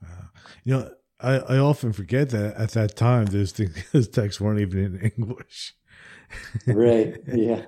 Uh, 0.04 0.26
you 0.64 0.74
know, 0.74 0.90
I, 1.18 1.36
I 1.38 1.58
often 1.58 1.92
forget 1.94 2.30
that 2.30 2.56
at 2.56 2.72
that 2.72 2.96
time 2.96 3.26
those 3.26 3.52
things, 3.52 3.74
those 3.92 4.08
texts 4.08 4.40
weren't 4.40 4.60
even 4.60 4.84
in 4.84 5.12
English. 5.16 5.74
right. 6.66 7.16
Yeah. 7.26 7.62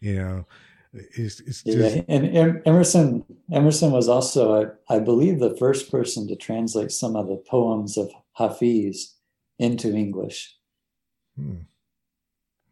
you 0.00 0.16
know, 0.16 0.46
it's, 0.92 1.40
it's 1.40 1.62
just... 1.62 1.96
yeah. 1.96 2.02
And 2.08 2.62
Emerson 2.66 3.24
Emerson 3.52 3.90
was 3.92 4.08
also, 4.08 4.76
I, 4.88 4.96
I 4.96 4.98
believe, 4.98 5.38
the 5.38 5.56
first 5.56 5.90
person 5.90 6.26
to 6.28 6.36
translate 6.36 6.92
some 6.92 7.16
of 7.16 7.28
the 7.28 7.36
poems 7.36 7.96
of 7.96 8.10
Hafiz 8.32 9.14
into 9.58 9.94
English. 9.94 10.56
Hmm. 11.36 11.62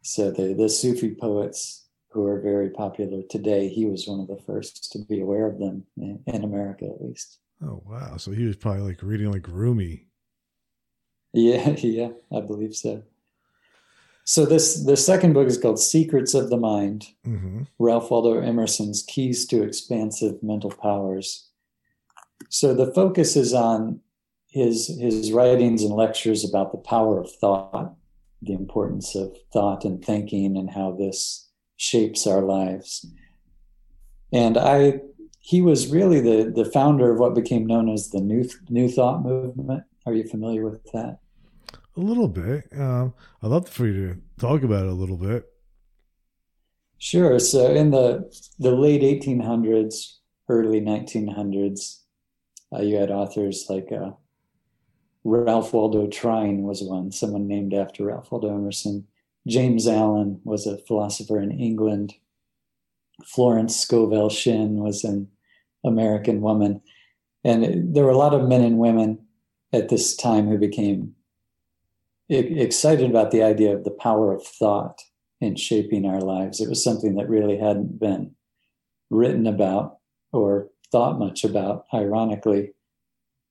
So 0.01 0.31
the 0.31 0.53
the 0.53 0.69
Sufi 0.69 1.13
poets 1.13 1.85
who 2.09 2.25
are 2.25 2.39
very 2.39 2.69
popular 2.69 3.21
today, 3.29 3.67
he 3.67 3.85
was 3.85 4.07
one 4.07 4.19
of 4.19 4.27
the 4.27 4.41
first 4.45 4.91
to 4.91 4.99
be 4.99 5.19
aware 5.19 5.45
of 5.45 5.59
them 5.59 5.83
in, 5.97 6.19
in 6.25 6.43
America, 6.43 6.85
at 6.85 7.01
least. 7.01 7.39
Oh 7.63 7.81
wow! 7.85 8.17
So 8.17 8.31
he 8.31 8.45
was 8.45 8.55
probably 8.55 8.83
like 8.83 9.03
reading 9.03 9.31
like 9.31 9.47
Rumi. 9.47 10.07
Yeah, 11.33 11.69
yeah, 11.77 12.09
I 12.35 12.41
believe 12.41 12.75
so. 12.75 13.03
So 14.23 14.45
this 14.45 14.83
the 14.83 14.97
second 14.97 15.33
book 15.33 15.47
is 15.47 15.57
called 15.57 15.79
Secrets 15.79 16.33
of 16.33 16.49
the 16.49 16.57
Mind. 16.57 17.07
Mm-hmm. 17.25 17.63
Ralph 17.79 18.11
Waldo 18.11 18.39
Emerson's 18.39 19.03
Keys 19.03 19.45
to 19.47 19.63
Expansive 19.63 20.41
Mental 20.43 20.71
Powers. 20.71 21.49
So 22.49 22.73
the 22.73 22.93
focus 22.93 23.35
is 23.35 23.53
on 23.53 24.01
his 24.57 24.87
his 24.99 25.31
writings 25.31 25.83
and 25.83 25.93
lectures 25.93 26.47
about 26.47 26.71
the 26.71 26.77
power 26.77 27.19
of 27.19 27.31
thought, 27.31 27.95
the 28.41 28.53
importance 28.53 29.15
of 29.15 29.35
thought 29.53 29.85
and 29.85 30.03
thinking, 30.03 30.57
and 30.57 30.71
how 30.71 30.91
this 30.91 31.49
shapes 31.77 32.27
our 32.27 32.41
lives. 32.41 33.05
And 34.31 34.57
I 34.57 35.01
he 35.39 35.61
was 35.61 35.87
really 35.87 36.19
the 36.19 36.51
the 36.51 36.69
founder 36.69 37.11
of 37.11 37.19
what 37.19 37.35
became 37.35 37.65
known 37.65 37.89
as 37.89 38.09
the 38.09 38.19
new 38.19 38.49
new 38.69 38.89
thought 38.89 39.23
movement. 39.23 39.83
Are 40.05 40.13
you 40.13 40.27
familiar 40.27 40.63
with 40.69 40.83
that? 40.91 41.19
A 41.95 41.99
little 41.99 42.27
bit. 42.27 42.67
Um, 42.77 43.13
I'd 43.41 43.49
love 43.49 43.67
for 43.67 43.87
you 43.87 43.93
to 44.13 44.21
talk 44.39 44.63
about 44.63 44.85
it 44.85 44.89
a 44.89 44.93
little 44.93 45.17
bit. 45.17 45.45
Sure. 46.97 47.39
So 47.39 47.71
in 47.71 47.91
the 47.91 48.29
the 48.59 48.71
late 48.71 49.01
1800s, 49.01 50.17
early 50.49 50.81
1900s, 50.81 52.01
uh, 52.73 52.81
you 52.81 52.97
had 52.97 53.11
authors 53.11 53.65
like 53.69 53.91
uh, 53.91 54.11
Ralph 55.27 55.73
Waldo 55.73 56.07
Trine 56.07 56.61
was 56.61 56.81
one, 56.81 57.11
someone 57.11 57.49
named 57.49 57.73
after 57.73 58.05
Ralph 58.05 58.31
Waldo 58.31 58.47
Emerson. 58.47 59.05
James 59.45 59.85
Allen 59.85 60.39
was 60.45 60.65
a 60.65 60.77
philosopher 60.77 61.41
in 61.41 61.51
England. 61.51 62.13
Florence 63.25 63.75
Scovel 63.75 64.29
Shinn 64.29 64.77
was 64.77 65.03
an 65.03 65.27
American 65.83 66.39
woman. 66.39 66.81
And 67.43 67.93
there 67.93 68.05
were 68.05 68.11
a 68.11 68.17
lot 68.17 68.33
of 68.33 68.47
men 68.47 68.63
and 68.63 68.77
women 68.77 69.19
at 69.73 69.89
this 69.89 70.15
time 70.15 70.47
who 70.47 70.57
became 70.57 71.13
excited 72.29 73.09
about 73.09 73.31
the 73.31 73.43
idea 73.43 73.75
of 73.75 73.83
the 73.83 73.91
power 73.91 74.33
of 74.33 74.47
thought 74.47 75.01
in 75.41 75.57
shaping 75.57 76.05
our 76.05 76.21
lives. 76.21 76.61
It 76.61 76.69
was 76.69 76.81
something 76.81 77.15
that 77.15 77.27
really 77.27 77.57
hadn't 77.57 77.99
been 77.99 78.33
written 79.09 79.45
about 79.45 79.97
or 80.31 80.69
thought 80.89 81.19
much 81.19 81.43
about, 81.43 81.85
ironically, 81.93 82.71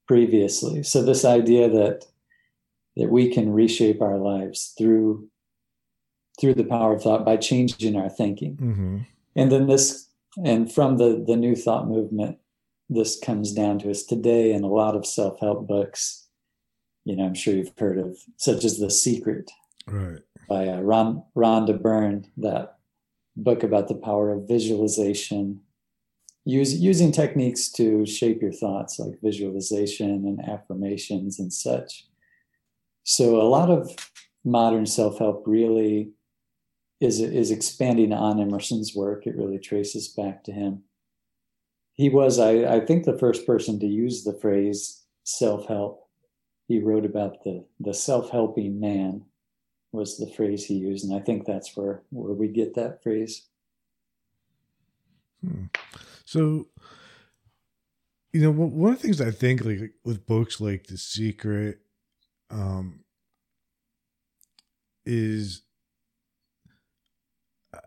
previously. 0.06 0.82
So 0.82 1.02
this 1.02 1.24
idea 1.24 1.68
that 1.68 2.06
that 2.96 3.10
we 3.10 3.28
can 3.30 3.52
reshape 3.52 4.00
our 4.00 4.18
lives 4.18 4.74
through 4.78 5.28
through 6.40 6.54
the 6.54 6.64
power 6.64 6.94
of 6.94 7.02
thought 7.02 7.24
by 7.24 7.36
changing 7.36 7.96
our 7.96 8.08
thinking. 8.08 8.56
Mm-hmm. 8.56 8.98
And 9.36 9.52
then 9.52 9.66
this 9.66 10.08
and 10.42 10.72
from 10.72 10.96
the 10.96 11.22
the 11.26 11.36
new 11.36 11.56
thought 11.56 11.88
movement, 11.88 12.38
this 12.88 13.18
comes 13.18 13.52
down 13.52 13.78
to 13.80 13.90
us 13.90 14.02
today 14.02 14.52
in 14.52 14.64
a 14.64 14.68
lot 14.68 14.96
of 14.96 15.06
self-help 15.06 15.66
books 15.66 16.26
you 17.06 17.14
know, 17.14 17.24
I'm 17.24 17.34
sure 17.34 17.54
you've 17.54 17.72
heard 17.78 17.98
of, 17.98 18.18
such 18.36 18.64
as 18.64 18.78
The 18.78 18.90
Secret, 18.90 19.50
right, 19.86 20.18
by 20.48 20.66
uh, 20.66 20.80
Ron 20.80 21.22
Rhonda 21.36 21.80
Byrne, 21.80 22.26
that 22.36 22.78
book 23.36 23.62
about 23.62 23.86
the 23.86 23.94
power 23.94 24.32
of 24.32 24.48
visualization, 24.48 25.60
use, 26.46 26.80
using 26.80 27.12
techniques 27.12 27.70
to 27.72 28.06
shape 28.06 28.40
your 28.40 28.52
thoughts, 28.52 28.98
like 28.98 29.20
visualization 29.22 30.24
and 30.26 30.40
affirmations 30.48 31.38
and 31.38 31.52
such. 31.52 32.06
So 33.04 33.40
a 33.40 33.44
lot 33.44 33.70
of 33.70 33.94
modern 34.44 34.86
self-help 34.86 35.42
really 35.46 36.12
is 36.98 37.20
is 37.20 37.50
expanding 37.50 38.14
on 38.14 38.40
Emerson's 38.40 38.94
work. 38.94 39.26
It 39.26 39.36
really 39.36 39.58
traces 39.58 40.08
back 40.08 40.42
to 40.44 40.52
him. 40.52 40.84
He 41.92 42.08
was, 42.08 42.38
I, 42.38 42.76
I 42.76 42.80
think, 42.80 43.04
the 43.04 43.18
first 43.18 43.46
person 43.46 43.78
to 43.80 43.86
use 43.86 44.24
the 44.24 44.32
phrase 44.32 45.02
self-help 45.24 46.06
he 46.68 46.80
wrote 46.80 47.04
about 47.04 47.42
the 47.44 47.64
the 47.80 47.94
self-helping 47.94 48.78
man 48.78 49.24
was 49.92 50.18
the 50.18 50.26
phrase 50.26 50.64
he 50.64 50.74
used 50.74 51.04
and 51.04 51.14
i 51.14 51.20
think 51.20 51.44
that's 51.44 51.76
where 51.76 52.02
where 52.10 52.34
we 52.34 52.48
get 52.48 52.74
that 52.74 53.02
phrase 53.02 53.46
hmm. 55.44 55.64
So 56.26 56.66
you 58.34 58.42
know 58.42 58.50
one 58.50 58.92
of 58.92 58.98
the 58.98 59.02
things 59.02 59.20
i 59.22 59.30
think 59.30 59.64
like 59.64 59.94
with 60.04 60.26
books 60.26 60.60
like 60.60 60.86
the 60.88 60.98
secret 60.98 61.78
um 62.50 63.00
is 65.06 65.62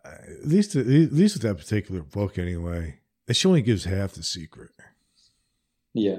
at 0.03 0.45
least 0.45 0.75
at 0.75 0.87
least 0.87 1.35
with 1.35 1.43
that 1.43 1.57
particular 1.57 2.01
book 2.01 2.39
anyway 2.39 2.99
that 3.27 3.35
she 3.35 3.47
only 3.47 3.61
gives 3.61 3.83
half 3.83 4.13
the 4.13 4.23
secret 4.23 4.71
yeah 5.93 6.17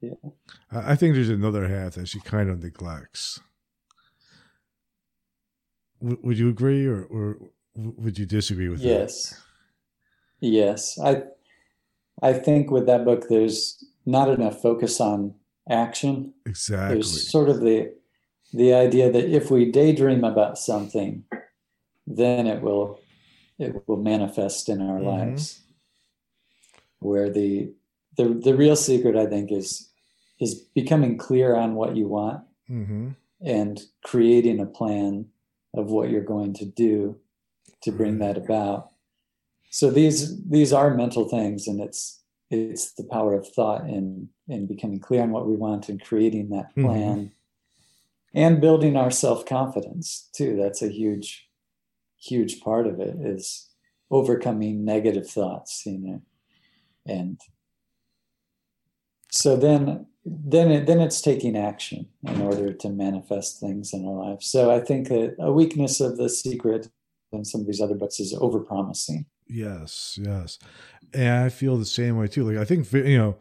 yeah. 0.00 0.14
I 0.72 0.96
think 0.96 1.14
there's 1.14 1.28
another 1.28 1.68
half 1.68 1.94
that 1.94 2.08
she 2.08 2.20
kind 2.20 2.48
of 2.48 2.62
neglects. 2.62 3.40
W- 6.00 6.18
would 6.22 6.38
you 6.38 6.48
agree, 6.48 6.86
or, 6.86 7.04
or 7.04 7.36
would 7.76 8.18
you 8.18 8.24
disagree 8.24 8.68
with 8.68 8.80
yes. 8.80 9.30
that? 9.30 9.38
Yes. 10.40 10.96
Yes. 10.96 10.98
I 10.98 11.22
I 12.22 12.32
think 12.32 12.70
with 12.70 12.86
that 12.86 13.04
book, 13.04 13.28
there's 13.28 13.82
not 14.06 14.28
enough 14.28 14.60
focus 14.60 15.00
on 15.00 15.34
action. 15.68 16.34
Exactly. 16.46 16.94
There's 16.94 17.30
sort 17.30 17.48
of 17.48 17.60
the 17.60 17.92
the 18.52 18.74
idea 18.74 19.10
that 19.12 19.30
if 19.30 19.50
we 19.50 19.70
daydream 19.70 20.24
about 20.24 20.58
something, 20.58 21.24
then 22.06 22.46
it 22.46 22.62
will 22.62 23.00
it 23.58 23.86
will 23.86 24.02
manifest 24.02 24.68
in 24.68 24.80
our 24.80 24.98
mm-hmm. 24.98 25.30
lives. 25.30 25.62
Where 26.98 27.30
the 27.30 27.72
the 28.16 28.28
the 28.28 28.54
real 28.54 28.76
secret, 28.76 29.16
I 29.16 29.26
think, 29.26 29.52
is 29.52 29.88
is 30.40 30.54
becoming 30.54 31.18
clear 31.18 31.54
on 31.54 31.74
what 31.74 31.96
you 31.96 32.08
want 32.08 32.42
mm-hmm. 32.70 33.10
and 33.44 33.80
creating 34.04 34.58
a 34.58 34.66
plan 34.66 35.26
of 35.74 35.90
what 35.90 36.10
you're 36.10 36.22
going 36.22 36.54
to 36.54 36.64
do 36.64 37.18
to 37.82 37.92
bring 37.92 38.18
that 38.18 38.36
about 38.36 38.89
so 39.70 39.90
these 39.90 40.44
these 40.48 40.72
are 40.72 40.94
mental 40.94 41.28
things 41.28 41.66
and 41.66 41.80
it's 41.80 42.20
it's 42.50 42.92
the 42.94 43.04
power 43.04 43.34
of 43.34 43.48
thought 43.48 43.84
and 43.84 44.28
and 44.48 44.68
becoming 44.68 44.98
clear 44.98 45.22
on 45.22 45.30
what 45.30 45.46
we 45.46 45.56
want 45.56 45.88
and 45.88 46.02
creating 46.02 46.50
that 46.50 46.70
mm-hmm. 46.70 46.84
plan 46.84 47.16
mm-hmm. 47.16 47.26
and 48.34 48.60
building 48.60 48.96
our 48.96 49.10
self-confidence 49.10 50.28
too 50.34 50.56
that's 50.56 50.82
a 50.82 50.88
huge 50.88 51.48
huge 52.18 52.60
part 52.60 52.86
of 52.86 53.00
it 53.00 53.16
is 53.20 53.70
overcoming 54.10 54.84
negative 54.84 55.28
thoughts 55.28 55.86
you 55.86 55.98
know 55.98 56.22
and 57.06 57.40
so 59.30 59.56
then 59.56 60.06
then 60.24 60.70
it, 60.70 60.86
then 60.86 61.00
it's 61.00 61.20
taking 61.20 61.56
action 61.56 62.06
in 62.24 62.42
order 62.42 62.72
to 62.72 62.88
manifest 62.90 63.58
things 63.58 63.92
in 63.94 64.06
our 64.06 64.30
life. 64.30 64.42
So 64.42 64.70
I 64.70 64.80
think 64.80 65.08
that 65.08 65.36
a 65.38 65.50
weakness 65.50 66.00
of 66.00 66.18
the 66.18 66.28
secret 66.28 66.88
and 67.32 67.46
some 67.46 67.62
of 67.62 67.66
these 67.66 67.80
other 67.80 67.94
books 67.94 68.20
is 68.20 68.34
overpromising. 68.34 69.24
Yes, 69.52 70.18
yes, 70.22 70.58
and 71.12 71.44
I 71.44 71.48
feel 71.48 71.76
the 71.76 71.84
same 71.84 72.16
way 72.16 72.28
too. 72.28 72.44
Like 72.44 72.58
I 72.58 72.64
think 72.64 72.90
you 72.92 73.18
know, 73.18 73.36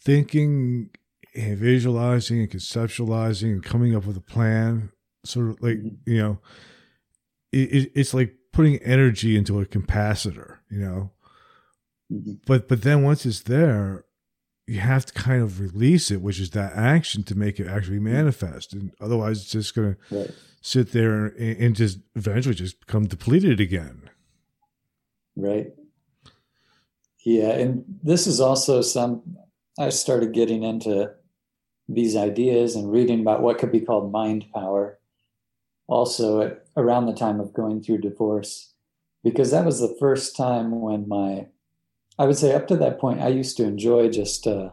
thinking 0.00 0.90
and 1.34 1.56
visualizing 1.56 2.40
and 2.40 2.50
conceptualizing 2.50 3.52
and 3.52 3.62
coming 3.62 3.94
up 3.94 4.04
with 4.04 4.16
a 4.16 4.20
plan, 4.20 4.90
sort 5.24 5.50
of 5.50 5.62
like 5.62 5.76
mm-hmm. 5.76 6.10
you 6.10 6.18
know, 6.18 6.38
it, 7.52 7.92
it's 7.94 8.14
like 8.14 8.34
putting 8.52 8.78
energy 8.78 9.36
into 9.36 9.60
a 9.60 9.66
capacitor. 9.66 10.58
You 10.70 10.80
know, 10.80 11.10
mm-hmm. 12.12 12.32
but 12.46 12.66
but 12.68 12.82
then 12.82 13.02
once 13.02 13.24
it's 13.24 13.42
there 13.42 14.04
you 14.66 14.80
have 14.80 15.04
to 15.06 15.12
kind 15.12 15.42
of 15.42 15.60
release 15.60 16.10
it, 16.10 16.22
which 16.22 16.40
is 16.40 16.50
that 16.50 16.72
action 16.74 17.22
to 17.24 17.34
make 17.34 17.60
it 17.60 17.68
actually 17.68 17.98
manifest. 17.98 18.72
And 18.72 18.92
otherwise, 19.00 19.42
it's 19.42 19.50
just 19.50 19.74
going 19.74 19.96
right. 20.10 20.26
to 20.28 20.34
sit 20.62 20.92
there 20.92 21.26
and, 21.26 21.56
and, 21.58 21.76
just 21.76 21.98
eventually 22.16 22.54
just 22.54 22.80
become 22.80 23.06
depleted 23.06 23.60
again. 23.60 24.08
Right. 25.36 25.72
Yeah. 27.24 27.50
And 27.50 27.84
this 28.02 28.26
is 28.26 28.40
also 28.40 28.80
some, 28.82 29.36
I 29.78 29.88
started 29.88 30.32
getting 30.32 30.62
into 30.62 31.10
these 31.88 32.16
ideas 32.16 32.76
and 32.76 32.90
reading 32.90 33.20
about 33.20 33.42
what 33.42 33.58
could 33.58 33.72
be 33.72 33.80
called 33.80 34.12
mind 34.12 34.46
power 34.54 34.98
also 35.86 36.40
at, 36.40 36.64
around 36.76 37.06
the 37.06 37.14
time 37.14 37.40
of 37.40 37.52
going 37.52 37.82
through 37.82 37.98
divorce, 37.98 38.72
because 39.22 39.50
that 39.50 39.64
was 39.64 39.80
the 39.80 39.96
first 40.00 40.36
time 40.36 40.80
when 40.80 41.06
my 41.08 41.46
I 42.18 42.26
would 42.26 42.38
say 42.38 42.54
up 42.54 42.68
to 42.68 42.76
that 42.76 43.00
point, 43.00 43.20
I 43.20 43.28
used 43.28 43.56
to 43.56 43.64
enjoy 43.64 44.08
just 44.08 44.46
uh, 44.46 44.70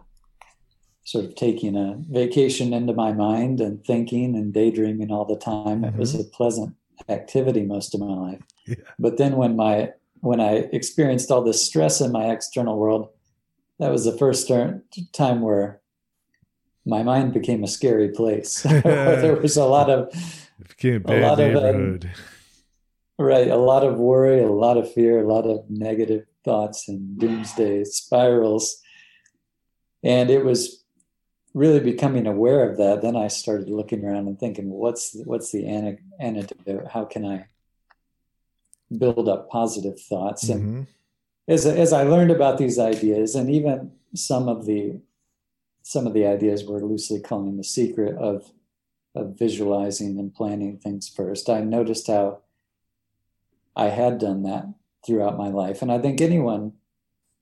sort 1.04 1.26
of 1.26 1.36
taking 1.36 1.76
a 1.76 1.98
vacation 2.10 2.74
into 2.74 2.94
my 2.94 3.12
mind 3.12 3.60
and 3.60 3.84
thinking 3.84 4.36
and 4.36 4.54
daydreaming 4.54 5.12
all 5.12 5.26
the 5.26 5.38
time. 5.38 5.82
Mm-hmm. 5.82 5.96
It 5.96 5.98
was 5.98 6.14
mm-hmm. 6.14 6.22
a 6.22 6.36
pleasant 6.36 6.76
activity 7.10 7.64
most 7.64 7.96
of 7.96 8.02
my 8.02 8.14
life. 8.14 8.42
Yeah. 8.68 8.76
But 9.00 9.18
then 9.18 9.38
when 9.38 9.56
my 9.56 9.90
when 10.22 10.40
I 10.40 10.70
experienced 10.72 11.32
all 11.32 11.44
this 11.44 11.64
stress 11.64 12.00
in 12.00 12.12
my 12.12 12.32
external 12.32 12.78
world, 12.78 13.10
that 13.80 13.92
was 13.92 14.06
the 14.06 14.18
first 14.18 14.48
time 14.48 15.42
where 15.42 15.82
my 16.86 17.04
mind 17.04 17.34
became 17.34 17.64
a 17.64 17.68
scary 17.68 18.10
place. 18.10 18.62
there 18.84 19.36
was 19.36 19.58
a 19.58 19.66
lot 19.66 19.90
of 19.90 20.14
a 20.84 21.00
a 21.06 21.22
lot. 21.22 21.40
Of, 21.40 21.76
um, 21.76 22.00
right, 23.18 23.48
a 23.48 23.58
lot 23.58 23.84
of 23.84 23.98
worry, 23.98 24.44
a 24.44 24.52
lot 24.52 24.78
of 24.78 24.92
fear, 24.94 25.20
a 25.20 25.28
lot 25.28 25.46
of 25.46 25.70
negative 25.70 26.26
thoughts 26.44 26.88
and 26.88 27.20
doomsday 27.20 27.84
spirals. 27.84 28.82
And 30.04 30.30
it 30.30 30.44
was 30.44 30.84
really 31.54 31.80
becoming 31.80 32.28
aware 32.28 32.70
of 32.70 32.78
that. 32.78 33.02
Then 33.02 33.16
I 33.16 33.28
started 33.28 33.70
looking 33.70 34.06
around 34.06 34.28
and 34.28 34.40
thinking, 34.40 34.70
what's 34.70 35.16
what's 35.26 35.52
the 35.52 35.68
antidote? 36.20 36.88
How 36.88 37.06
can 37.06 37.26
I 37.26 37.48
build 38.98 39.28
up 39.30 39.50
positive 39.50 40.00
thoughts? 40.00 40.50
And 40.50 40.62
mm-hmm. 40.62 40.82
as 41.48 41.66
as 41.66 41.94
I 41.94 42.04
learned 42.04 42.32
about 42.32 42.58
these 42.58 42.80
ideas, 42.80 43.36
and 43.36 43.50
even 43.50 43.92
some 44.16 44.48
of 44.48 44.66
the 44.66 45.00
some 45.84 46.06
of 46.08 46.14
the 46.14 46.26
ideas 46.26 46.64
we're 46.64 46.80
loosely 46.80 47.20
calling 47.20 47.58
the 47.58 47.64
secret 47.64 48.16
of 48.18 48.52
of 49.16 49.38
visualizing 49.38 50.18
and 50.20 50.34
planning 50.34 50.78
things 50.78 51.10
first. 51.10 51.50
I 51.50 51.62
noticed 51.62 52.08
how 52.08 52.40
I 53.76 53.86
had 53.86 54.20
done 54.20 54.44
that 54.44 54.68
throughout 55.06 55.38
my 55.38 55.50
life. 55.50 55.82
And 55.82 55.92
I 55.92 56.00
think 56.00 56.22
anyone 56.22 56.74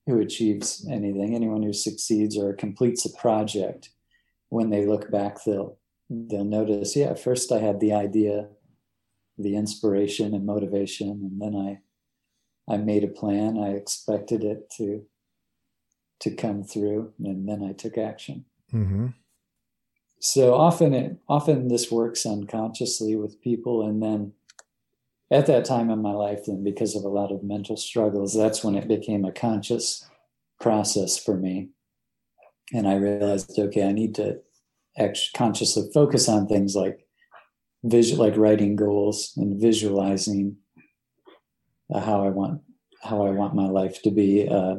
who 0.07 0.19
achieves 0.19 0.87
anything, 0.89 1.35
anyone 1.35 1.61
who 1.61 1.73
succeeds 1.73 2.37
or 2.37 2.53
completes 2.53 3.05
a 3.05 3.11
project, 3.11 3.89
when 4.49 4.71
they 4.71 4.85
look 4.85 5.11
back, 5.11 5.43
they'll 5.43 5.77
they'll 6.09 6.43
notice, 6.43 6.95
yeah, 6.95 7.13
first 7.13 7.51
I 7.51 7.59
had 7.59 7.79
the 7.79 7.93
idea, 7.93 8.47
the 9.39 9.55
inspiration 9.55 10.33
and 10.33 10.45
motivation, 10.45 11.09
and 11.09 11.41
then 11.41 11.55
I 11.55 11.79
I 12.73 12.77
made 12.77 13.03
a 13.03 13.07
plan. 13.07 13.57
I 13.57 13.69
expected 13.69 14.43
it 14.43 14.69
to 14.77 15.05
to 16.21 16.31
come 16.31 16.63
through, 16.63 17.13
and 17.23 17.47
then 17.47 17.63
I 17.63 17.73
took 17.73 17.97
action. 17.97 18.45
Mm-hmm. 18.73 19.07
So 20.19 20.53
often, 20.53 20.93
it 20.93 21.17
often 21.27 21.69
this 21.69 21.89
works 21.89 22.25
unconsciously 22.25 23.15
with 23.15 23.41
people, 23.41 23.87
and 23.87 24.03
then 24.03 24.33
at 25.31 25.45
that 25.45 25.65
time 25.65 25.89
in 25.89 26.01
my 26.01 26.11
life, 26.11 26.45
then 26.45 26.63
because 26.63 26.95
of 26.95 27.03
a 27.03 27.09
lot 27.09 27.31
of 27.31 27.43
mental 27.43 27.77
struggles, 27.77 28.35
that's 28.35 28.63
when 28.63 28.75
it 28.75 28.87
became 28.87 29.25
a 29.25 29.31
conscious 29.31 30.09
process 30.59 31.17
for 31.17 31.37
me. 31.37 31.69
And 32.73 32.87
I 32.87 32.95
realized, 32.95 33.57
okay, 33.57 33.87
I 33.87 33.91
need 33.91 34.15
to 34.15 34.39
actually 34.97 35.31
consciously 35.35 35.89
focus 35.93 36.27
on 36.27 36.47
things 36.47 36.75
like 36.75 37.07
visual, 37.83 38.25
like 38.25 38.37
writing 38.37 38.75
goals 38.75 39.33
and 39.37 39.59
visualizing 39.59 40.57
uh, 41.93 41.99
how 42.01 42.23
I 42.23 42.29
want 42.29 42.61
how 43.01 43.25
I 43.25 43.29
want 43.29 43.55
my 43.55 43.67
life 43.67 44.01
to 44.01 44.11
be, 44.11 44.47
uh, 44.49 44.75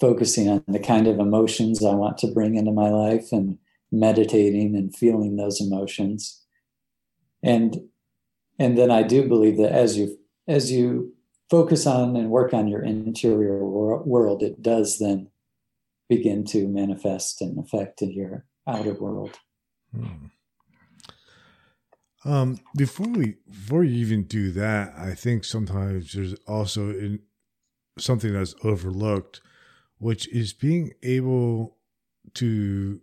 focusing 0.00 0.48
on 0.48 0.64
the 0.66 0.80
kind 0.80 1.06
of 1.06 1.20
emotions 1.20 1.84
I 1.84 1.94
want 1.94 2.18
to 2.18 2.26
bring 2.26 2.56
into 2.56 2.72
my 2.72 2.88
life, 2.88 3.30
and 3.32 3.58
meditating 3.92 4.74
and 4.74 4.94
feeling 4.94 5.36
those 5.36 5.60
emotions. 5.60 6.42
And 7.42 7.88
and 8.58 8.76
then 8.76 8.90
I 8.90 9.02
do 9.02 9.28
believe 9.28 9.56
that 9.58 9.72
as 9.72 9.96
you 9.96 10.18
as 10.48 10.72
you 10.72 11.14
focus 11.50 11.86
on 11.86 12.16
and 12.16 12.30
work 12.30 12.54
on 12.54 12.66
your 12.66 12.82
interior 12.82 13.64
world, 13.64 14.42
it 14.42 14.62
does 14.62 14.98
then 14.98 15.28
begin 16.08 16.44
to 16.44 16.66
manifest 16.66 17.40
and 17.40 17.58
affect 17.58 18.02
in 18.02 18.12
your 18.12 18.44
outer 18.66 18.94
world. 18.94 19.38
Hmm. 19.94 20.26
Um, 22.24 22.60
before 22.76 23.08
we 23.08 23.36
before 23.50 23.84
you 23.84 23.96
even 23.96 24.24
do 24.24 24.52
that, 24.52 24.94
I 24.96 25.14
think 25.14 25.44
sometimes 25.44 26.12
there's 26.12 26.34
also 26.46 26.90
in, 26.90 27.20
something 27.98 28.32
that's 28.32 28.54
overlooked, 28.62 29.40
which 29.98 30.28
is 30.28 30.52
being 30.52 30.92
able 31.02 31.76
to 32.34 33.00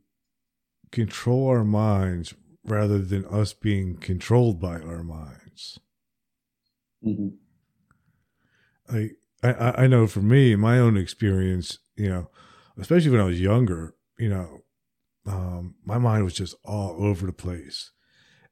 control 0.92 1.48
our 1.50 1.64
minds 1.64 2.34
rather 2.64 3.00
than 3.00 3.26
us 3.26 3.54
being 3.54 3.98
controlled 3.98 4.60
by 4.60 4.80
our 4.80 5.04
minds. 5.04 5.80
Mm-hmm. 7.06 7.36
I, 8.94 9.12
I 9.44 9.84
I 9.84 9.88
know 9.88 10.08
for 10.08 10.22
me, 10.22 10.56
my 10.56 10.80
own 10.80 10.98
experience, 10.98 11.78
you 11.96 12.10
know, 12.10 12.30
especially 12.78 13.12
when 13.12 13.22
I 13.22 13.26
was 13.26 13.42
younger, 13.42 13.96
you 14.18 14.30
know, 14.30 14.64
um, 15.26 15.76
my 15.86 15.98
mind 15.98 16.24
was 16.24 16.34
just 16.34 16.56
all 16.64 17.04
over 17.04 17.26
the 17.26 17.34
place, 17.34 17.92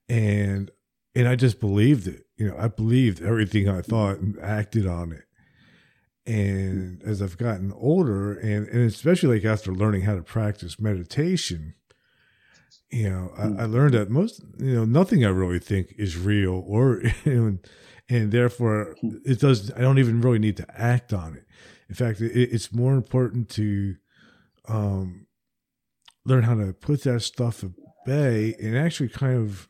and 0.09 0.71
and 1.15 1.27
I 1.27 1.35
just 1.35 1.59
believed 1.59 2.07
it. 2.07 2.25
You 2.37 2.49
know, 2.49 2.57
I 2.57 2.67
believed 2.67 3.21
everything 3.21 3.67
I 3.67 3.81
thought 3.81 4.17
and 4.17 4.37
acted 4.39 4.85
on 4.85 5.11
it. 5.11 5.23
And 6.25 7.01
as 7.03 7.21
I've 7.21 7.37
gotten 7.37 7.71
older, 7.73 8.33
and 8.33 8.67
and 8.67 8.85
especially 8.85 9.37
like 9.37 9.45
after 9.45 9.71
learning 9.71 10.01
how 10.01 10.15
to 10.15 10.21
practice 10.21 10.79
meditation, 10.79 11.73
you 12.89 13.09
know, 13.09 13.31
I, 13.37 13.43
hmm. 13.43 13.59
I, 13.59 13.65
learned 13.65 13.93
that 13.93 14.09
most, 14.09 14.41
you 14.59 14.75
know, 14.75 14.85
nothing 14.85 15.25
I 15.25 15.29
really 15.29 15.59
think 15.59 15.93
is 15.97 16.17
real 16.17 16.63
or, 16.65 17.01
and, 17.25 17.59
and 18.09 18.31
therefore 18.31 18.95
hmm. 19.01 19.17
it 19.25 19.39
does, 19.39 19.71
I 19.73 19.81
don't 19.81 19.99
even 19.99 20.21
really 20.21 20.39
need 20.39 20.57
to 20.57 20.81
act 20.81 21.13
on 21.13 21.35
it. 21.35 21.45
In 21.89 21.95
fact, 21.95 22.21
it, 22.21 22.33
it's 22.33 22.73
more 22.73 22.93
important 22.93 23.49
to, 23.51 23.95
um, 24.67 25.27
learn 26.25 26.43
how 26.43 26.55
to 26.55 26.73
put 26.73 27.03
that 27.03 27.21
stuff 27.21 27.63
at 27.63 27.71
bay 28.05 28.53
and 28.61 28.77
actually 28.77 29.07
kind 29.09 29.37
of 29.37 29.69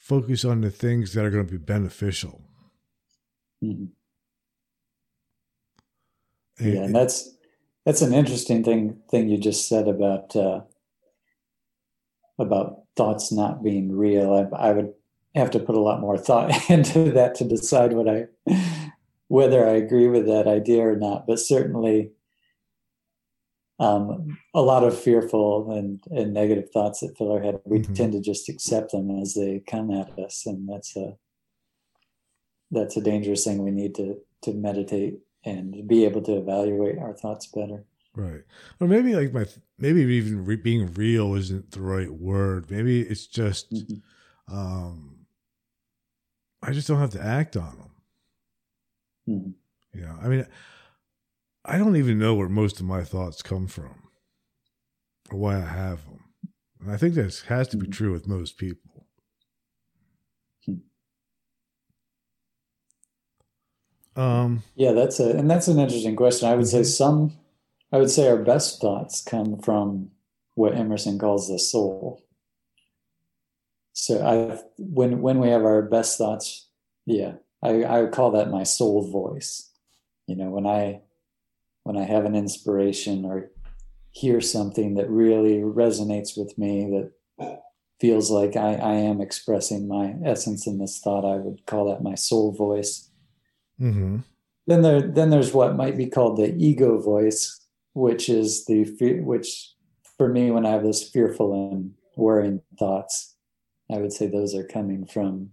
focus 0.00 0.44
on 0.44 0.62
the 0.62 0.70
things 0.70 1.12
that 1.12 1.24
are 1.24 1.30
going 1.30 1.46
to 1.46 1.52
be 1.52 1.58
beneficial. 1.58 2.40
Mm-hmm. 3.62 3.84
And, 6.58 6.74
yeah, 6.74 6.80
and 6.82 6.94
that's 6.94 7.30
that's 7.86 8.02
an 8.02 8.12
interesting 8.12 8.64
thing 8.64 8.98
thing 9.10 9.28
you 9.28 9.38
just 9.38 9.68
said 9.68 9.86
about 9.88 10.34
uh, 10.34 10.62
about 12.38 12.82
thoughts 12.96 13.30
not 13.30 13.62
being 13.62 13.92
real. 13.92 14.50
I, 14.52 14.68
I, 14.68 14.72
would 14.72 14.92
have 15.34 15.50
to 15.52 15.60
put 15.60 15.76
a 15.76 15.80
lot 15.80 16.00
more 16.00 16.18
thought 16.18 16.50
into 16.70 17.12
that 17.12 17.34
to 17.36 17.44
decide 17.44 17.92
what 17.92 18.08
I 18.08 18.26
whether 19.28 19.66
I 19.66 19.72
agree 19.72 20.08
with 20.08 20.26
that 20.26 20.46
idea 20.46 20.82
or 20.82 20.96
not. 20.96 21.26
But 21.26 21.38
certainly, 21.38 22.12
um, 23.80 24.38
a 24.54 24.62
lot 24.62 24.84
of 24.84 24.96
fearful 24.96 25.72
and, 25.72 26.00
and 26.10 26.32
negative 26.32 26.70
thoughts 26.70 27.00
that 27.00 27.16
fill 27.16 27.32
our 27.32 27.42
head, 27.42 27.60
we 27.64 27.80
mm-hmm. 27.80 27.94
tend 27.94 28.12
to 28.12 28.20
just 28.20 28.48
accept 28.48 28.92
them 28.92 29.10
as 29.20 29.34
they 29.34 29.62
come 29.66 29.90
at 29.90 30.16
us, 30.18 30.46
and 30.46 30.68
that's 30.68 30.96
a 30.96 31.16
that's 32.70 32.96
a 32.96 33.00
dangerous 33.00 33.44
thing. 33.44 33.64
We 33.64 33.72
need 33.72 33.94
to 33.96 34.18
to 34.42 34.52
meditate 34.52 35.18
and 35.44 35.88
be 35.88 36.04
able 36.04 36.22
to 36.22 36.36
evaluate 36.36 36.98
our 36.98 37.14
thoughts 37.14 37.46
better. 37.46 37.84
Right. 38.14 38.42
Or 38.80 38.88
maybe 38.88 39.14
like 39.14 39.32
my, 39.32 39.46
maybe 39.78 40.00
even 40.02 40.44
re- 40.44 40.56
being 40.56 40.92
real 40.94 41.34
isn't 41.34 41.70
the 41.70 41.80
right 41.80 42.10
word. 42.10 42.70
Maybe 42.70 43.00
it's 43.02 43.26
just, 43.26 43.72
mm-hmm. 43.72 44.54
um, 44.54 45.26
I 46.62 46.72
just 46.72 46.88
don't 46.88 46.98
have 46.98 47.10
to 47.10 47.22
act 47.22 47.56
on 47.56 47.78
them. 47.78 47.90
Mm-hmm. 49.28 49.98
You 49.98 50.04
know, 50.04 50.18
I 50.20 50.28
mean, 50.28 50.46
I 51.64 51.78
don't 51.78 51.96
even 51.96 52.18
know 52.18 52.34
where 52.34 52.48
most 52.48 52.80
of 52.80 52.86
my 52.86 53.04
thoughts 53.04 53.42
come 53.42 53.66
from 53.66 54.08
or 55.30 55.38
why 55.38 55.56
I 55.56 55.66
have 55.66 56.04
them. 56.06 56.24
And 56.80 56.90
I 56.90 56.96
think 56.96 57.14
that 57.14 57.42
has 57.48 57.68
to 57.68 57.76
be 57.76 57.84
mm-hmm. 57.84 57.92
true 57.92 58.12
with 58.12 58.26
most 58.26 58.56
people. 58.56 59.06
Hmm. 60.64 60.74
Um, 64.16 64.62
yeah, 64.74 64.92
that's 64.92 65.20
a, 65.20 65.36
and 65.36 65.50
that's 65.50 65.68
an 65.68 65.78
interesting 65.78 66.16
question. 66.16 66.48
I 66.48 66.54
would 66.54 66.66
say 66.66 66.80
mm-hmm. 66.80 66.84
some 66.84 67.32
I 67.92 67.98
would 67.98 68.10
say 68.10 68.28
our 68.28 68.36
best 68.36 68.80
thoughts 68.80 69.22
come 69.22 69.58
from 69.58 70.10
what 70.54 70.74
Emerson 70.74 71.18
calls 71.18 71.48
the 71.48 71.58
soul. 71.58 72.22
So 73.92 74.24
I, 74.24 74.58
when 74.78 75.20
when 75.20 75.40
we 75.40 75.48
have 75.48 75.64
our 75.64 75.82
best 75.82 76.16
thoughts, 76.16 76.68
yeah, 77.04 77.34
I, 77.62 77.82
I 77.82 78.02
would 78.02 78.12
call 78.12 78.30
that 78.32 78.50
my 78.50 78.62
soul 78.62 79.10
voice. 79.10 79.70
You 80.26 80.36
know, 80.36 80.50
when 80.50 80.66
I 80.66 81.00
when 81.84 81.96
I 81.96 82.04
have 82.04 82.24
an 82.24 82.34
inspiration 82.34 83.24
or 83.24 83.50
hear 84.10 84.40
something 84.40 84.94
that 84.94 85.08
really 85.08 85.58
resonates 85.58 86.36
with 86.36 86.56
me, 86.58 86.90
that 87.38 87.62
feels 88.00 88.30
like 88.30 88.56
I, 88.56 88.74
I 88.74 88.94
am 88.94 89.20
expressing 89.20 89.86
my 89.86 90.14
essence 90.24 90.66
in 90.66 90.78
this 90.78 90.98
thought, 90.98 91.24
I 91.24 91.36
would 91.36 91.66
call 91.66 91.88
that 91.88 92.02
my 92.02 92.14
soul 92.14 92.52
voice. 92.52 93.10
Mm-hmm. 93.80 94.18
Then 94.66 94.82
there, 94.82 95.02
then 95.02 95.30
there's 95.30 95.52
what 95.52 95.76
might 95.76 95.96
be 95.96 96.06
called 96.06 96.36
the 96.36 96.54
ego 96.56 97.00
voice, 97.00 97.66
which 97.92 98.28
is 98.28 98.64
the 98.66 98.84
fear, 98.84 99.22
which 99.22 99.74
for 100.16 100.28
me, 100.28 100.50
when 100.50 100.66
I 100.66 100.70
have 100.70 100.82
those 100.82 101.02
fearful 101.02 101.70
and 101.72 101.94
worrying 102.16 102.60
thoughts, 102.78 103.36
I 103.90 103.98
would 103.98 104.12
say 104.12 104.26
those 104.26 104.54
are 104.54 104.66
coming 104.66 105.06
from 105.06 105.50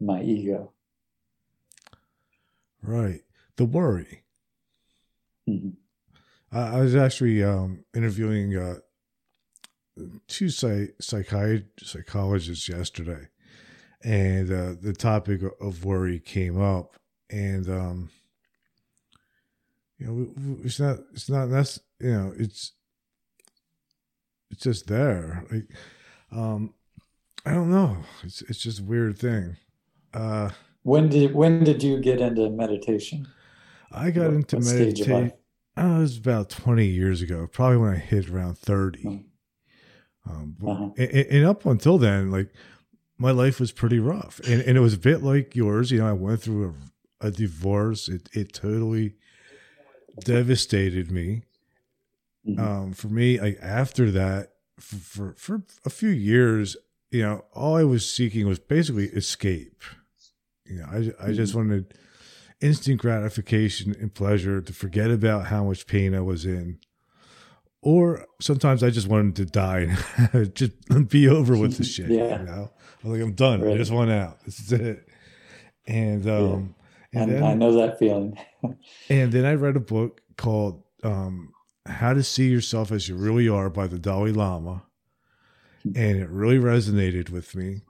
my 0.00 0.22
ego. 0.22 0.72
Right. 2.82 3.22
The 3.56 3.64
worry. 3.64 4.22
Mm-hmm. 5.50 6.56
I 6.56 6.80
was 6.80 6.96
actually 6.96 7.44
um, 7.44 7.84
interviewing 7.94 8.56
uh, 8.56 8.76
two 10.26 10.48
psych- 10.48 10.94
psychiat- 11.00 11.66
psychologists 11.82 12.68
yesterday, 12.68 13.28
and 14.02 14.50
uh, 14.50 14.74
the 14.80 14.92
topic 14.92 15.42
of 15.60 15.84
worry 15.84 16.18
came 16.18 16.60
up, 16.60 16.96
and 17.30 17.68
um, 17.68 18.10
you 19.98 20.06
know, 20.06 20.58
it's 20.64 20.80
not, 20.80 20.98
it's 21.12 21.28
not, 21.28 21.50
that's, 21.50 21.78
you 22.00 22.10
know, 22.10 22.32
it's, 22.36 22.72
it's 24.50 24.62
just 24.62 24.86
there. 24.86 25.44
Like, 25.52 25.68
um, 26.32 26.72
I 27.44 27.52
don't 27.52 27.70
know. 27.70 27.98
It's, 28.24 28.40
it's 28.42 28.58
just 28.58 28.80
a 28.80 28.82
weird 28.82 29.18
thing. 29.18 29.56
Uh, 30.14 30.50
when 30.82 31.10
did, 31.10 31.34
when 31.34 31.62
did 31.64 31.82
you 31.82 32.00
get 32.00 32.20
into 32.20 32.48
meditation? 32.48 33.28
I 33.92 34.10
got 34.10 34.28
What- 34.28 34.34
into 34.34 34.56
what 34.56 34.64
stage 34.64 35.00
of 35.02 35.08
meditation. 35.08 35.39
Oh, 35.76 35.96
it 35.96 36.00
was 36.00 36.16
about 36.18 36.50
20 36.50 36.86
years 36.86 37.22
ago, 37.22 37.46
probably 37.50 37.78
when 37.78 37.92
I 37.94 37.96
hit 37.98 38.28
around 38.28 38.58
30. 38.58 39.02
Mm. 39.04 39.24
Um, 40.28 40.56
Uh-huh. 40.66 40.90
and, 40.98 41.10
and 41.10 41.46
up 41.46 41.64
until 41.64 41.96
then, 41.98 42.30
like 42.30 42.50
my 43.18 43.30
life 43.30 43.58
was 43.60 43.72
pretty 43.72 43.98
rough. 43.98 44.40
And, 44.46 44.60
and 44.62 44.76
it 44.76 44.80
was 44.80 44.94
a 44.94 44.98
bit 44.98 45.22
like 45.22 45.54
yours. 45.56 45.90
You 45.90 46.00
know, 46.00 46.08
I 46.08 46.12
went 46.12 46.42
through 46.42 46.74
a, 47.20 47.28
a 47.28 47.30
divorce. 47.30 48.08
It, 48.08 48.28
it 48.32 48.52
totally 48.52 49.14
devastated 50.24 51.10
me. 51.10 51.42
Mhm. 52.46 52.58
Um, 52.58 52.92
for 52.92 53.08
me, 53.08 53.40
like 53.40 53.58
after 53.62 54.10
that, 54.12 54.52
for, 54.78 54.96
for, 54.96 55.32
for 55.36 55.62
a 55.84 55.90
few 55.90 56.08
years, 56.08 56.76
you 57.10 57.22
know, 57.22 57.44
all 57.54 57.76
I 57.76 57.84
was 57.84 58.08
seeking 58.10 58.46
was 58.46 58.58
basically 58.58 59.06
escape. 59.08 59.82
You 60.64 60.78
know, 60.78 60.86
I, 61.20 61.28
I 61.28 61.32
just 61.32 61.54
wanted 61.54 61.94
instant 62.60 63.00
gratification 63.00 63.96
and 63.98 64.14
pleasure 64.14 64.60
to 64.60 64.72
forget 64.72 65.10
about 65.10 65.46
how 65.46 65.64
much 65.64 65.86
pain 65.86 66.14
I 66.14 66.20
was 66.20 66.44
in. 66.44 66.78
Or 67.82 68.26
sometimes 68.40 68.82
I 68.82 68.90
just 68.90 69.08
wanted 69.08 69.36
to 69.36 69.46
die 69.46 69.96
and 70.32 70.54
just 70.54 70.72
be 71.08 71.28
over 71.28 71.56
with 71.56 71.78
the 71.78 71.84
shit. 71.96 72.10
Yeah. 72.10 72.38
You 72.38 72.46
know, 72.46 72.70
I'm 73.02 73.12
like, 73.12 73.22
I'm 73.22 73.32
done. 73.32 73.66
I 73.66 73.76
just 73.76 73.90
want 73.90 74.10
out. 74.10 74.44
This 74.44 74.60
is 74.60 74.72
it. 74.72 75.08
And, 75.86 76.28
um, 76.28 76.74
and 77.12 77.22
and 77.22 77.32
then, 77.32 77.42
I 77.42 77.54
know 77.54 77.72
that 77.74 77.98
feeling. 77.98 78.38
and 79.08 79.32
then 79.32 79.44
I 79.44 79.54
read 79.54 79.76
a 79.76 79.80
book 79.80 80.20
called 80.36 80.82
um, 81.02 81.52
How 81.86 82.12
to 82.12 82.22
See 82.22 82.48
Yourself 82.48 82.92
as 82.92 83.08
You 83.08 83.16
Really 83.16 83.48
Are 83.48 83.70
by 83.70 83.86
the 83.86 83.98
Dalai 83.98 84.32
Lama. 84.32 84.84
And 85.82 86.18
it 86.18 86.28
really 86.28 86.58
resonated 86.58 87.30
with 87.30 87.54
me. 87.54 87.80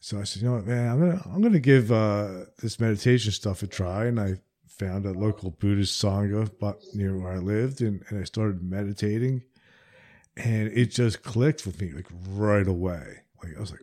So 0.00 0.20
I 0.20 0.24
said, 0.24 0.42
you 0.42 0.48
know 0.48 0.54
what, 0.54 0.66
man, 0.66 0.90
I'm 0.90 0.98
gonna 1.00 1.22
I'm 1.26 1.42
gonna 1.42 1.58
give 1.58 1.90
uh, 1.90 2.44
this 2.62 2.78
meditation 2.78 3.32
stuff 3.32 3.62
a 3.62 3.66
try. 3.66 4.06
And 4.06 4.20
I 4.20 4.34
found 4.66 5.06
a 5.06 5.12
local 5.12 5.50
Buddhist 5.50 6.00
sangha 6.00 6.50
but 6.60 6.80
near 6.94 7.16
where 7.16 7.32
I 7.32 7.38
lived, 7.38 7.80
and, 7.80 8.02
and 8.08 8.20
I 8.20 8.24
started 8.24 8.62
meditating, 8.62 9.42
and 10.36 10.68
it 10.68 10.86
just 10.86 11.22
clicked 11.22 11.66
with 11.66 11.80
me 11.80 11.92
like 11.92 12.06
right 12.28 12.66
away. 12.66 13.22
Like 13.42 13.56
I 13.56 13.60
was 13.60 13.70
like, 13.72 13.80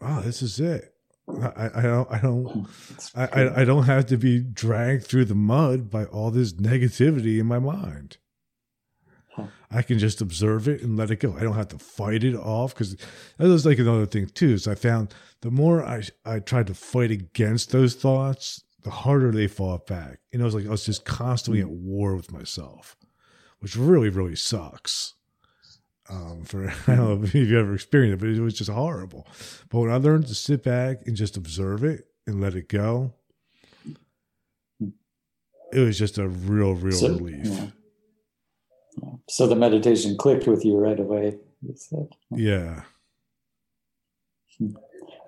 oh, 0.00 0.20
this 0.20 0.42
is 0.42 0.60
it. 0.60 0.94
I, 1.28 1.70
I 1.74 1.82
don't 1.82 2.10
I 2.10 2.18
don't 2.20 2.66
It's 2.90 3.14
I, 3.14 3.26
cool. 3.26 3.52
I, 3.54 3.60
I 3.60 3.64
don't 3.64 3.84
have 3.84 4.06
to 4.06 4.16
be 4.16 4.40
dragged 4.40 5.04
through 5.04 5.26
the 5.26 5.34
mud 5.34 5.90
by 5.90 6.04
all 6.04 6.30
this 6.30 6.54
negativity 6.54 7.38
in 7.38 7.46
my 7.46 7.58
mind. 7.58 8.16
I 9.70 9.82
can 9.82 9.98
just 9.98 10.20
observe 10.22 10.66
it 10.68 10.82
and 10.82 10.96
let 10.96 11.10
it 11.10 11.20
go. 11.20 11.34
I 11.36 11.40
don't 11.40 11.54
have 11.56 11.68
to 11.68 11.78
fight 11.78 12.24
it 12.24 12.34
off 12.34 12.74
because 12.74 12.96
that 12.96 13.48
was 13.48 13.66
like 13.66 13.78
another 13.78 14.06
thing 14.06 14.26
too. 14.28 14.52
Is 14.54 14.66
I 14.66 14.74
found 14.74 15.14
the 15.42 15.50
more 15.50 15.84
I 15.84 16.02
I 16.24 16.38
tried 16.38 16.68
to 16.68 16.74
fight 16.74 17.10
against 17.10 17.70
those 17.70 17.94
thoughts, 17.94 18.62
the 18.82 18.90
harder 18.90 19.30
they 19.30 19.46
fought 19.46 19.86
back. 19.86 20.20
And 20.32 20.40
it 20.40 20.44
was 20.44 20.54
like 20.54 20.66
I 20.66 20.70
was 20.70 20.86
just 20.86 21.04
constantly 21.04 21.60
at 21.60 21.68
war 21.68 22.16
with 22.16 22.32
myself, 22.32 22.96
which 23.58 23.76
really 23.76 24.08
really 24.08 24.36
sucks. 24.36 25.14
Um, 26.10 26.44
for 26.44 26.70
I 26.86 26.96
don't 26.96 27.20
know 27.20 27.22
if 27.26 27.34
you've 27.34 27.52
ever 27.52 27.74
experienced 27.74 28.14
it, 28.22 28.26
but 28.26 28.30
it 28.34 28.40
was 28.40 28.54
just 28.54 28.70
horrible. 28.70 29.26
But 29.68 29.80
when 29.80 29.90
I 29.90 29.96
learned 29.96 30.26
to 30.28 30.34
sit 30.34 30.62
back 30.64 31.00
and 31.06 31.14
just 31.14 31.36
observe 31.36 31.84
it 31.84 32.06
and 32.26 32.40
let 32.40 32.54
it 32.54 32.68
go, 32.70 33.12
it 34.80 35.80
was 35.80 35.98
just 35.98 36.16
a 36.16 36.26
real, 36.26 36.72
real 36.74 36.96
So- 36.96 37.08
relief. 37.08 37.46
yeah. 37.46 37.66
So 39.28 39.46
the 39.46 39.56
meditation 39.56 40.16
clicked 40.16 40.46
with 40.46 40.64
you 40.64 40.76
right 40.76 40.98
away. 40.98 41.36
you 41.62 41.74
said. 41.76 42.08
Yeah. 42.30 42.82
Hmm. 44.58 44.76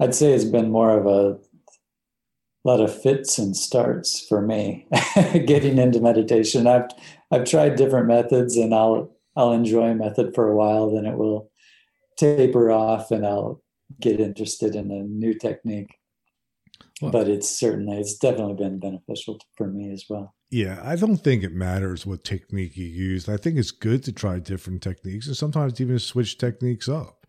I'd 0.01 0.15
say 0.15 0.33
it's 0.33 0.45
been 0.45 0.71
more 0.71 0.99
of 0.99 1.07
a 1.07 1.39
lot 2.65 2.81
of 2.81 3.03
fits 3.03 3.39
and 3.39 3.57
starts 3.57 4.27
for 4.27 4.41
me 4.43 4.87
getting 5.47 5.79
into 5.79 6.01
meditation. 6.01 6.67
I've 6.67 6.89
I've 7.31 7.45
tried 7.45 7.77
different 7.77 8.07
methods 8.07 8.57
and 8.57 8.75
I'll 8.75 9.11
I'll 9.37 9.53
enjoy 9.53 9.91
a 9.91 9.95
method 9.95 10.35
for 10.35 10.51
a 10.51 10.57
while, 10.57 10.91
then 10.91 11.07
it 11.07 11.17
will 11.17 11.51
taper 12.17 12.71
off 12.71 13.11
and 13.11 13.27
I'll 13.27 13.63
get 14.01 14.21
interested 14.21 14.75
in 14.75 14.91
a 14.91 15.03
new 15.03 15.35
technique. 15.35 15.97
Well- 17.01 17.13
but 17.13 17.29
it's 17.29 17.49
certainly 17.49 17.99
it's 17.99 18.17
definitely 18.17 18.55
been 18.55 18.79
beneficial 18.79 19.39
for 19.57 19.67
me 19.67 19.93
as 19.93 20.05
well. 20.09 20.35
Yeah. 20.51 20.81
I 20.83 20.97
don't 20.97 21.19
think 21.19 21.43
it 21.43 21.53
matters 21.53 22.05
what 22.05 22.25
technique 22.25 22.77
you 22.77 22.87
use. 22.87 23.29
I 23.29 23.37
think 23.37 23.57
it's 23.57 23.71
good 23.71 24.03
to 24.05 24.13
try 24.13 24.39
different 24.39 24.83
techniques 24.83 25.27
and 25.27 25.37
sometimes 25.37 25.81
even 25.81 25.99
switch 25.99 26.39
techniques 26.39 26.89
up. 26.89 27.27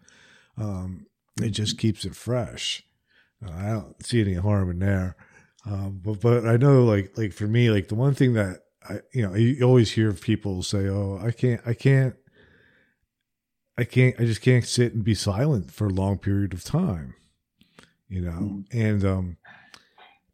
Um, 0.57 1.05
it 1.41 1.49
just 1.49 1.77
keeps 1.77 2.03
it 2.05 2.15
fresh. 2.15 2.84
Uh, 3.45 3.51
I 3.51 3.69
don't 3.69 4.05
see 4.05 4.21
any 4.21 4.34
harm 4.36 4.69
in 4.71 4.79
there. 4.79 5.15
Um, 5.65 5.99
but, 6.03 6.19
but 6.21 6.47
I 6.47 6.57
know 6.57 6.84
like, 6.84 7.17
like 7.17 7.34
for 7.34 7.47
me, 7.47 7.69
like 7.69 7.88
the 7.88 7.95
one 7.95 8.15
thing 8.15 8.34
that 8.34 8.62
I, 8.89 8.99
you 9.13 9.21
know, 9.27 9.36
you 9.36 9.63
always 9.63 9.91
hear 9.91 10.12
people 10.13 10.63
say, 10.63 10.88
Oh, 10.89 11.19
I 11.23 11.31
can't, 11.31 11.62
I 11.65 11.75
can't, 11.75 12.15
I 13.77 13.84
can't, 13.84 14.15
I 14.19 14.25
just 14.25 14.41
can't 14.41 14.65
sit 14.65 14.93
and 14.93 15.03
be 15.03 15.13
silent 15.15 15.71
for 15.71 15.86
a 15.88 15.91
long 15.91 16.17
period 16.17 16.53
of 16.53 16.63
time, 16.63 17.13
you 18.10 18.21
know? 18.21 18.31
Mhm. 18.31 18.65
And, 18.73 19.05
um, 19.05 19.38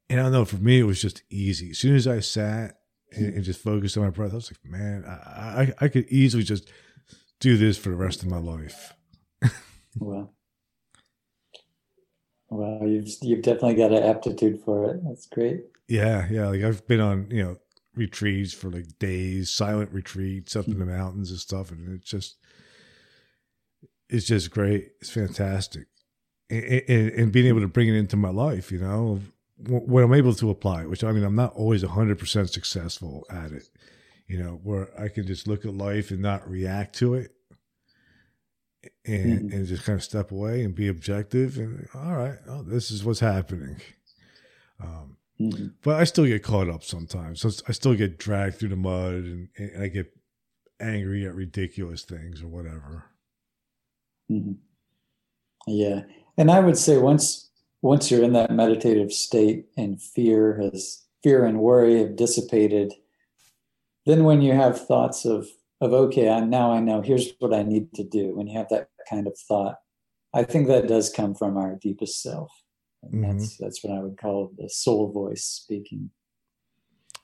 and 0.09 0.19
I 0.19 0.23
don't 0.23 0.31
know, 0.31 0.45
for 0.45 0.57
me, 0.57 0.79
it 0.79 0.83
was 0.83 1.01
just 1.01 1.23
easy. 1.29 1.71
As 1.71 1.79
soon 1.79 1.95
as 1.95 2.07
I 2.07 2.21
sat 2.21 2.76
and, 3.11 3.33
and 3.35 3.43
just 3.43 3.61
focused 3.61 3.97
on 3.97 4.03
my 4.03 4.09
breath, 4.09 4.31
I 4.31 4.35
was 4.35 4.51
like, 4.51 4.71
man, 4.71 5.03
I, 5.05 5.11
I, 5.11 5.73
I 5.81 5.87
could 5.87 6.07
easily 6.09 6.43
just 6.43 6.69
do 7.39 7.57
this 7.57 7.77
for 7.77 7.89
the 7.89 7.95
rest 7.95 8.23
of 8.23 8.29
my 8.29 8.39
life. 8.39 8.93
Well, 9.99 10.31
well, 12.49 12.87
you've 12.87 13.09
you've 13.21 13.41
definitely 13.41 13.75
got 13.75 13.91
an 13.91 14.03
aptitude 14.03 14.61
for 14.63 14.91
it. 14.91 15.01
That's 15.03 15.25
great. 15.25 15.65
Yeah. 15.87 16.27
Yeah. 16.29 16.47
Like 16.49 16.61
I've 16.61 16.87
been 16.87 16.99
on, 16.99 17.27
you 17.31 17.43
know, 17.43 17.57
retreats 17.95 18.53
for 18.53 18.69
like 18.69 18.99
days, 18.99 19.49
silent 19.49 19.91
retreats 19.91 20.55
up 20.55 20.67
in 20.67 20.79
the 20.79 20.85
mm-hmm. 20.85 20.97
mountains 20.97 21.31
and 21.31 21.39
stuff. 21.39 21.71
And 21.71 21.99
it's 21.99 22.09
just, 22.09 22.37
it's 24.09 24.27
just 24.27 24.51
great. 24.51 24.91
It's 25.01 25.09
fantastic. 25.09 25.87
And, 26.49 26.63
and, 26.87 27.11
and 27.11 27.31
being 27.31 27.47
able 27.47 27.61
to 27.61 27.67
bring 27.67 27.89
it 27.89 27.95
into 27.95 28.15
my 28.15 28.29
life, 28.29 28.71
you 28.71 28.79
know, 28.79 29.19
when 29.57 30.03
I'm 30.03 30.13
able 30.13 30.33
to 30.35 30.49
apply 30.49 30.83
it, 30.83 30.89
which 30.89 31.03
I 31.03 31.11
mean, 31.11 31.23
I'm 31.23 31.35
not 31.35 31.53
always 31.55 31.83
100% 31.83 32.49
successful 32.49 33.25
at 33.29 33.51
it, 33.51 33.69
you 34.27 34.37
know, 34.37 34.59
where 34.63 34.89
I 34.99 35.07
can 35.07 35.25
just 35.25 35.47
look 35.47 35.65
at 35.65 35.73
life 35.73 36.11
and 36.11 36.21
not 36.21 36.47
react 36.49 36.95
to 36.97 37.15
it 37.15 37.31
and, 39.05 39.49
Mhm. 39.49 39.53
and 39.53 39.67
just 39.67 39.83
kind 39.83 39.97
of 39.97 40.03
step 40.03 40.31
away 40.31 40.63
and 40.63 40.75
be 40.75 40.87
objective 40.87 41.57
and 41.57 41.87
all 41.93 42.15
right, 42.15 42.37
oh, 42.47 42.61
this 42.63 42.91
is 42.91 43.03
what's 43.03 43.19
happening. 43.19 43.77
Um, 44.79 45.17
Mhm. 45.39 45.73
but 45.81 45.95
I 45.99 46.03
still 46.03 46.25
get 46.25 46.43
caught 46.43 46.69
up 46.69 46.83
sometimes. 46.83 47.41
So 47.41 47.49
I 47.67 47.71
still 47.71 47.95
get 47.95 48.17
dragged 48.19 48.57
through 48.57 48.69
the 48.69 48.75
mud 48.75 49.13
and, 49.13 49.49
and 49.57 49.83
I 49.83 49.87
get 49.87 50.15
angry 50.79 51.25
at 51.25 51.33
ridiculous 51.33 52.03
things 52.03 52.43
or 52.43 52.47
whatever. 52.47 53.05
Mhm. 54.29 54.57
Yeah, 55.65 56.05
and 56.37 56.51
I 56.51 56.59
would 56.59 56.77
say 56.77 56.97
once 56.97 57.46
once 57.81 58.09
you're 58.09 58.23
in 58.23 58.33
that 58.33 58.51
meditative 58.51 59.11
state 59.13 59.67
and 59.77 60.01
fear 60.01 60.59
has 60.61 61.05
fear 61.23 61.45
and 61.45 61.59
worry 61.59 61.99
have 61.99 62.15
dissipated, 62.15 62.93
then 64.05 64.23
when 64.23 64.41
you 64.41 64.53
have 64.53 64.85
thoughts 64.87 65.25
of 65.25 65.47
of 65.79 65.93
okay, 65.93 66.29
I, 66.29 66.39
now 66.39 66.71
I 66.71 66.79
know 66.79 67.01
here's 67.01 67.31
what 67.39 67.53
I 67.53 67.63
need 67.63 67.93
to 67.95 68.03
do. 68.03 68.35
When 68.35 68.47
you 68.47 68.57
have 68.57 68.69
that 68.69 68.89
kind 69.09 69.27
of 69.27 69.37
thought, 69.37 69.75
I 70.33 70.43
think 70.43 70.67
that 70.67 70.87
does 70.87 71.09
come 71.11 71.35
from 71.35 71.57
our 71.57 71.75
deepest 71.75 72.21
self. 72.21 72.51
And 73.03 73.23
Mhm. 73.23 73.39
That's 73.39 73.57
that's 73.57 73.83
what 73.83 73.93
I 73.93 74.01
would 74.01 74.17
call 74.17 74.51
the 74.57 74.69
soul 74.69 75.11
voice 75.11 75.43
speaking. 75.43 76.11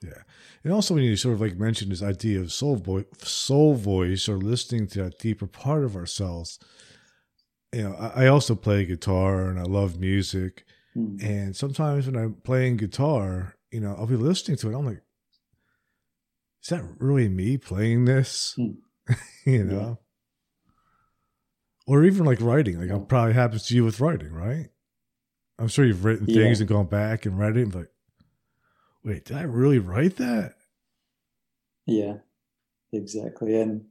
Yeah 0.02 0.22
and 0.64 0.72
also, 0.72 0.94
when 0.94 1.04
you 1.04 1.16
sort 1.16 1.34
of 1.34 1.40
like 1.42 1.56
mentioned 1.56 1.92
this 1.92 2.02
idea 2.02 2.40
of 2.40 2.52
soul, 2.52 2.76
vo- 2.76 3.04
soul 3.18 3.74
voice 3.74 4.28
or 4.28 4.38
listening 4.38 4.86
to 4.88 5.02
that 5.04 5.18
deeper 5.18 5.46
part 5.46 5.84
of 5.84 5.94
ourselves, 5.94 6.58
you 7.74 7.82
know, 7.82 7.94
I, 7.94 8.24
I 8.24 8.26
also 8.28 8.54
play 8.54 8.84
guitar 8.84 9.48
and 9.48 9.58
I 9.58 9.64
love 9.64 9.98
music. 9.98 10.64
Mm. 10.96 11.22
And 11.22 11.56
sometimes 11.56 12.06
when 12.06 12.16
I'm 12.16 12.34
playing 12.34 12.76
guitar, 12.76 13.56
you 13.70 13.80
know, 13.80 13.94
I'll 13.98 14.06
be 14.06 14.16
listening 14.16 14.56
to 14.58 14.70
it. 14.70 14.76
I'm 14.76 14.86
like, 14.86 15.02
is 16.62 16.68
that 16.70 16.84
really 16.98 17.28
me 17.28 17.58
playing 17.58 18.04
this? 18.04 18.54
Hmm. 18.56 19.12
you 19.44 19.64
know? 19.64 19.98
Or 21.86 22.04
even 22.04 22.24
like 22.24 22.40
writing. 22.40 22.78
Like, 22.78 22.88
Yeah. 22.88 22.96
it 22.96 23.08
probably 23.08 23.34
happens 23.34 23.66
to 23.66 23.74
you 23.74 23.84
with 23.84 24.00
writing, 24.00 24.32
right? 24.32 24.68
I'm 25.58 25.68
sure 25.68 25.84
you've 25.84 26.04
written 26.04 26.26
Yeah. 26.28 26.42
things 26.42 26.60
and 26.60 26.68
gone 26.68 26.86
back 26.86 27.26
and 27.26 27.38
read 27.38 27.56
it 27.56 27.62
and 27.62 27.74
like, 27.74 27.90
wait, 29.04 29.24
did 29.26 29.36
I 29.36 29.42
really 29.42 29.78
write 29.78 30.16
that? 30.16 30.54
Yeah, 31.86 32.18
exactly. 32.92 33.60
And 33.60 33.84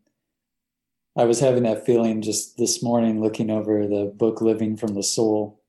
I 1.16 1.26
was 1.26 1.40
having 1.40 1.64
that 1.64 1.86
feeling 1.86 2.22
just 2.22 2.58
this 2.58 2.82
morning, 2.82 3.22
looking 3.22 3.52
over 3.52 3.88
the 3.88 4.12
book 4.16 4.42
"Living 4.42 4.76
from 4.78 4.96
the 4.96 5.04
Soul" 5.04 5.62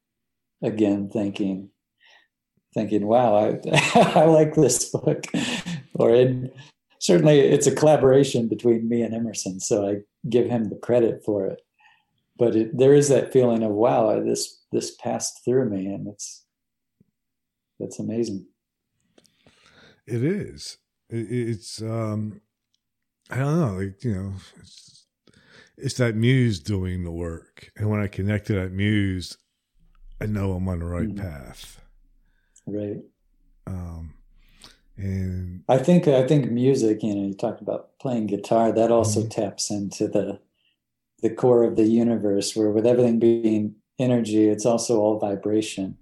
again, 0.63 1.11
thinking, 1.11 1.71
thinking, 2.73 3.07
"Wow, 3.07 3.37
I 3.37 3.61
I 4.21 4.25
like 4.25 4.55
this 4.55 4.91
book," 4.91 5.27
or 5.95 6.15
it, 6.15 6.55
certainly 6.99 7.41
it's 7.41 7.67
a 7.67 7.75
collaboration 7.75 8.49
between 8.49 8.89
me 8.89 9.03
and 9.03 9.15
Emerson, 9.15 9.61
so 9.61 9.87
I 9.87 9.97
give 10.29 10.49
him 10.49 10.71
the 10.71 10.77
credit 10.77 11.23
for 11.25 11.47
it. 11.47 11.61
But 12.39 12.57
it, 12.57 12.77
there 12.77 12.95
is 12.95 13.09
that 13.11 13.33
feeling 13.33 13.63
of, 13.63 13.73
"Wow, 13.73 14.19
this 14.21 14.63
this 14.73 14.95
passed 14.97 15.45
through 15.45 15.69
me," 15.69 15.87
and 15.87 16.09
it's 16.09 16.47
that's 17.79 17.99
amazing. 17.99 18.47
It 20.07 20.23
is. 20.23 20.79
It, 21.11 21.27
it's 21.31 21.83
um, 21.83 22.41
I 23.31 23.37
don't 23.37 23.61
know, 23.61 23.83
like 23.83 24.03
you 24.05 24.15
know, 24.15 24.33
it's, 24.59 25.04
it's 25.77 25.95
that 25.95 26.15
muse 26.15 26.61
doing 26.61 27.05
the 27.05 27.11
work, 27.11 27.71
and 27.77 27.91
when 27.91 28.01
I 28.01 28.07
connect 28.07 28.47
to 28.49 28.55
that 28.55 28.73
muse, 28.73 29.37
I 30.21 30.27
know 30.27 30.53
I'm 30.53 30.69
on 30.69 30.79
the 30.79 30.85
right 30.87 31.09
mm 31.09 31.17
path. 31.17 31.81
Right. 32.67 33.03
Um, 33.67 34.15
and 34.97 35.65
I 35.69 35.79
think 35.79 36.07
I 36.07 36.27
think 36.27 36.51
music. 36.51 37.03
You 37.03 37.15
know, 37.15 37.27
you 37.27 37.35
talked 37.35 37.61
about 37.61 37.99
playing 37.99 38.29
guitar. 38.29 38.73
That 38.73 38.91
also 38.91 39.21
mm-hmm. 39.21 39.29
taps 39.29 39.71
into 39.71 40.07
the 40.07 40.39
the 41.21 41.31
core 41.31 41.65
of 41.65 41.77
the 41.77 41.87
universe, 41.87 42.55
where 42.55 42.71
with 42.71 42.87
everything 42.87 43.19
being 43.19 43.77
energy, 43.99 44.49
it's 44.49 44.67
also 44.67 45.01
all 45.01 45.19
vibration. 45.19 45.97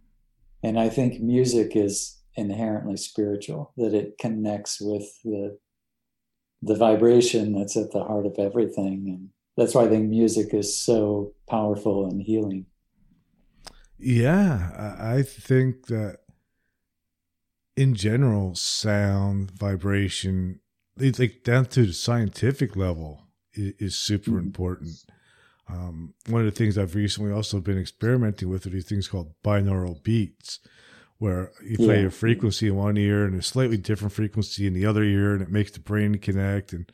And 0.63 0.79
I 0.79 0.89
think 0.89 1.21
music 1.21 1.75
is 1.75 2.19
inherently 2.37 2.97
spiritual. 2.97 3.73
That 3.77 3.95
it 3.95 4.19
connects 4.19 4.81
with 4.81 5.09
the 5.25 5.59
the 6.61 6.77
vibration 6.77 7.55
that's 7.55 7.77
at 7.77 7.93
the 7.93 8.05
heart 8.05 8.27
of 8.27 8.35
everything, 8.39 9.05
and 9.09 9.31
that's 9.57 9.75
why 9.75 9.85
I 9.85 9.89
think 9.89 10.09
music 10.09 10.55
is 10.55 10.79
so 10.79 11.33
powerful 11.49 12.07
and 12.07 12.23
healing. 12.23 12.67
Yeah, 13.99 14.97
I 14.99 15.23
think 15.23 15.87
that 15.87 16.19
in 17.77 17.95
general, 17.95 18.55
sound, 18.55 19.51
vibration, 19.53 20.61
like 20.97 21.45
down 21.45 21.67
to 21.67 21.87
the 21.87 21.93
scientific 21.93 22.77
level, 22.77 23.29
is, 23.55 23.75
is 23.79 23.99
super 23.99 24.31
mm-hmm. 24.33 24.47
important. 24.47 25.05
Um, 25.69 26.15
one 26.29 26.41
of 26.41 26.47
the 26.47 26.51
things 26.51 26.77
I've 26.77 26.95
recently 26.95 27.33
also 27.33 27.61
been 27.61 27.79
experimenting 27.79 28.49
with 28.49 28.67
are 28.67 28.71
these 28.71 28.89
things 28.89 29.09
called 29.09 29.35
binaural 29.45 30.03
beats, 30.03 30.59
where 31.19 31.53
you 31.65 31.77
play 31.77 32.01
yeah. 32.01 32.09
a 32.09 32.11
frequency 32.11 32.67
in 32.67 32.75
one 32.75 32.97
ear 32.97 33.25
and 33.25 33.39
a 33.39 33.43
slightly 33.43 33.77
different 33.77 34.13
frequency 34.13 34.67
in 34.67 34.75
the 34.75 34.85
other 34.85 35.05
ear, 35.05 35.33
and 35.33 35.43
it 35.43 35.51
makes 35.51 35.71
the 35.71 35.81
brain 35.81 36.19
connect, 36.19 36.73
and 36.73 36.91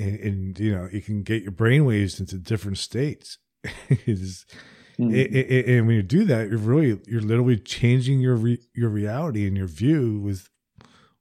and, 0.00 0.20
and 0.20 0.58
you 0.58 0.74
know 0.74 0.88
you 0.90 1.02
can 1.02 1.22
get 1.22 1.42
your 1.42 1.52
brain 1.52 1.84
waves 1.84 2.20
into 2.20 2.38
different 2.38 2.78
states. 2.78 3.38
it's, 3.88 4.46
Mm-hmm. 5.00 5.70
And 5.70 5.86
when 5.86 5.96
you 5.96 6.02
do 6.02 6.24
that, 6.24 6.50
you're 6.50 6.58
really 6.58 7.00
you're 7.06 7.22
literally 7.22 7.58
changing 7.58 8.20
your 8.20 8.36
re, 8.36 8.58
your 8.74 8.90
reality 8.90 9.46
and 9.46 9.56
your 9.56 9.66
view 9.66 10.18
with 10.18 10.50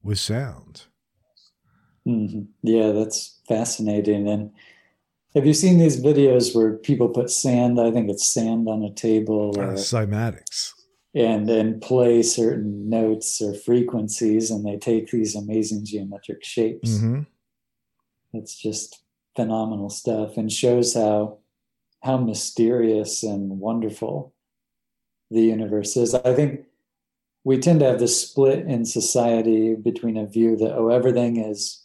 with 0.03 0.19
sound. 0.19 0.83
Mm-hmm. 2.07 2.41
Yeah, 2.63 2.91
that's 2.91 3.39
fascinating. 3.47 4.27
And 4.27 4.51
have 5.33 5.45
you 5.45 5.53
seen 5.53 5.77
these 5.77 6.01
videos 6.01 6.53
where 6.53 6.73
people 6.73 7.07
put 7.09 7.29
sand? 7.29 7.79
I 7.79 7.91
think 7.91 8.09
it's 8.09 8.27
sand 8.27 8.67
on 8.67 8.83
a 8.83 8.93
table 8.93 9.53
uh, 9.57 9.61
or 9.61 9.71
uh, 9.71 9.75
cymatics, 9.75 10.73
and 11.15 11.49
and 11.49 11.81
play 11.81 12.21
certain 12.21 12.89
notes 12.89 13.41
or 13.41 13.53
frequencies, 13.53 14.51
and 14.51 14.65
they 14.65 14.77
take 14.77 15.09
these 15.11 15.35
amazing 15.35 15.85
geometric 15.85 16.43
shapes. 16.43 16.89
Mm-hmm. 16.89 17.21
It's 18.33 18.55
just 18.55 19.03
phenomenal 19.35 19.89
stuff, 19.89 20.37
and 20.37 20.51
shows 20.51 20.93
how 20.93 21.39
how 22.01 22.17
mysterious 22.17 23.23
and 23.23 23.59
wonderful 23.59 24.33
the 25.29 25.41
universe 25.41 25.97
is. 25.97 26.15
I 26.15 26.33
think 26.33 26.65
we 27.43 27.57
tend 27.57 27.79
to 27.81 27.85
have 27.85 27.99
this 27.99 28.21
split 28.21 28.65
in 28.65 28.85
society 28.85 29.75
between 29.75 30.17
a 30.17 30.25
view 30.25 30.55
that 30.57 30.75
oh 30.75 30.89
everything 30.89 31.37
is 31.37 31.83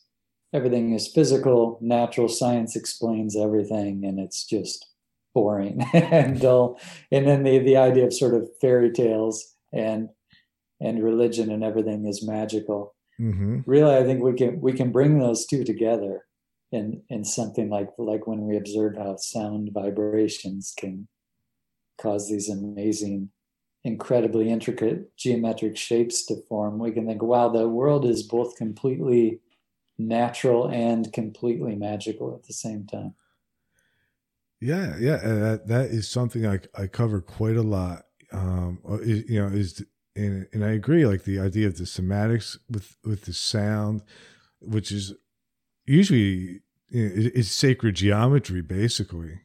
everything 0.53 0.93
is 0.93 1.09
physical, 1.09 1.79
natural 1.81 2.29
science 2.29 2.77
explains 2.77 3.37
everything, 3.37 4.05
and 4.05 4.21
it's 4.21 4.45
just 4.45 4.87
boring 5.35 5.83
and 5.93 6.41
dull. 6.41 6.79
And 7.11 7.27
then 7.27 7.43
the 7.43 7.59
the 7.59 7.77
idea 7.77 8.07
of 8.07 8.15
sort 8.15 8.35
of 8.35 8.49
fairy 8.61 8.93
tales 8.93 9.55
and 9.73 10.09
and 10.81 11.03
religion 11.03 11.51
and 11.51 11.65
everything 11.65 12.07
is 12.07 12.27
magical. 12.27 12.95
Mm-hmm. 13.21 13.61
Really, 13.67 13.97
I 13.97 14.05
think 14.05 14.23
we 14.23 14.33
can 14.35 14.61
we 14.61 14.73
can 14.73 14.93
bring 14.93 15.19
those 15.19 15.47
two 15.47 15.65
together 15.65 16.25
in 16.75 17.03
in 17.09 17.25
something 17.25 17.71
like 17.71 17.89
like 17.99 18.27
when 18.27 18.47
we 18.47 18.57
observe 18.57 18.97
how 18.97 19.17
sound 19.17 19.71
vibrations 19.73 20.75
can 20.77 21.07
cause 21.99 22.29
these 22.29 22.51
amazing 22.51 23.31
incredibly 23.85 24.51
intricate 24.51 25.17
geometric 25.17 25.77
shapes 25.77 26.27
to 26.27 26.37
form 26.49 26.79
we 26.79 26.91
can 26.91 27.07
think 27.07 27.23
wow 27.23 27.49
the 27.49 27.69
world 27.69 28.05
is 28.05 28.23
both 28.23 28.57
completely 28.57 29.41
natural 29.99 30.69
and 30.69 31.13
completely 31.13 31.77
magical 31.77 32.35
at 32.35 32.43
the 32.45 32.53
same 32.53 32.85
time. 32.87 33.15
Yeah 34.61 34.97
yeah 34.99 35.19
that 35.19 35.69
that 35.69 35.91
is 35.91 36.09
something 36.09 36.47
i 36.47 36.59
i 36.75 36.87
cover 36.87 37.21
quite 37.21 37.57
a 37.57 37.63
lot 37.63 38.05
um 38.33 38.79
you 39.05 39.41
know 39.41 39.49
is 39.49 39.85
and, 40.17 40.47
and 40.53 40.65
i 40.65 40.71
agree 40.71 41.07
like 41.07 41.25
the 41.25 41.39
idea 41.39 41.67
of 41.67 41.77
the 41.77 41.85
cymatics 41.85 42.57
with 42.71 42.97
with 43.05 43.27
the 43.27 43.35
sound 43.35 44.03
which 44.61 44.91
is 44.91 45.13
usually 45.85 46.61
it's 46.91 47.51
sacred 47.51 47.97
geometry 47.97 48.61
basically 48.61 49.41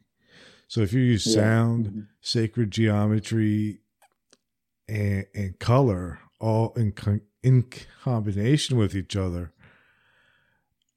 so 0.68 0.80
if 0.80 0.92
you 0.92 1.00
use 1.00 1.26
yeah. 1.26 1.42
sound 1.42 1.86
mm-hmm. 1.86 2.00
sacred 2.20 2.70
geometry 2.70 3.80
and, 4.88 5.26
and 5.34 5.58
color 5.58 6.20
all 6.40 6.72
in 6.74 6.92
in 7.42 7.64
combination 8.02 8.76
with 8.76 8.94
each 8.94 9.16
other 9.16 9.52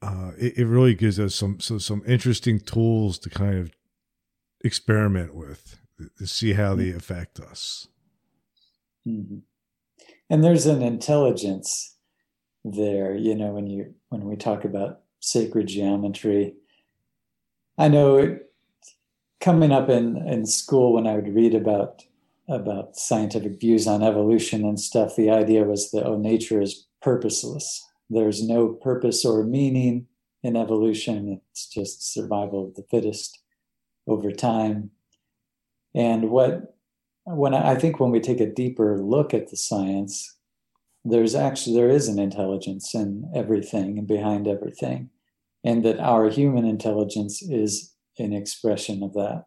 uh, 0.02 0.32
it, 0.38 0.58
it 0.58 0.66
really 0.66 0.94
gives 0.94 1.20
us 1.20 1.34
some 1.34 1.60
so 1.60 1.78
some 1.78 2.04
interesting 2.06 2.60
tools 2.60 3.18
to 3.18 3.30
kind 3.30 3.58
of 3.58 3.72
experiment 4.64 5.34
with 5.34 5.80
to 6.18 6.28
see 6.28 6.54
how 6.54 6.76
they 6.76 6.88
mm-hmm. 6.88 6.98
affect 6.98 7.40
us 7.40 7.88
mm-hmm. 9.08 9.38
and 10.30 10.44
there's 10.44 10.66
an 10.66 10.82
intelligence 10.82 11.96
there 12.66 13.16
you 13.16 13.36
know 13.36 13.52
when 13.52 13.68
you 13.68 13.94
when 14.10 14.26
we 14.26 14.36
talk 14.36 14.66
about 14.66 15.03
sacred 15.24 15.68
geometry. 15.68 16.54
I 17.78 17.88
know 17.88 18.38
coming 19.40 19.72
up 19.72 19.90
in, 19.90 20.18
in 20.28 20.46
school 20.46 20.94
when 20.94 21.08
I 21.08 21.16
would 21.16 21.34
read 21.34 21.56
about 21.56 22.04
about 22.50 22.98
scientific 22.98 23.58
views 23.58 23.88
on 23.88 24.04
evolution 24.04 24.66
and 24.66 24.78
stuff, 24.78 25.16
the 25.16 25.30
idea 25.30 25.64
was 25.64 25.92
that 25.92 26.06
oh, 26.06 26.18
nature 26.18 26.62
is 26.62 26.88
purposeless. 27.02 27.82
There's 28.10 28.46
no 28.46 28.68
purpose 28.68 29.24
or 29.24 29.46
meaning 29.46 30.08
in 30.44 30.58
evolution. 30.58 31.40
It's 31.52 31.68
just 31.68 32.14
survival 32.14 32.68
of 32.68 32.76
the 32.76 32.84
fittest 32.92 33.40
over 34.08 34.30
time. 34.30 34.92
And 35.96 36.30
what 36.30 36.76
when 37.24 37.54
I, 37.54 37.72
I 37.72 37.76
think 37.76 38.02
when 38.02 38.12
we 38.12 38.20
take 38.20 38.42
a 38.42 38.54
deeper 38.54 39.02
look 39.02 39.34
at 39.34 39.50
the 39.50 39.58
science, 39.58 40.36
there's 41.06 41.36
actually 41.36 41.76
there 41.76 41.90
is 41.90 42.08
an 42.08 42.20
intelligence 42.20 42.94
in 42.96 43.30
everything 43.36 43.98
and 43.98 44.08
behind 44.08 44.48
everything 44.48 45.10
and 45.64 45.84
that 45.86 46.00
our 46.00 46.30
human 46.30 46.66
intelligence 46.66 47.42
is 47.42 47.94
an 48.18 48.34
expression 48.34 49.04
of 49.04 49.14
that. 49.14 49.46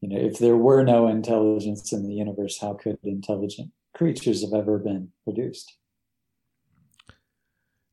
You 0.00 0.08
know, 0.08 0.18
if 0.18 0.38
there 0.38 0.56
were 0.56 0.82
no 0.82 1.06
intelligence 1.06 1.92
in 1.92 2.06
the 2.06 2.14
universe, 2.14 2.58
how 2.60 2.74
could 2.74 2.98
intelligent 3.04 3.70
creatures 3.94 4.42
have 4.42 4.52
ever 4.52 4.78
been 4.78 5.10
produced? 5.24 5.76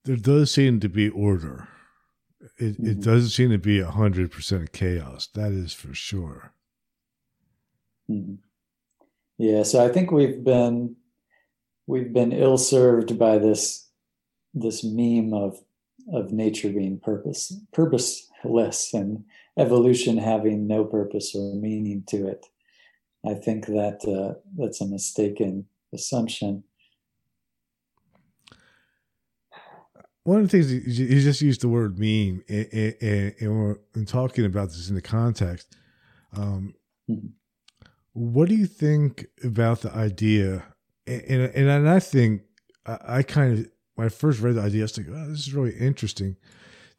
There 0.06 0.16
does 0.16 0.52
seem 0.52 0.80
to 0.80 0.90
be 0.90 1.10
order. 1.10 1.68
It, 2.58 2.82
mm-hmm. 2.82 2.88
it 2.88 3.02
doesn't 3.02 3.30
seem 3.30 3.52
to 3.52 3.58
be 3.58 3.80
100% 3.80 4.72
chaos. 4.72 5.28
That 5.34 5.52
is 5.52 5.74
for 5.74 5.94
sure. 5.94 6.54
Mm-hmm. 8.10 8.36
Yeah, 9.38 9.64
so 9.64 9.86
I 9.86 9.90
think 9.90 10.12
we've 10.12 10.44
been 10.44 10.96
we've 11.90 12.14
been 12.14 12.32
ill 12.32 12.58
served 12.58 13.18
by 13.18 13.40
this 13.40 13.88
this 14.54 14.84
meme 14.84 15.34
of 15.34 15.60
of 16.14 16.32
nature 16.32 16.70
being 16.70 17.00
purpose 17.00 17.54
purposeless 17.74 18.94
and 18.94 19.24
evolution 19.58 20.18
having 20.18 20.68
no 20.68 20.86
purpose 20.86 21.36
or 21.36 21.56
meaning 21.56 22.04
to 22.08 22.28
it. 22.28 22.46
I 23.26 23.34
think 23.34 23.66
that 23.66 24.00
uh, 24.08 24.40
that's 24.58 24.80
a 24.80 24.86
mistaken 24.86 25.66
assumption. 25.94 26.64
One 30.24 30.42
of 30.42 30.50
the 30.50 30.62
things 30.62 31.00
you 31.00 31.22
just 31.22 31.42
used 31.42 31.62
the 31.62 31.70
word 31.70 31.98
meme, 31.98 32.44
and, 32.48 32.68
and, 33.02 33.36
and 33.40 33.60
we're 33.60 34.06
talking 34.06 34.46
about 34.46 34.70
this 34.70 34.88
in 34.88 34.96
the 34.96 35.02
context. 35.02 35.76
Um, 36.34 36.76
mm-hmm. 37.10 37.28
What 38.14 38.48
do 38.48 38.56
you 38.56 38.68
think 38.68 39.26
about 39.44 39.82
the 39.82 39.92
idea? 39.94 40.64
And, 41.10 41.42
and, 41.56 41.70
and 41.70 41.90
I 41.90 42.00
think 42.00 42.44
I, 42.86 42.98
I 43.08 43.24
kind 43.24 43.60
of 43.60 43.72
when 43.96 44.06
I 44.06 44.10
first 44.10 44.40
read 44.40 44.56
the 44.56 44.62
idea, 44.62 44.82
I 44.82 44.84
was 44.84 44.98
like, 44.98 45.08
oh, 45.10 45.30
this 45.30 45.40
is 45.40 45.54
really 45.54 45.76
interesting. 45.76 46.38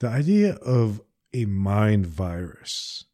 The 0.01 0.09
idea 0.09 0.55
of 0.57 1.01
a 1.33 1.47
mind 1.47 2.07
virus. 2.07 3.05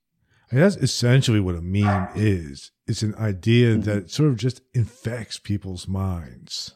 And 0.51 0.61
that's 0.61 0.77
essentially 0.77 1.41
what 1.41 1.55
a 1.55 1.61
meme 1.61 2.09
is. 2.15 2.73
It's 2.87 3.03
an 3.03 3.15
idea 3.17 3.73
mm-hmm. 3.75 3.83
that 3.83 4.11
sort 4.11 4.31
of 4.31 4.37
just 4.37 4.61
infects 4.75 5.39
people's 5.39 5.87
minds. 5.87 6.75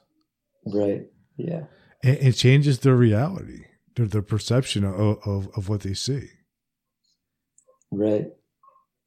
Right. 0.66 1.07
Yeah. 1.37 1.64
And 2.03 2.16
it 2.18 2.33
changes 2.33 2.81
their 2.81 2.97
reality, 2.97 3.64
their, 3.97 4.07
their 4.07 4.23
perception 4.23 4.85
of, 4.85 5.18
of, 5.27 5.49
of 5.57 5.68
what 5.68 5.81
they 5.81 5.95
see. 5.95 6.29
Right. 7.91 8.27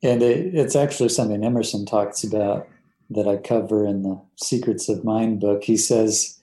And 0.01 0.21
it, 0.21 0.55
it's 0.55 0.75
actually 0.75 1.09
something 1.09 1.43
Emerson 1.43 1.85
talks 1.85 2.23
about 2.23 2.67
that 3.09 3.27
I 3.27 3.37
cover 3.37 3.85
in 3.85 4.03
the 4.03 4.21
Secrets 4.41 4.89
of 4.89 5.03
Mind 5.03 5.39
book. 5.39 5.63
He 5.63 5.77
says, 5.77 6.41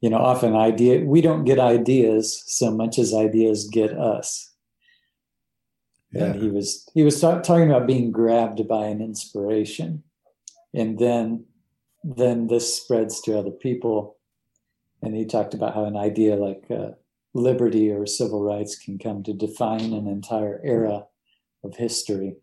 you 0.00 0.10
know, 0.10 0.18
often 0.18 0.56
idea 0.56 1.04
we 1.04 1.20
don't 1.20 1.44
get 1.44 1.58
ideas 1.58 2.42
so 2.46 2.70
much 2.70 2.98
as 2.98 3.14
ideas 3.14 3.68
get 3.68 3.92
us. 3.92 4.52
Yeah. 6.12 6.24
And 6.24 6.42
he 6.42 6.48
was 6.48 6.88
he 6.92 7.02
was 7.02 7.20
talk, 7.20 7.42
talking 7.42 7.70
about 7.70 7.86
being 7.86 8.10
grabbed 8.10 8.66
by 8.68 8.86
an 8.86 9.00
inspiration, 9.00 10.02
and 10.74 10.98
then 10.98 11.46
then 12.04 12.48
this 12.48 12.74
spreads 12.74 13.20
to 13.22 13.38
other 13.38 13.50
people. 13.50 14.16
And 15.02 15.16
he 15.16 15.24
talked 15.24 15.54
about 15.54 15.74
how 15.74 15.84
an 15.84 15.96
idea 15.96 16.36
like 16.36 16.64
uh, 16.70 16.90
liberty 17.34 17.90
or 17.90 18.06
civil 18.06 18.42
rights 18.42 18.78
can 18.78 18.98
come 18.98 19.22
to 19.22 19.32
define 19.32 19.92
an 19.92 20.06
entire 20.06 20.60
era 20.64 21.06
of 21.64 21.76
history 21.76 22.36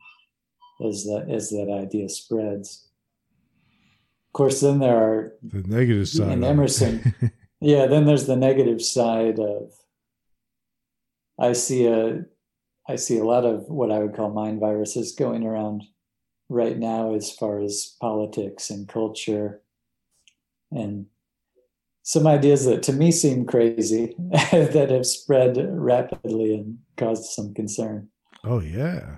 as 0.85 1.03
that 1.03 1.27
as 1.29 1.49
that 1.49 1.69
idea 1.71 2.09
spreads. 2.09 2.88
Of 4.29 4.33
course, 4.33 4.61
then 4.61 4.77
there 4.77 4.95
are 4.95 5.33
the 5.41 5.63
negative 5.63 6.07
side. 6.07 6.29
And 6.29 6.45
Emerson, 6.45 7.15
yeah. 7.59 7.87
Then 7.87 8.05
there's 8.05 8.27
the 8.27 8.35
negative 8.35 8.81
side 8.81 9.39
of. 9.39 9.73
I 11.39 11.53
see 11.53 11.87
a, 11.87 12.25
I 12.87 12.95
see 12.95 13.17
a 13.17 13.23
lot 13.23 13.45
of 13.45 13.63
what 13.69 13.91
I 13.91 13.99
would 13.99 14.15
call 14.15 14.29
mind 14.29 14.59
viruses 14.59 15.13
going 15.13 15.45
around 15.45 15.83
right 16.47 16.77
now, 16.77 17.15
as 17.15 17.31
far 17.31 17.59
as 17.59 17.95
politics 17.99 18.69
and 18.69 18.87
culture, 18.87 19.61
and 20.71 21.07
some 22.03 22.27
ideas 22.27 22.65
that 22.65 22.83
to 22.83 22.93
me 22.93 23.11
seem 23.11 23.45
crazy 23.45 24.15
that 24.29 24.89
have 24.91 25.07
spread 25.07 25.57
rapidly 25.71 26.53
and 26.53 26.77
caused 26.97 27.31
some 27.31 27.53
concern. 27.55 28.09
Oh 28.43 28.59
yeah, 28.59 29.15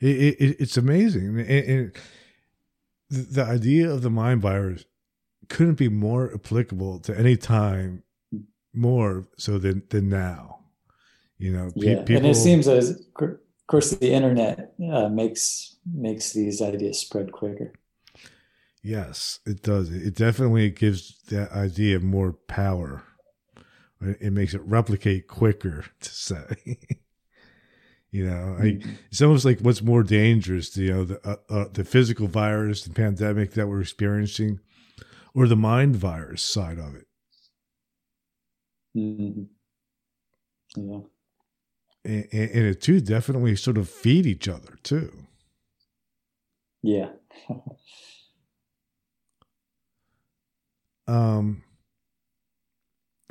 it, 0.00 0.36
it, 0.40 0.56
it's 0.58 0.76
amazing. 0.76 1.38
It, 1.38 1.96
the 3.12 3.44
idea 3.44 3.90
of 3.90 4.02
the 4.02 4.10
mind 4.10 4.40
virus 4.40 4.84
couldn't 5.48 5.74
be 5.74 5.88
more 5.88 6.32
applicable 6.34 6.98
to 7.00 7.18
any 7.18 7.36
time 7.36 8.02
more 8.72 9.26
so 9.36 9.58
than 9.58 9.82
than 9.90 10.08
now. 10.08 10.60
You 11.38 11.52
know, 11.52 11.70
pe- 11.78 11.96
yeah. 11.96 12.02
people, 12.02 12.16
and 12.16 12.26
it 12.26 12.36
seems 12.36 12.68
as 12.68 12.90
of 12.90 13.36
course 13.66 13.90
the 13.90 14.12
internet 14.12 14.74
uh, 14.90 15.08
makes 15.08 15.76
makes 15.92 16.32
these 16.32 16.62
ideas 16.62 17.00
spread 17.00 17.32
quicker. 17.32 17.72
Yes, 18.82 19.40
it 19.46 19.62
does. 19.62 19.90
It 19.90 20.16
definitely 20.16 20.70
gives 20.70 21.20
that 21.28 21.52
idea 21.52 22.00
more 22.00 22.32
power. 22.32 23.04
It 24.00 24.32
makes 24.32 24.54
it 24.54 24.62
replicate 24.62 25.28
quicker 25.28 25.84
to 26.00 26.10
say. 26.10 26.56
You 28.12 28.26
know, 28.26 28.56
I, 28.58 28.62
mm-hmm. 28.64 28.90
it's 29.10 29.22
almost 29.22 29.46
like 29.46 29.60
what's 29.60 29.80
more 29.80 30.02
dangerous, 30.02 30.76
you 30.76 30.92
know, 30.92 31.04
the 31.04 31.26
uh, 31.26 31.36
uh, 31.48 31.64
the 31.72 31.82
physical 31.82 32.26
virus, 32.26 32.84
the 32.84 32.92
pandemic 32.92 33.52
that 33.52 33.68
we're 33.68 33.80
experiencing, 33.80 34.60
or 35.34 35.48
the 35.48 35.56
mind 35.56 35.96
virus 35.96 36.42
side 36.42 36.78
of 36.78 36.94
it. 36.94 37.06
Mm-hmm. 38.94 39.44
Yeah, 40.76 41.00
and, 42.04 42.28
and, 42.32 42.50
and 42.50 42.68
the 42.70 42.74
two 42.74 43.00
definitely 43.00 43.56
sort 43.56 43.78
of 43.78 43.88
feed 43.88 44.26
each 44.26 44.46
other 44.46 44.78
too. 44.82 45.26
Yeah. 46.82 47.08
um. 51.06 51.62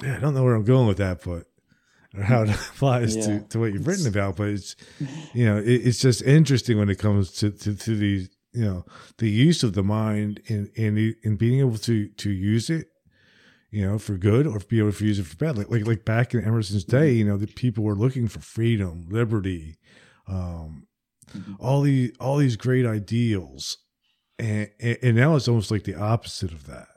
Yeah, 0.01 0.17
I 0.17 0.19
don't 0.19 0.33
know 0.33 0.43
where 0.43 0.55
I'm 0.55 0.65
going 0.65 0.87
with 0.87 0.97
that, 0.97 1.23
but 1.23 1.45
or 2.15 2.23
how 2.23 2.43
it 2.43 2.49
applies 2.71 3.15
yeah. 3.15 3.25
to, 3.25 3.39
to 3.49 3.59
what 3.59 3.73
you've 3.73 3.87
written 3.87 4.07
about. 4.07 4.35
But 4.35 4.49
it's 4.49 4.75
you 5.33 5.45
know 5.45 5.57
it, 5.57 5.67
it's 5.67 5.99
just 5.99 6.21
interesting 6.21 6.77
when 6.77 6.89
it 6.89 6.99
comes 6.99 7.31
to, 7.33 7.51
to 7.51 7.75
to 7.75 7.95
these 7.95 8.29
you 8.53 8.65
know 8.65 8.85
the 9.17 9.29
use 9.29 9.63
of 9.63 9.73
the 9.73 9.83
mind 9.83 10.41
and 10.47 10.69
and 10.77 11.15
and 11.23 11.37
being 11.37 11.59
able 11.59 11.77
to 11.77 12.07
to 12.09 12.29
use 12.29 12.69
it 12.69 12.87
you 13.69 13.87
know 13.87 13.97
for 13.97 14.17
good 14.17 14.45
or 14.45 14.59
be 14.59 14.79
able 14.79 14.91
to 14.91 15.05
use 15.05 15.19
it 15.19 15.25
for 15.25 15.37
bad 15.37 15.57
like 15.57 15.69
like, 15.69 15.87
like 15.87 16.03
back 16.03 16.33
in 16.33 16.43
emerson's 16.43 16.83
day 16.83 17.11
you 17.13 17.23
know 17.23 17.37
the 17.37 17.47
people 17.47 17.83
were 17.83 17.95
looking 17.95 18.27
for 18.27 18.41
freedom 18.41 19.07
liberty 19.09 19.77
um 20.27 20.85
mm-hmm. 21.33 21.53
all 21.59 21.81
these 21.81 22.11
all 22.19 22.35
these 22.35 22.57
great 22.57 22.85
ideals 22.85 23.77
and 24.37 24.69
and 24.81 25.15
now 25.15 25.35
it's 25.35 25.47
almost 25.47 25.71
like 25.71 25.85
the 25.85 25.95
opposite 25.95 26.51
of 26.51 26.67
that 26.67 26.87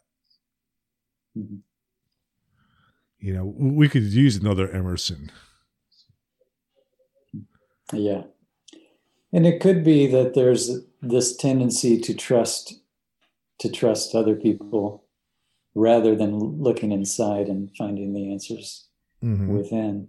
mm-hmm 1.38 1.58
you 3.24 3.32
know, 3.32 3.54
we 3.56 3.88
could 3.88 4.02
use 4.02 4.36
another 4.36 4.70
Emerson. 4.70 5.32
Yeah. 7.90 8.24
And 9.32 9.46
it 9.46 9.62
could 9.62 9.82
be 9.82 10.06
that 10.08 10.34
there's 10.34 10.70
this 11.00 11.34
tendency 11.34 11.98
to 12.00 12.12
trust 12.12 12.74
to 13.60 13.70
trust 13.70 14.14
other 14.14 14.34
people 14.34 15.04
rather 15.74 16.14
than 16.14 16.38
looking 16.38 16.92
inside 16.92 17.46
and 17.46 17.70
finding 17.78 18.12
the 18.12 18.30
answers 18.30 18.88
mm-hmm. 19.22 19.56
within. 19.56 20.08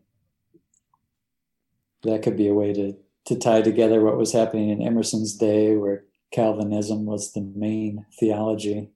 That 2.03 2.22
could 2.22 2.36
be 2.36 2.49
a 2.49 2.53
way 2.53 2.74
to 2.74 2.97
to 3.28 3.39
tie 3.39 3.61
together 3.61 4.03
what 4.03 4.18
was 4.18 4.34
happening 4.34 4.72
in 4.72 4.82
Emerson's 4.82 5.38
day 5.38 5.78
where 5.78 6.03
Calvinism 6.32 7.05
was 7.05 7.32
the 7.32 7.49
main 7.55 8.05
theology 8.20 8.91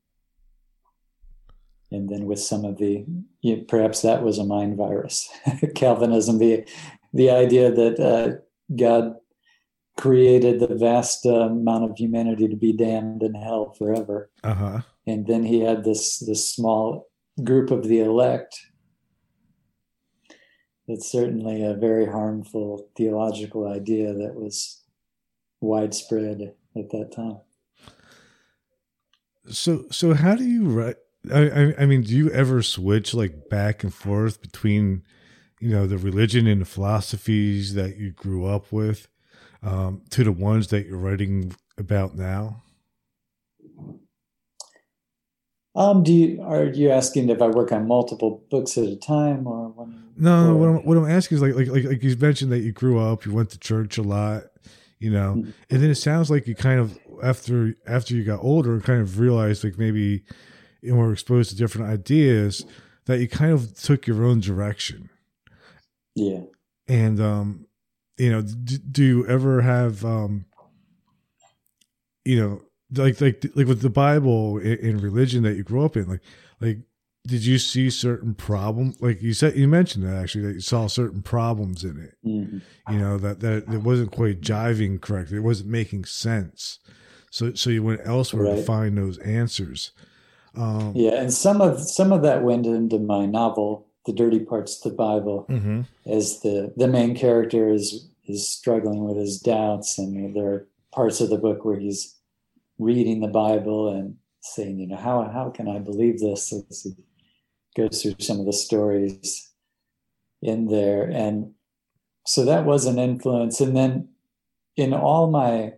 and 1.92 2.10
then 2.10 2.26
with 2.26 2.40
some 2.40 2.66
of 2.66 2.78
the 2.78 3.06
you 3.42 3.58
know, 3.58 3.64
perhaps 3.68 4.02
that 4.02 4.24
was 4.24 4.38
a 4.38 4.46
mind 4.46 4.78
virus. 4.78 5.30
Calvinism 5.76 6.38
the 6.40 6.68
the 7.14 7.30
idea 7.30 7.72
that 7.72 8.00
uh, 8.00 8.40
god 8.76 9.16
created 9.98 10.60
the 10.60 10.76
vast 10.76 11.26
uh, 11.26 11.50
amount 11.50 11.84
of 11.84 11.98
humanity 11.98 12.48
to 12.48 12.56
be 12.56 12.72
damned 12.72 13.22
in 13.22 13.34
hell 13.34 13.74
forever. 13.78 14.30
Uh-huh. 14.44 14.82
and 15.06 15.28
then 15.28 15.44
he 15.44 15.60
had 15.60 15.84
this 15.84 16.20
this 16.20 16.48
small 16.48 17.10
group 17.44 17.72
of 17.72 17.88
the 17.88 18.00
elect 18.00 18.60
it's 20.90 21.12
certainly 21.12 21.64
a 21.64 21.76
very 21.76 22.08
harmful 22.08 22.90
theological 22.98 23.68
idea 23.68 24.12
that 24.12 24.34
was 24.34 24.82
widespread 25.62 26.56
at 26.76 26.90
that 26.90 27.12
time. 27.16 27.38
So 29.52 29.86
so 29.92 30.16
how 30.16 30.36
do 30.36 30.44
you 30.44 30.68
write 30.68 30.98
I, 31.32 31.74
I 31.80 31.86
mean, 31.86 32.02
do 32.02 32.16
you 32.16 32.30
ever 32.32 32.62
switch 32.64 33.14
like 33.14 33.50
back 33.50 33.84
and 33.84 33.94
forth 33.94 34.42
between, 34.42 35.04
you 35.60 35.70
know, 35.70 35.86
the 35.86 35.98
religion 35.98 36.48
and 36.48 36.62
the 36.62 36.66
philosophies 36.66 37.74
that 37.74 37.98
you 37.98 38.12
grew 38.12 38.46
up 38.46 38.72
with, 38.72 39.08
um, 39.62 40.04
to 40.12 40.24
the 40.24 40.32
ones 40.32 40.68
that 40.68 40.88
you're 40.88 40.98
writing 40.98 41.54
about 41.78 42.16
now? 42.16 42.64
Um, 45.76 46.04
do 46.04 46.12
you 46.12 46.42
are 46.42 46.66
you 46.66 46.90
asking 46.90 47.30
if 47.30 47.42
I 47.42 47.48
work 47.48 47.72
on 47.72 47.88
multiple 47.88 48.44
books 48.50 48.78
at 48.78 48.86
a 48.86 48.96
time, 48.96 49.46
or 49.46 49.70
when? 49.70 50.04
No, 50.18 50.52
or, 50.52 50.56
what, 50.56 50.70
I'm, 50.70 50.86
what 50.86 50.98
I'm 50.98 51.10
asking 51.10 51.38
is 51.38 51.42
like, 51.42 51.56
like 51.56 51.68
like 51.68 51.84
like 51.84 52.04
you 52.04 52.16
mentioned 52.18 52.52
that 52.52 52.60
you 52.60 52.72
grew 52.72 53.00
up, 53.00 53.26
you 53.26 53.34
went 53.34 53.52
to 53.52 53.60
church 53.60 53.98
a 53.98 54.02
lot, 54.02 54.44
you 55.00 55.12
know, 55.12 55.36
mm-hmm. 55.38 55.52
and 55.70 55.84
then 55.84 55.90
it 55.90 55.96
sounds 55.96 56.32
like 56.32 56.48
you 56.48 56.56
kind 56.56 56.80
of 56.80 56.98
after 57.24 57.76
after 57.88 58.16
you 58.16 58.24
got 58.24 58.44
older, 58.44 58.82
kind 58.82 59.02
of 59.02 59.20
realized 59.20 59.64
like 59.64 59.78
maybe 59.78 60.24
and 60.84 60.98
were 60.98 61.12
exposed 61.12 61.50
to 61.50 61.56
different 61.56 61.90
ideas 61.90 62.66
that 63.06 63.20
you 63.20 63.28
kind 63.28 63.52
of 63.52 63.74
took 63.80 64.08
your 64.08 64.24
own 64.24 64.40
direction. 64.40 65.10
Yeah. 66.16 66.42
And, 66.88 67.20
um, 67.20 67.66
you 68.18 68.32
know, 68.32 68.42
do, 68.42 68.78
do 68.78 69.04
you 69.04 69.28
ever 69.28 69.62
have, 69.62 70.04
um, 70.04 70.46
you 72.26 72.40
know, 72.40 72.62
like, 72.94 73.22
like, 73.22 73.46
like 73.56 73.68
with 73.68 73.82
the 73.82 73.90
Bible 73.90 74.58
and 74.58 75.02
religion 75.02 75.44
that 75.44 75.56
you 75.56 75.64
grew 75.64 75.86
up 75.86 75.96
in, 75.96 76.08
like, 76.08 76.22
like, 76.60 76.80
did 77.28 77.46
you 77.46 77.58
see 77.58 77.90
certain 77.90 78.34
problem 78.34 78.96
like 79.00 79.22
you 79.22 79.34
said 79.34 79.56
you 79.56 79.68
mentioned 79.68 80.06
that 80.06 80.16
actually 80.16 80.46
that 80.46 80.54
you 80.54 80.62
saw 80.62 80.88
certain 80.88 81.22
problems 81.22 81.84
in 81.84 81.98
it 81.98 82.16
mm-hmm. 82.26 82.58
you 82.92 82.98
know 82.98 83.18
that 83.18 83.40
that 83.42 83.68
it 83.72 83.84
wasn't 83.84 84.12
quite 84.12 84.42
jiving 84.42 85.00
correctly 85.00 85.38
it 85.38 85.44
wasn't 85.44 85.70
making 85.70 86.06
sense 86.06 86.80
so 87.30 87.54
so 87.54 87.70
you 87.70 87.84
went 87.84 88.02
elsewhere 88.06 88.46
right. 88.46 88.56
to 88.56 88.64
find 88.64 88.98
those 88.98 89.18
answers 89.20 89.92
um, 90.56 90.93
yeah, 90.95 91.22
and 91.22 91.34
some 91.34 91.62
of 91.62 91.80
some 91.82 92.12
of 92.12 92.22
that 92.24 92.43
went 92.43 92.66
into 92.66 93.00
my 93.00 93.26
novel, 93.26 93.88
"The 94.06 94.14
Dirty 94.14 94.39
Parts 94.39 94.78
of 94.78 94.91
the 94.91 94.97
Bible," 94.97 95.45
mm-hmm. 95.50 95.82
as 96.06 96.41
the 96.41 96.74
the 96.76 96.88
main 96.88 97.16
character 97.16 97.70
is 97.70 98.08
is 98.28 98.47
struggling 98.47 99.06
with 99.06 99.18
his 99.18 99.39
doubts, 99.39 99.97
and 99.97 100.36
there 100.36 100.47
are 100.47 100.68
parts 100.93 101.22
of 101.22 101.30
the 101.30 101.38
book 101.38 101.66
where 101.66 101.80
he's 101.80 102.16
reading 102.78 103.20
the 103.20 103.28
Bible 103.28 103.89
and 103.89 104.16
saying, 104.41 104.80
you 104.80 104.88
know, 104.88 104.97
how 104.97 105.30
how 105.32 105.50
can 105.50 105.68
I 105.68 105.80
believe 105.80 106.20
this? 106.20 106.54
As 106.54 106.82
he 106.84 106.95
goes 107.76 108.02
through 108.02 108.16
some 108.20 108.39
of 108.39 108.45
the 108.45 108.54
stories 108.54 109.52
in 110.41 110.68
there, 110.68 111.04
and 111.04 111.54
so 112.26 112.45
that 112.45 112.66
was 112.66 112.86
an 112.86 113.00
influence. 113.00 113.60
And 113.60 113.76
then 113.76 114.10
in 114.76 114.93
all 114.93 115.30
my 115.30 115.74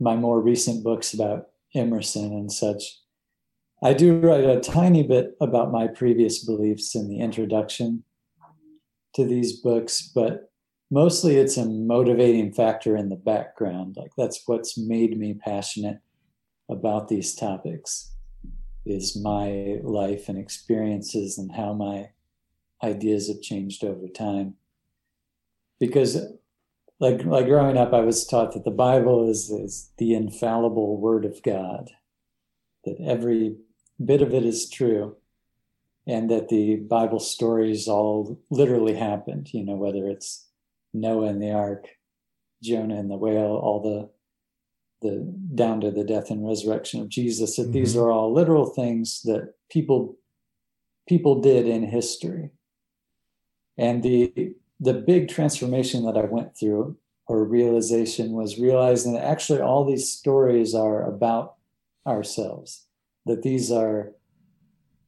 my 0.00 0.16
more 0.16 0.40
recent 0.40 0.84
books 0.84 1.14
about 1.14 1.48
Emerson 1.74 2.32
and 2.32 2.52
such, 2.52 2.98
I 3.84 3.92
do 3.92 4.18
write 4.18 4.44
a 4.44 4.60
tiny 4.60 5.02
bit 5.02 5.36
about 5.42 5.70
my 5.70 5.88
previous 5.88 6.42
beliefs 6.42 6.94
in 6.94 7.06
the 7.06 7.20
introduction 7.20 8.02
to 9.14 9.26
these 9.26 9.60
books, 9.60 10.10
but 10.14 10.50
mostly 10.90 11.36
it's 11.36 11.58
a 11.58 11.66
motivating 11.66 12.50
factor 12.50 12.96
in 12.96 13.10
the 13.10 13.16
background. 13.16 13.96
Like 13.98 14.12
that's 14.16 14.42
what's 14.46 14.78
made 14.78 15.18
me 15.18 15.34
passionate 15.34 15.98
about 16.70 17.08
these 17.08 17.34
topics 17.34 18.14
is 18.86 19.20
my 19.22 19.80
life 19.82 20.30
and 20.30 20.38
experiences 20.38 21.36
and 21.36 21.52
how 21.52 21.74
my 21.74 22.08
ideas 22.82 23.28
have 23.28 23.42
changed 23.42 23.84
over 23.84 24.08
time. 24.08 24.54
Because 25.78 26.24
like 27.00 27.22
like 27.26 27.44
growing 27.44 27.76
up, 27.76 27.92
I 27.92 28.00
was 28.00 28.26
taught 28.26 28.52
that 28.54 28.64
the 28.64 28.70
Bible 28.70 29.28
is, 29.28 29.50
is 29.50 29.90
the 29.98 30.14
infallible 30.14 30.98
word 30.98 31.26
of 31.26 31.42
God, 31.42 31.90
that 32.86 32.96
every 33.06 33.58
bit 34.02 34.22
of 34.22 34.32
it 34.32 34.44
is 34.44 34.68
true, 34.68 35.16
and 36.06 36.30
that 36.30 36.48
the 36.48 36.76
Bible 36.76 37.20
stories 37.20 37.88
all 37.88 38.38
literally 38.50 38.94
happened, 38.94 39.52
you 39.52 39.64
know, 39.64 39.76
whether 39.76 40.08
it's 40.08 40.46
Noah 40.92 41.26
and 41.26 41.42
the 41.42 41.52
ark, 41.52 41.86
Jonah 42.62 42.96
and 42.96 43.10
the 43.10 43.16
whale, 43.16 43.60
all 43.62 43.80
the 43.82 44.10
the 45.02 45.18
down 45.54 45.82
to 45.82 45.90
the 45.90 46.04
death 46.04 46.30
and 46.30 46.46
resurrection 46.46 47.00
of 47.02 47.10
Jesus, 47.10 47.56
that 47.56 47.64
mm-hmm. 47.64 47.72
these 47.72 47.94
are 47.94 48.10
all 48.10 48.32
literal 48.32 48.66
things 48.66 49.20
that 49.22 49.52
people 49.70 50.16
people 51.06 51.40
did 51.40 51.66
in 51.66 51.82
history. 51.82 52.50
And 53.76 54.02
the 54.02 54.54
the 54.80 54.94
big 54.94 55.28
transformation 55.28 56.04
that 56.04 56.16
I 56.16 56.24
went 56.24 56.56
through 56.56 56.96
or 57.26 57.44
realization 57.44 58.32
was 58.32 58.58
realizing 58.58 59.14
that 59.14 59.24
actually 59.24 59.60
all 59.60 59.84
these 59.84 60.10
stories 60.10 60.74
are 60.74 61.06
about 61.08 61.54
ourselves, 62.06 62.86
that 63.26 63.42
these 63.42 63.70
are 63.70 64.12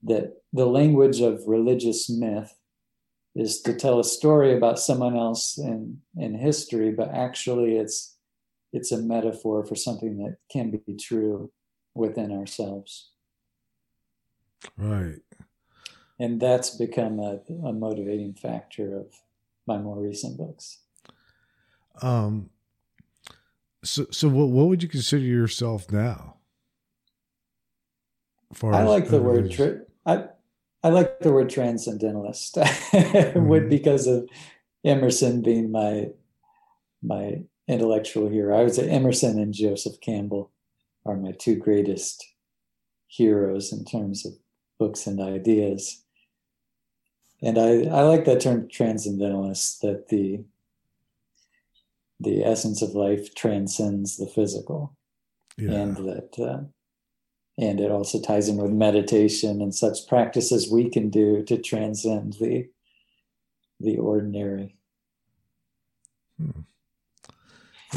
that 0.03 0.43
the 0.53 0.67
language 0.67 1.21
of 1.21 1.43
religious 1.47 2.09
myth 2.09 2.55
is 3.35 3.61
to 3.61 3.75
tell 3.75 4.01
a 4.01 4.05
story 4.05 4.57
about 4.57 4.79
someone 4.79 5.17
else 5.17 5.59
in, 5.59 6.01
in 6.17 6.35
history, 6.35 6.91
but 6.91 7.11
actually 7.11 7.77
it's 7.77 8.15
it's 8.73 8.93
a 8.93 8.99
metaphor 8.99 9.65
for 9.65 9.75
something 9.75 10.19
that 10.19 10.37
can 10.51 10.71
be 10.71 10.97
true 10.97 11.51
within 11.95 12.33
ourselves. 12.33 13.11
Right. 14.77 15.21
And 16.19 16.41
that's 16.41 16.71
become 16.71 17.21
a, 17.21 17.41
a 17.65 17.73
motivating 17.73 18.35
factor 18.35 18.99
of 18.99 19.07
my 19.67 19.79
more 19.79 20.01
recent 20.01 20.37
books. 20.37 20.79
Um 22.03 22.51
so 23.85 24.07
so 24.11 24.29
what 24.29 24.49
what 24.49 24.69
would 24.69 24.83
you 24.83 24.89
consider 24.89 25.25
yourself 25.25 25.91
now? 25.93 26.36
I 28.63 28.83
like 28.83 29.09
the 29.09 29.21
word 29.21 29.51
tri- 29.51 29.81
I 30.05 30.29
I 30.83 30.89
like 30.89 31.21
the 31.21 31.33
word 31.33 31.51
transcendentalist 31.51 32.55
mm-hmm. 32.57 33.69
because 33.69 34.07
of 34.07 34.29
Emerson 34.85 35.43
being 35.43 35.71
my 35.71 36.11
my 37.03 37.43
intellectual 37.69 38.29
hero. 38.29 38.59
I 38.59 38.63
would 38.63 38.75
say 38.75 38.89
Emerson 38.89 39.39
and 39.39 39.53
Joseph 39.53 40.01
Campbell 40.01 40.53
are 41.05 41.17
my 41.17 41.33
two 41.33 41.57
greatest 41.57 42.25
heroes 43.07 43.73
in 43.73 43.85
terms 43.85 44.27
of 44.27 44.33
books 44.79 45.07
and 45.07 45.21
ideas. 45.21 46.03
And 47.43 47.59
I, 47.59 47.85
I 47.85 48.03
like 48.03 48.25
that 48.25 48.41
term 48.41 48.69
transcendentalist, 48.69 49.83
that 49.83 50.09
the 50.09 50.45
the 52.19 52.45
essence 52.45 52.81
of 52.81 52.91
life 52.91 53.35
transcends 53.35 54.17
the 54.17 54.27
physical. 54.27 54.97
Yeah. 55.59 55.73
And 55.73 55.97
that 55.97 56.39
uh, 56.39 56.65
and 57.59 57.81
it 57.81 57.91
also 57.91 58.21
ties 58.21 58.49
in 58.49 58.57
with 58.59 58.71
meditation 58.71 59.63
and 59.63 59.75
such 59.75 60.07
practices 60.09 60.71
we 60.71 60.91
can 60.91 61.11
do 61.11 61.43
to 61.45 61.57
transcend 61.59 62.35
the 62.35 62.69
the 63.81 63.99
ordinary. 63.99 64.77
Hmm. 66.39 66.61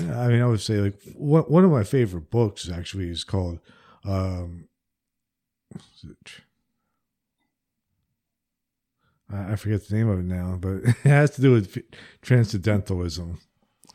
Yeah, 0.01 0.21
I 0.21 0.27
mean, 0.27 0.41
I 0.41 0.45
would 0.45 0.61
say 0.61 0.77
like 0.77 0.99
one 1.15 1.63
of 1.63 1.71
my 1.71 1.83
favorite 1.83 2.29
books 2.29 2.69
actually 2.69 3.09
is 3.09 3.23
called. 3.23 3.59
Um, 4.05 4.69
I 9.31 9.55
forget 9.57 9.87
the 9.87 9.95
name 9.95 10.09
of 10.09 10.19
it 10.19 10.25
now, 10.25 10.57
but 10.59 10.77
it 10.83 10.95
has 11.03 11.31
to 11.31 11.41
do 11.41 11.53
with 11.53 11.77
transcendentalism. 12.21 13.39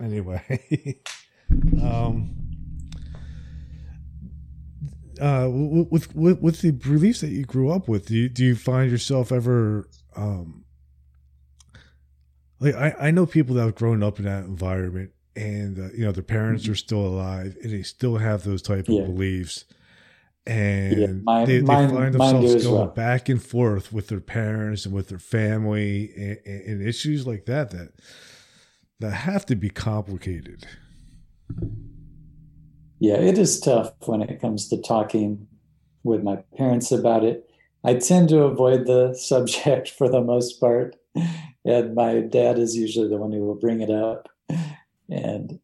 Anyway, 0.00 1.00
um, 1.82 2.43
uh, 5.20 5.48
with, 5.50 6.14
with 6.14 6.40
with 6.40 6.60
the 6.60 6.70
beliefs 6.72 7.20
that 7.20 7.30
you 7.30 7.44
grew 7.44 7.70
up 7.70 7.88
with, 7.88 8.06
do 8.06 8.16
you, 8.16 8.28
do 8.28 8.44
you 8.44 8.56
find 8.56 8.90
yourself 8.90 9.32
ever 9.32 9.88
um, 10.16 10.64
like 12.60 12.74
I, 12.74 13.08
I 13.08 13.10
know 13.10 13.26
people 13.26 13.54
that 13.56 13.62
have 13.62 13.74
grown 13.74 14.02
up 14.02 14.18
in 14.18 14.24
that 14.24 14.44
environment 14.44 15.10
and 15.36 15.78
uh, 15.78 15.92
you 15.94 16.04
know 16.04 16.12
their 16.12 16.22
parents 16.22 16.64
mm-hmm. 16.64 16.72
are 16.72 16.76
still 16.76 17.04
alive 17.04 17.56
and 17.62 17.72
they 17.72 17.82
still 17.82 18.16
have 18.16 18.44
those 18.44 18.62
type 18.62 18.88
of 18.88 19.06
beliefs 19.06 19.64
and 20.46 21.24
yeah, 21.26 21.44
they, 21.44 21.58
they 21.58 21.62
mine, 21.62 21.90
find 21.90 22.14
themselves 22.14 22.64
going 22.64 22.74
well. 22.74 22.86
back 22.86 23.28
and 23.28 23.42
forth 23.42 23.92
with 23.92 24.08
their 24.08 24.20
parents 24.20 24.84
and 24.84 24.94
with 24.94 25.08
their 25.08 25.18
family 25.18 26.12
and, 26.16 26.38
and, 26.46 26.86
issues 26.86 27.26
like 27.26 27.46
that 27.46 27.70
that 27.70 27.92
that 29.00 29.10
have 29.10 29.46
to 29.46 29.56
be 29.56 29.70
complicated 29.70 30.66
yeah 33.04 33.18
it 33.30 33.36
is 33.38 33.60
tough 33.60 33.92
when 34.06 34.22
it 34.22 34.40
comes 34.40 34.68
to 34.68 34.76
talking 34.80 35.46
with 36.04 36.22
my 36.22 36.36
parents 36.56 36.92
about 36.92 37.24
it. 37.24 37.50
I 37.82 37.94
tend 37.94 38.28
to 38.28 38.44
avoid 38.44 38.86
the 38.86 39.14
subject 39.30 39.88
for 39.88 40.08
the 40.08 40.20
most 40.20 40.60
part 40.60 40.96
and 41.64 41.94
my 41.94 42.20
dad 42.20 42.58
is 42.58 42.76
usually 42.76 43.08
the 43.08 43.16
one 43.16 43.32
who 43.32 43.44
will 43.44 43.54
bring 43.54 43.80
it 43.80 43.90
up. 43.90 44.28
And 45.08 45.58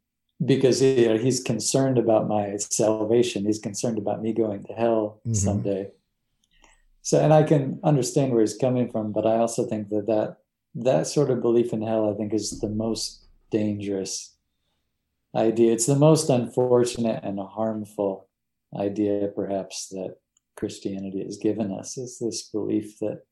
because 0.44 0.80
you 0.82 1.08
know, 1.08 1.18
he's 1.18 1.42
concerned 1.42 1.98
about 1.98 2.28
my 2.28 2.56
salvation 2.56 3.44
he's 3.44 3.58
concerned 3.58 3.98
about 3.98 4.22
me 4.22 4.32
going 4.32 4.64
to 4.64 4.72
hell 4.72 5.20
mm-hmm. 5.26 5.34
someday. 5.34 5.90
So 7.02 7.20
and 7.20 7.32
i 7.32 7.42
can 7.42 7.80
understand 7.82 8.32
where 8.32 8.42
he's 8.42 8.56
coming 8.56 8.90
from 8.90 9.12
but 9.12 9.26
i 9.26 9.36
also 9.36 9.66
think 9.66 9.88
that 9.88 10.06
that 10.06 10.36
that 10.74 11.06
sort 11.06 11.30
of 11.30 11.40
belief 11.40 11.72
in 11.72 11.82
hell 11.82 12.10
i 12.10 12.14
think 12.14 12.32
is 12.34 12.60
the 12.60 12.68
most 12.68 13.26
dangerous 13.50 14.36
idea 15.36 15.72
it's 15.72 15.86
the 15.86 15.96
most 15.96 16.28
unfortunate 16.28 17.22
and 17.22 17.38
harmful 17.38 18.28
idea 18.78 19.28
perhaps 19.34 19.88
that 19.88 20.16
christianity 20.56 21.22
has 21.24 21.36
given 21.36 21.72
us 21.72 21.96
is 21.96 22.18
this 22.18 22.42
belief 22.48 22.98
that 22.98 23.22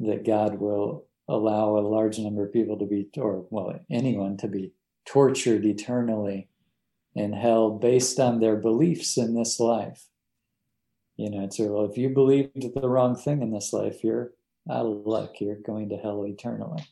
that 0.00 0.24
god 0.24 0.58
will 0.58 1.06
allow 1.28 1.76
a 1.76 1.80
large 1.80 2.18
number 2.18 2.44
of 2.44 2.52
people 2.52 2.78
to 2.78 2.86
be 2.86 3.08
or 3.16 3.46
well 3.50 3.78
anyone 3.90 4.36
to 4.36 4.48
be 4.48 4.72
tortured 5.06 5.64
eternally 5.64 6.48
in 7.14 7.32
hell 7.32 7.70
based 7.70 8.18
on 8.18 8.40
their 8.40 8.56
beliefs 8.56 9.16
in 9.16 9.34
this 9.34 9.60
life. 9.60 10.06
You 11.16 11.30
know, 11.30 11.48
so 11.48 11.72
well, 11.72 11.84
if 11.84 11.96
you 11.96 12.08
believed 12.08 12.74
the 12.74 12.88
wrong 12.88 13.14
thing 13.14 13.40
in 13.40 13.52
this 13.52 13.72
life, 13.72 14.02
you're 14.02 14.32
out 14.68 14.86
of 14.86 15.06
luck. 15.06 15.40
You're 15.40 15.60
going 15.64 15.90
to 15.90 15.96
hell 15.96 16.26
eternally. 16.26 16.84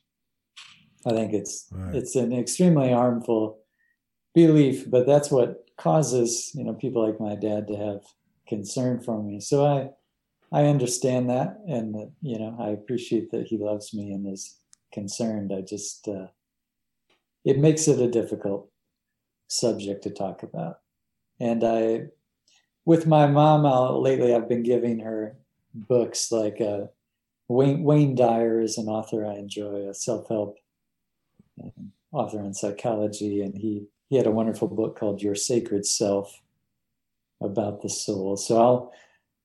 I 1.04 1.10
think 1.10 1.32
it's 1.32 1.66
right. 1.72 1.96
it's 1.96 2.14
an 2.14 2.32
extremely 2.32 2.92
harmful 2.92 3.58
belief, 4.34 4.90
but 4.90 5.06
that's 5.06 5.30
what 5.30 5.66
causes 5.78 6.52
you 6.54 6.64
know 6.64 6.74
people 6.74 7.04
like 7.04 7.20
my 7.20 7.34
dad 7.34 7.66
to 7.66 7.76
have 7.76 8.02
concern 8.48 9.00
for 9.00 9.22
me. 9.22 9.40
So 9.40 9.64
I 9.64 9.90
I 10.50 10.66
understand 10.66 11.30
that, 11.30 11.60
and 11.66 11.94
that, 11.94 12.12
you 12.20 12.38
know 12.38 12.56
I 12.58 12.70
appreciate 12.70 13.30
that 13.30 13.46
he 13.46 13.58
loves 13.58 13.94
me 13.94 14.12
and 14.12 14.26
is 14.32 14.58
concerned. 14.92 15.52
I 15.52 15.62
just 15.62 16.08
uh, 16.08 16.28
it 17.44 17.58
makes 17.58 17.88
it 17.88 18.00
a 18.00 18.10
difficult 18.10 18.70
subject 19.48 20.02
to 20.04 20.10
talk 20.10 20.42
about. 20.42 20.80
And 21.40 21.64
I, 21.64 22.04
with 22.84 23.06
my 23.06 23.26
mom, 23.26 23.66
I'll, 23.66 24.00
lately 24.00 24.34
I've 24.34 24.48
been 24.48 24.62
giving 24.62 25.00
her 25.00 25.36
books 25.74 26.30
like 26.30 26.60
uh, 26.60 26.86
Wayne, 27.48 27.82
Wayne 27.82 28.14
Dyer 28.14 28.60
is 28.60 28.78
an 28.78 28.88
author 28.88 29.26
I 29.26 29.34
enjoy, 29.34 29.88
a 29.88 29.94
self-help 29.94 30.56
um, 31.62 31.92
author 32.12 32.40
in 32.40 32.54
psychology, 32.54 33.42
and 33.42 33.56
he 33.56 33.86
he 34.12 34.18
had 34.18 34.26
a 34.26 34.30
wonderful 34.30 34.68
book 34.68 34.98
called 34.98 35.22
Your 35.22 35.34
Sacred 35.34 35.86
Self 35.86 36.42
about 37.40 37.80
the 37.80 37.88
soul. 37.88 38.36
So 38.36 38.60
I'll 38.60 38.92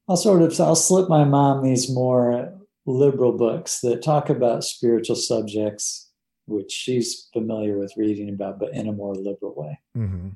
I'll 0.10 0.18
sort 0.18 0.42
of 0.42 0.60
I'll 0.60 0.76
slip 0.76 1.08
my 1.08 1.24
mom 1.24 1.64
these 1.64 1.90
more 1.90 2.54
liberal 2.86 3.32
books 3.32 3.80
that 3.80 4.04
talk 4.04 4.30
about 4.30 4.66
spiritual 4.66 5.16
subjects 5.16 6.10
which 6.48 6.70
she's 6.70 7.30
familiar 7.32 7.78
with 7.78 7.94
reading 7.96 8.28
about, 8.28 8.60
but 8.60 8.74
in 8.74 8.90
a 8.90 8.92
more 8.92 9.16
liberal 9.16 9.54
way. 9.56 9.80
Mm-hmm. 9.98 10.30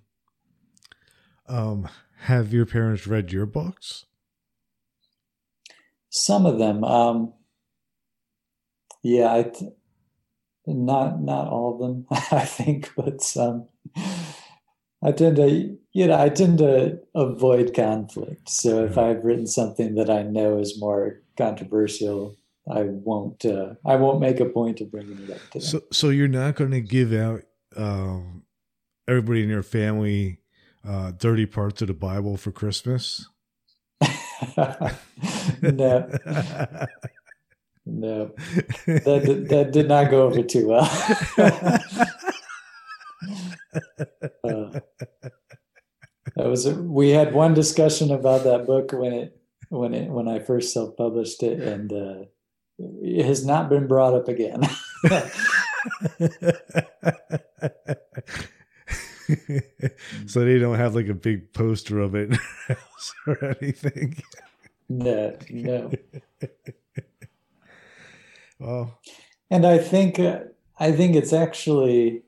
Um, 1.54 1.90
have 2.20 2.54
your 2.54 2.66
parents 2.66 3.08
read 3.08 3.34
your 3.34 3.46
books? 3.46 4.06
Some 6.10 6.46
of 6.46 6.58
them. 6.58 6.86
Um, 6.86 7.34
yeah, 9.04 9.28
I, 9.28 9.52
not 10.66 11.22
not 11.22 11.50
all 11.50 11.74
of 11.74 11.80
them, 11.82 12.06
I 12.32 12.46
think, 12.46 12.94
but 12.96 13.22
some. 13.22 13.68
I 15.04 15.12
tend 15.12 15.38
to, 15.38 15.78
you 15.94 16.08
know, 16.08 16.20
I 16.20 16.30
tend 16.30 16.60
to 16.60 17.00
avoid 17.16 17.74
conflict. 17.74 18.50
So 18.50 18.86
if 18.86 18.98
I've 18.98 19.24
written 19.24 19.48
something 19.48 19.96
that 19.96 20.10
I 20.10 20.24
know 20.24 20.60
is 20.60 20.80
more 20.80 21.22
controversial, 21.38 22.38
I 22.72 22.84
won't. 22.84 23.44
Uh, 23.44 23.74
I 23.86 23.96
won't 23.96 24.20
make 24.20 24.40
a 24.40 24.46
point 24.46 24.82
of 24.82 24.92
bringing 24.92 25.18
it 25.24 25.32
up 25.32 25.42
to 25.52 25.60
them. 25.60 25.62
So, 25.62 25.82
so 25.92 26.10
you're 26.10 26.28
not 26.28 26.56
going 26.56 26.72
to 26.72 26.82
give 26.82 27.12
out 27.14 27.42
um, 27.76 28.44
everybody 29.08 29.44
in 29.44 29.50
your 29.50 29.64
family 29.64 30.42
uh, 30.88 31.12
dirty 31.12 31.46
parts 31.46 31.82
of 31.82 31.88
the 31.88 31.94
Bible 31.94 32.38
for 32.38 32.52
Christmas? 32.52 33.28
no, 34.58 34.88
no, 37.86 38.32
that 38.86 39.24
did, 39.26 39.50
that 39.50 39.70
did 39.72 39.88
not 39.88 40.10
go 40.10 40.24
over 40.24 40.42
too 40.42 40.68
well. 40.70 40.90
uh, 44.02 44.80
that 46.36 46.48
was 46.48 46.66
a, 46.66 46.76
we 46.76 47.12
had 47.12 47.34
one 47.34 47.54
discussion 47.54 48.12
about 48.12 48.44
that 48.44 48.66
book 48.66 48.92
when 48.94 49.14
it 49.14 49.38
when 49.70 49.94
it 49.94 50.10
when 50.10 50.28
I 50.28 50.40
first 50.40 50.74
self 50.74 50.98
published 50.98 51.44
it, 51.44 51.60
and 51.60 51.92
uh, 51.94 52.26
it 53.02 53.26
has 53.26 53.46
not 53.46 53.70
been 53.70 53.88
brought 53.88 54.14
up 54.14 54.28
again. 54.28 54.62
so 60.28 60.44
they 60.44 60.60
don't 60.60 60.78
have 60.78 60.96
like 60.96 61.08
a 61.08 61.14
big 61.14 61.54
poster 61.54 62.00
of 62.00 62.16
it 62.16 62.38
or 63.28 63.56
anything. 63.62 64.22
No, 64.90 65.38
no. 65.50 65.92
well, 68.60 69.00
and 69.50 69.66
I 69.66 69.78
think 69.78 70.20
uh, 70.20 70.40
I 70.80 70.92
think 70.92 71.16
it's 71.16 71.34
actually 71.34 72.24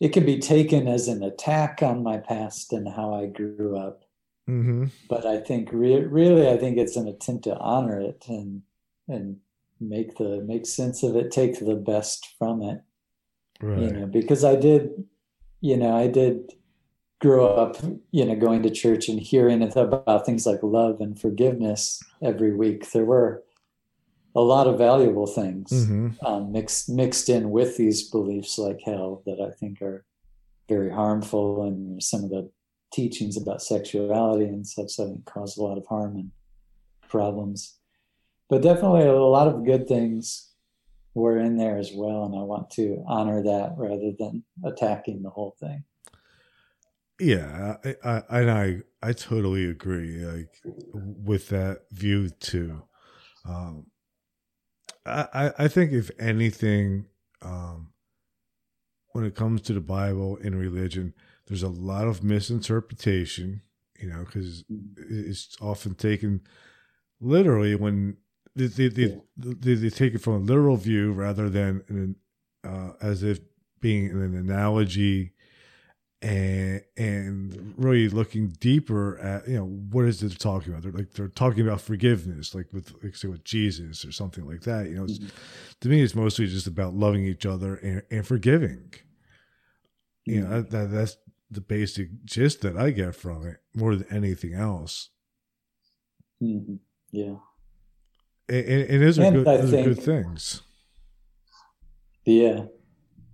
it 0.00 0.14
can 0.14 0.24
be 0.24 0.38
taken 0.38 0.88
as 0.88 1.06
an 1.08 1.22
attack 1.22 1.82
on 1.82 2.02
my 2.02 2.16
past 2.16 2.72
and 2.72 2.88
how 2.88 3.14
I 3.14 3.26
grew 3.26 3.76
up. 3.76 4.04
mm-hmm. 4.48 4.86
But 5.08 5.26
I 5.26 5.38
think 5.38 5.68
re- 5.72 6.04
really, 6.04 6.48
I 6.48 6.56
think 6.56 6.78
it's 6.78 6.96
an 6.96 7.06
attempt 7.06 7.44
to 7.44 7.56
honor 7.58 8.00
it 8.00 8.24
and 8.26 8.62
and 9.06 9.36
make 9.78 10.16
the 10.16 10.42
make 10.46 10.66
sense 10.66 11.02
of 11.02 11.16
it, 11.16 11.30
take 11.30 11.58
the 11.58 11.74
best 11.74 12.34
from 12.38 12.62
it. 12.62 12.82
right. 13.60 13.78
You 13.78 13.90
know, 13.92 14.06
because 14.06 14.44
I 14.44 14.56
did, 14.56 15.04
you 15.60 15.76
know, 15.76 15.96
I 15.96 16.06
did 16.06 16.52
grow 17.20 17.48
up, 17.48 17.76
you 18.10 18.24
know, 18.24 18.34
going 18.34 18.62
to 18.62 18.70
church 18.70 19.08
and 19.08 19.20
hearing 19.20 19.62
about 19.62 20.24
things 20.24 20.46
like 20.46 20.62
love 20.62 21.00
and 21.00 21.20
forgiveness 21.20 22.02
every 22.22 22.54
week. 22.54 22.90
There 22.90 23.04
were 23.04 23.44
a 24.34 24.40
lot 24.40 24.66
of 24.66 24.78
valuable 24.78 25.26
things 25.26 25.68
hmm 25.70 26.08
um, 26.24 26.52
mixed 26.52 26.88
mixed 26.88 27.28
in 27.28 27.50
with 27.50 27.76
these 27.76 28.10
beliefs 28.10 28.58
like 28.58 28.80
hell 28.84 29.22
that 29.26 29.40
I 29.40 29.50
think 29.58 29.80
are 29.80 30.04
very 30.68 30.90
harmful, 30.90 31.64
and 31.64 32.02
some 32.02 32.24
of 32.24 32.30
the 32.30 32.50
teachings 32.92 33.36
about 33.36 33.62
sexuality 33.62 34.44
and 34.44 34.66
such 34.66 34.96
that 34.96 35.22
cause 35.26 35.56
a 35.56 35.62
lot 35.62 35.78
of 35.78 35.86
harm 35.86 36.16
and 36.16 36.30
problems. 37.08 37.78
But 38.48 38.62
definitely, 38.62 39.02
a 39.02 39.14
lot 39.14 39.48
of 39.48 39.64
good 39.64 39.88
things 39.88 40.50
were 41.14 41.38
in 41.38 41.56
there 41.56 41.78
as 41.78 41.90
well, 41.94 42.24
and 42.24 42.34
I 42.34 42.42
want 42.42 42.70
to 42.72 43.02
honor 43.06 43.42
that 43.42 43.74
rather 43.76 44.12
than 44.18 44.44
attacking 44.64 45.22
the 45.22 45.30
whole 45.30 45.56
thing. 45.58 45.84
Yeah, 47.18 47.76
I, 47.84 47.96
I, 48.04 48.40
and 48.40 48.50
I, 48.50 48.76
I 49.02 49.12
totally 49.12 49.66
agree. 49.66 50.24
Like 50.24 50.60
with 50.92 51.48
that 51.48 51.82
view 51.90 52.30
too. 52.30 52.82
Um, 53.46 53.86
I, 55.06 55.52
I- 55.58 55.68
think 55.68 55.92
if 55.92 56.10
anything, 56.18 57.06
um, 57.42 57.92
when 59.12 59.24
it 59.24 59.34
comes 59.34 59.60
to 59.62 59.72
the 59.72 59.80
Bible 59.80 60.38
and 60.42 60.54
religion, 60.58 61.14
there's 61.46 61.62
a 61.62 61.68
lot 61.68 62.06
of 62.06 62.22
misinterpretation. 62.22 63.62
You 63.98 64.08
know, 64.08 64.24
because 64.24 64.64
it's 64.96 65.54
often 65.60 65.94
taken 65.94 66.40
literally 67.20 67.74
when 67.74 68.16
they 68.56 68.66
they, 68.66 68.88
they, 68.88 69.20
they, 69.36 69.74
they 69.74 69.90
take 69.90 70.14
it 70.14 70.20
from 70.22 70.34
a 70.34 70.38
literal 70.38 70.76
view 70.76 71.12
rather 71.12 71.50
than 71.50 71.82
an, 71.88 72.16
uh, 72.64 72.92
as 73.02 73.22
if 73.22 73.40
being 73.80 74.10
an 74.10 74.34
analogy 74.36 75.32
and 76.22 76.82
and 76.98 77.74
really 77.78 78.08
looking 78.10 78.48
deeper 78.60 79.18
at 79.20 79.48
you 79.48 79.56
know 79.56 79.64
what 79.64 80.04
is 80.04 80.22
it 80.22 80.28
they're 80.28 80.36
talking 80.36 80.70
about 80.70 80.82
they're 80.82 80.92
like 80.92 81.12
they're 81.14 81.28
talking 81.28 81.66
about 81.66 81.80
forgiveness 81.80 82.54
like 82.54 82.66
with 82.74 82.92
like 83.02 83.16
say 83.16 83.26
with 83.26 83.42
jesus 83.42 84.04
or 84.04 84.12
something 84.12 84.46
like 84.46 84.60
that 84.60 84.86
you 84.86 84.96
know 84.96 85.04
it's, 85.04 85.18
Mhm. 85.18 85.30
to 85.80 85.88
me 85.88 86.02
it's 86.02 86.14
mostly 86.14 86.46
just 86.46 86.66
about 86.66 86.92
loving 86.94 87.24
each 87.24 87.46
other 87.46 87.76
and, 87.76 88.02
and 88.10 88.26
forgiving 88.26 88.92
you 90.26 90.42
know 90.42 90.60
that, 90.60 90.70
that 90.70 90.90
that's 90.90 91.16
the 91.50 91.62
basic 91.62 92.10
gist 92.26 92.60
that 92.60 92.76
i 92.76 92.90
get 92.90 93.14
from 93.14 93.46
it 93.46 93.56
more 93.74 93.96
than 93.96 94.06
anything 94.12 94.52
else 94.52 95.08
Mhm. 96.42 96.80
Yeah. 97.12 97.36
and, 98.46 98.66
and, 98.66 98.90
and 98.90 99.02
those 99.02 99.18
are 99.18 99.30
good 99.30 99.48
I 99.48 99.56
those 99.56 99.72
are 99.72 99.84
good 99.84 100.02
things 100.02 100.62
Yeah. 102.26 102.66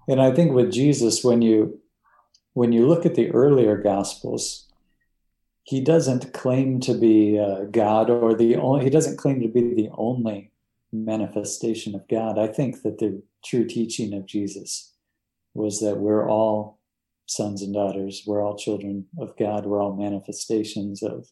And 0.08 0.20
I 0.22 0.30
think 0.30 0.52
with 0.52 0.70
Jesus, 0.72 1.24
when 1.24 1.42
you 1.42 1.80
when 2.56 2.72
you 2.72 2.86
look 2.86 3.04
at 3.04 3.16
the 3.16 3.30
earlier 3.32 3.76
gospels, 3.76 4.66
he 5.64 5.78
doesn't 5.78 6.32
claim 6.32 6.80
to 6.80 6.94
be 6.94 7.38
uh, 7.38 7.64
God 7.64 8.08
or 8.08 8.34
the 8.34 8.56
only 8.56 8.82
he 8.82 8.88
doesn't 8.88 9.18
claim 9.18 9.42
to 9.42 9.48
be 9.48 9.74
the 9.74 9.90
only 9.92 10.50
manifestation 10.90 11.94
of 11.94 12.08
God. 12.08 12.38
I 12.38 12.46
think 12.46 12.80
that 12.80 12.96
the 12.96 13.22
true 13.44 13.66
teaching 13.66 14.14
of 14.14 14.24
Jesus 14.24 14.94
was 15.52 15.80
that 15.80 15.98
we're 15.98 16.26
all 16.30 16.80
sons 17.26 17.60
and 17.60 17.74
daughters, 17.74 18.22
we're 18.26 18.42
all 18.42 18.56
children 18.56 19.04
of 19.18 19.36
God, 19.36 19.66
we're 19.66 19.82
all 19.82 19.94
manifestations 19.94 21.02
of 21.02 21.28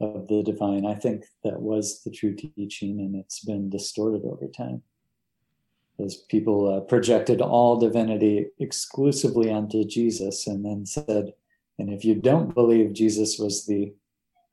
of 0.00 0.28
the 0.28 0.42
divine. 0.42 0.86
I 0.86 0.94
think 0.94 1.26
that 1.44 1.60
was 1.60 2.00
the 2.04 2.10
true 2.10 2.34
teaching, 2.34 3.00
and 3.00 3.14
it's 3.14 3.44
been 3.44 3.68
distorted 3.68 4.24
over 4.24 4.46
time 4.48 4.82
as 6.04 6.16
people 6.16 6.72
uh, 6.72 6.80
projected 6.80 7.40
all 7.40 7.76
divinity 7.76 8.46
exclusively 8.58 9.50
onto 9.50 9.84
Jesus 9.84 10.46
and 10.46 10.64
then 10.64 10.86
said, 10.86 11.32
and 11.78 11.90
if 11.90 12.04
you 12.04 12.14
don't 12.14 12.54
believe 12.54 12.92
Jesus 12.92 13.38
was 13.38 13.66
the 13.66 13.92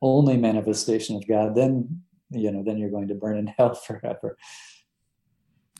only 0.01 0.37
manifestation 0.37 1.15
of 1.15 1.27
God, 1.27 1.55
then 1.55 2.01
you 2.31 2.51
know, 2.51 2.63
then 2.63 2.77
you're 2.77 2.89
going 2.89 3.07
to 3.07 3.15
burn 3.15 3.37
in 3.37 3.47
hell 3.57 3.73
forever. 3.73 4.37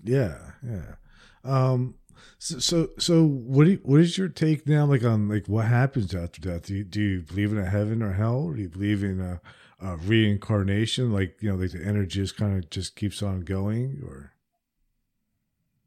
Yeah, 0.03 0.37
yeah. 0.63 0.95
Um, 1.43 1.95
so, 2.37 2.59
so, 2.59 2.89
so 2.97 3.23
what 3.25 3.67
you, 3.67 3.79
what 3.83 4.01
is 4.01 4.17
your 4.17 4.29
take 4.29 4.67
now, 4.67 4.85
like 4.85 5.03
on 5.03 5.29
like 5.29 5.47
what 5.47 5.65
happens 5.65 6.13
after 6.13 6.41
death? 6.41 6.67
Do 6.67 6.75
you, 6.75 6.83
do 6.83 7.01
you 7.01 7.21
believe 7.21 7.51
in 7.51 7.57
a 7.57 7.69
heaven 7.69 8.01
or 8.01 8.13
hell? 8.13 8.43
Or 8.43 8.55
do 8.55 8.61
you 8.61 8.69
believe 8.69 9.03
in 9.03 9.19
a, 9.19 9.41
a 9.79 9.97
reincarnation? 9.97 11.11
Like 11.11 11.37
you 11.41 11.49
know, 11.49 11.55
like 11.55 11.71
the 11.71 11.83
energy 11.83 12.21
just 12.21 12.37
kind 12.37 12.57
of 12.57 12.69
just 12.69 12.95
keeps 12.95 13.21
on 13.21 13.41
going, 13.41 14.01
or 14.05 14.33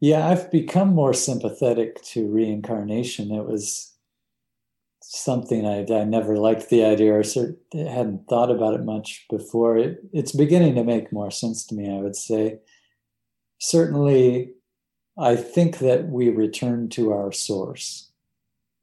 Yeah, 0.01 0.29
I've 0.29 0.51
become 0.51 0.95
more 0.95 1.13
sympathetic 1.13 2.03
to 2.05 2.29
reincarnation. 2.29 3.33
It 3.33 3.47
was 3.47 3.95
something 5.01 5.67
I, 5.67 5.81
I 5.93 6.05
never 6.05 6.37
liked 6.37 6.69
the 6.69 6.85
idea 6.85 7.15
or 7.15 7.23
cert- 7.23 7.57
hadn't 7.73 8.29
thought 8.29 8.51
about 8.51 8.75
it 8.75 8.85
much 8.85 9.27
before. 9.29 9.77
It, 9.77 9.99
it's 10.13 10.33
beginning 10.33 10.75
to 10.77 10.85
make 10.85 11.13
more 11.13 11.31
sense 11.31 11.67
to 11.67 11.75
me, 11.75 11.91
I 11.91 12.01
would 12.01 12.15
say. 12.15 12.59
Certainly, 13.59 14.53
I 15.19 15.35
think 15.35 15.79
that 15.79 16.09
we 16.09 16.29
return 16.29 16.89
to 16.91 17.13
our 17.13 17.33
source, 17.33 18.13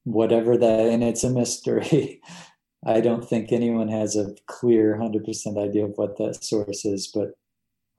whatever 0.03 0.57
that, 0.57 0.79
and 0.81 1.03
it's 1.03 1.23
a 1.23 1.29
mystery. 1.29 2.21
I 2.85 2.99
don't 3.01 3.27
think 3.27 3.51
anyone 3.51 3.87
has 3.87 4.15
a 4.15 4.35
clear 4.47 4.97
100% 4.99 5.57
idea 5.57 5.85
of 5.85 5.97
what 5.97 6.17
that 6.17 6.43
source 6.43 6.85
is, 6.85 7.07
but 7.07 7.31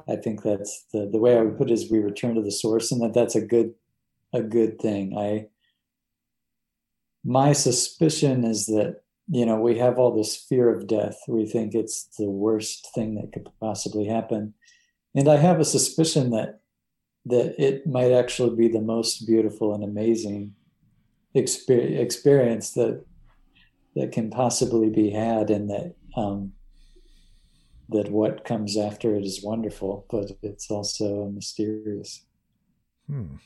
I 0.08 0.16
think 0.16 0.42
that's 0.42 0.84
the, 0.92 1.08
the 1.10 1.18
way 1.18 1.36
I 1.36 1.42
would 1.42 1.58
put 1.58 1.70
it 1.70 1.74
is 1.74 1.90
we 1.90 1.98
return 1.98 2.34
to 2.34 2.42
the 2.42 2.52
source 2.52 2.92
and 2.92 3.02
that 3.02 3.14
that's 3.14 3.34
a 3.34 3.40
good 3.40 3.74
a 4.32 4.42
good 4.42 4.80
thing. 4.80 5.16
I 5.16 5.46
my 7.24 7.52
suspicion 7.52 8.44
is 8.44 8.66
that 8.66 9.02
you 9.28 9.44
know 9.44 9.56
we 9.56 9.78
have 9.78 9.98
all 9.98 10.16
this 10.16 10.36
fear 10.36 10.72
of 10.72 10.86
death. 10.86 11.18
We 11.26 11.46
think 11.46 11.74
it's 11.74 12.04
the 12.18 12.30
worst 12.30 12.88
thing 12.94 13.16
that 13.16 13.32
could 13.32 13.48
possibly 13.60 14.06
happen. 14.06 14.54
And 15.14 15.28
I 15.28 15.36
have 15.36 15.60
a 15.60 15.64
suspicion 15.64 16.30
that 16.30 16.60
that 17.26 17.60
it 17.60 17.86
might 17.86 18.12
actually 18.12 18.54
be 18.54 18.68
the 18.68 18.80
most 18.80 19.26
beautiful 19.26 19.74
and 19.74 19.82
amazing 19.82 20.54
experience, 21.34 22.70
that 22.72 23.04
that 23.96 24.12
can 24.12 24.30
possibly 24.30 24.90
be 24.90 25.10
had 25.10 25.50
and 25.50 25.68
that 25.70 25.94
um, 26.16 26.52
that 27.90 28.10
what 28.10 28.44
comes 28.44 28.76
after 28.76 29.14
it 29.14 29.24
is 29.24 29.42
wonderful, 29.44 30.06
but 30.10 30.32
it's 30.42 30.70
also 30.70 31.26
mysterious. 31.30 32.24
hmm. 33.06 33.36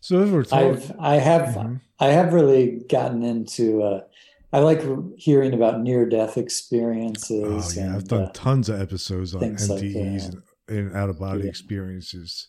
So 0.00 0.24
we're 0.26 0.44
talking, 0.44 0.68
I've 0.68 0.92
I 0.98 1.14
have 1.16 1.54
Mhm. 1.54 1.80
I 1.98 2.08
have 2.12 2.32
really 2.32 2.82
gotten 2.88 3.22
into. 3.22 3.82
Uh, 3.82 4.04
I 4.52 4.60
like 4.60 4.80
hearing 5.18 5.52
about 5.52 5.82
near 5.82 6.06
death 6.08 6.38
experiences. 6.38 7.44
oh 7.76 7.80
yeah, 7.80 7.94
I've 7.96 8.08
done 8.08 8.22
uh, 8.24 8.30
tons 8.32 8.68
of 8.70 8.80
episodes 8.80 9.34
on 9.34 9.40
things 9.40 9.68
like 9.68 9.82
NDEs 9.82 10.28
and, 10.28 10.42
and 10.68 10.96
out 10.96 11.10
of 11.10 11.18
body 11.18 11.42
Yeah. 11.42 11.48
experiences. 11.50 12.48